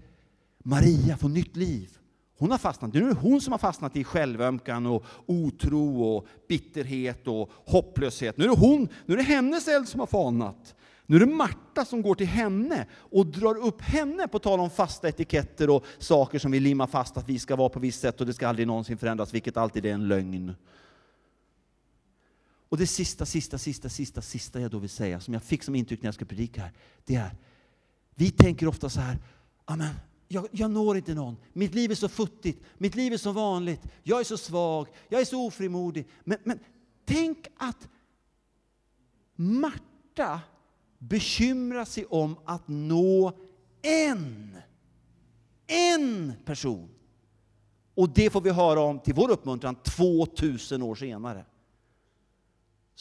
Maria 0.63 1.17
får 1.17 1.29
nytt 1.29 1.55
liv. 1.55 1.97
Hon 2.37 2.51
har 2.51 2.57
fastnat, 2.57 2.93
Det 2.93 2.99
är 2.99 3.13
hon 3.13 3.41
som 3.41 3.51
har 3.51 3.57
fastnat 3.57 3.95
i 3.95 4.03
självömkan 4.03 4.85
och 4.85 5.03
otro 5.25 6.03
och 6.03 6.27
bitterhet 6.49 7.27
och 7.27 7.51
hopplöshet. 7.65 8.37
Nu 8.37 8.43
är 8.43 8.49
det 8.49 8.55
hon, 8.55 8.87
nu 9.05 9.13
är 9.13 9.17
det 9.17 9.23
hennes 9.23 9.67
eld 9.67 9.87
som 9.87 9.99
har 9.99 10.07
falnat. 10.07 10.75
Nu 11.05 11.15
är 11.15 11.19
det 11.19 11.25
Marta 11.25 11.85
som 11.85 12.01
går 12.01 12.15
till 12.15 12.27
henne 12.27 12.85
och 12.93 13.25
drar 13.25 13.57
upp 13.65 13.81
henne, 13.81 14.27
på 14.27 14.39
tal 14.39 14.59
om 14.59 14.69
fasta 14.69 15.09
etiketter 15.09 15.69
och 15.69 15.85
saker 15.99 16.39
som 16.39 16.51
vi 16.51 16.59
limmar 16.59 16.87
fast 16.87 17.17
att 17.17 17.29
vi 17.29 17.39
ska 17.39 17.55
vara 17.55 17.69
på 17.69 17.79
visst 17.79 18.01
sätt 18.01 18.21
och 18.21 18.27
det 18.27 18.33
ska 18.33 18.47
aldrig 18.47 18.67
någonsin 18.67 18.97
förändras, 18.97 19.33
vilket 19.33 19.57
alltid 19.57 19.85
är 19.85 19.93
en 19.93 20.07
lögn. 20.07 20.55
Och 22.71 22.77
det 22.77 22.87
sista, 22.87 23.25
sista, 23.25 23.57
sista, 23.57 23.89
sista, 23.89 24.21
sista 24.21 24.59
jag 24.61 24.71
då 24.71 24.79
vill 24.79 24.89
säga, 24.89 25.19
som 25.19 25.33
jag 25.33 25.43
fick 25.43 25.63
som 25.63 25.75
intryck 25.75 26.01
när 26.01 26.07
jag 26.07 26.15
ska 26.15 26.25
predika 26.25 26.61
här, 26.61 26.71
det 27.05 27.15
är, 27.15 27.35
vi 28.15 28.31
tänker 28.31 28.67
ofta 28.67 28.89
så 28.89 28.99
här, 28.99 29.17
amen, 29.65 29.95
jag, 30.27 30.47
jag 30.51 30.71
når 30.71 30.97
inte 30.97 31.13
någon, 31.13 31.37
mitt 31.53 31.73
liv 31.73 31.91
är 31.91 31.95
så 31.95 32.09
futtigt, 32.09 32.63
mitt 32.77 32.95
liv 32.95 33.13
är 33.13 33.17
så 33.17 33.31
vanligt, 33.31 33.81
jag 34.03 34.19
är 34.19 34.23
så 34.23 34.37
svag, 34.37 34.87
jag 35.09 35.21
är 35.21 35.25
så 35.25 35.47
ofrimodig. 35.47 36.07
Men, 36.23 36.37
men 36.43 36.59
tänk 37.05 37.47
att 37.57 37.87
Marta 39.35 40.41
bekymrar 40.97 41.85
sig 41.85 42.05
om 42.05 42.35
att 42.45 42.67
nå 42.67 43.33
en, 43.81 44.57
en 45.67 46.33
person. 46.45 46.89
Och 47.95 48.09
det 48.09 48.29
får 48.29 48.41
vi 48.41 48.49
höra 48.49 48.79
om 48.79 48.99
till 48.99 49.13
vår 49.13 49.31
uppmuntran 49.31 49.75
2000 49.75 50.81
år 50.81 50.95
senare. 50.95 51.45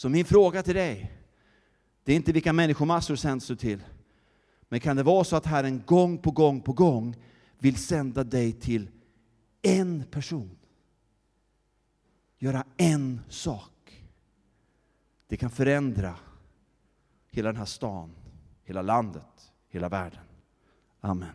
Så 0.01 0.09
min 0.09 0.25
fråga 0.25 0.63
till 0.63 0.75
dig, 0.75 1.13
det 2.05 2.13
är 2.13 2.17
inte 2.17 2.33
vilka 2.33 2.53
människomassor 2.53 3.17
sänds 3.17 3.47
du 3.47 3.57
till. 3.57 3.83
Men 4.69 4.81
kan 4.81 4.97
det 4.97 5.03
vara 5.03 5.25
så 5.25 5.37
att 5.37 5.47
Herren 5.47 5.83
gång 5.87 6.19
på 6.19 6.31
gång 6.31 6.61
på 6.61 6.73
gång 6.73 7.17
vill 7.59 7.77
sända 7.77 8.25
dig 8.25 8.53
till 8.53 8.91
en 9.63 10.05
person? 10.11 10.59
Göra 12.39 12.65
en 12.77 13.21
sak. 13.29 14.05
Det 15.27 15.37
kan 15.37 15.51
förändra 15.51 16.17
hela 17.31 17.49
den 17.49 17.57
här 17.57 17.65
stan, 17.65 18.11
hela 18.65 18.83
landet, 18.83 19.53
hela 19.69 19.89
världen. 19.89 20.25
Amen. 21.01 21.35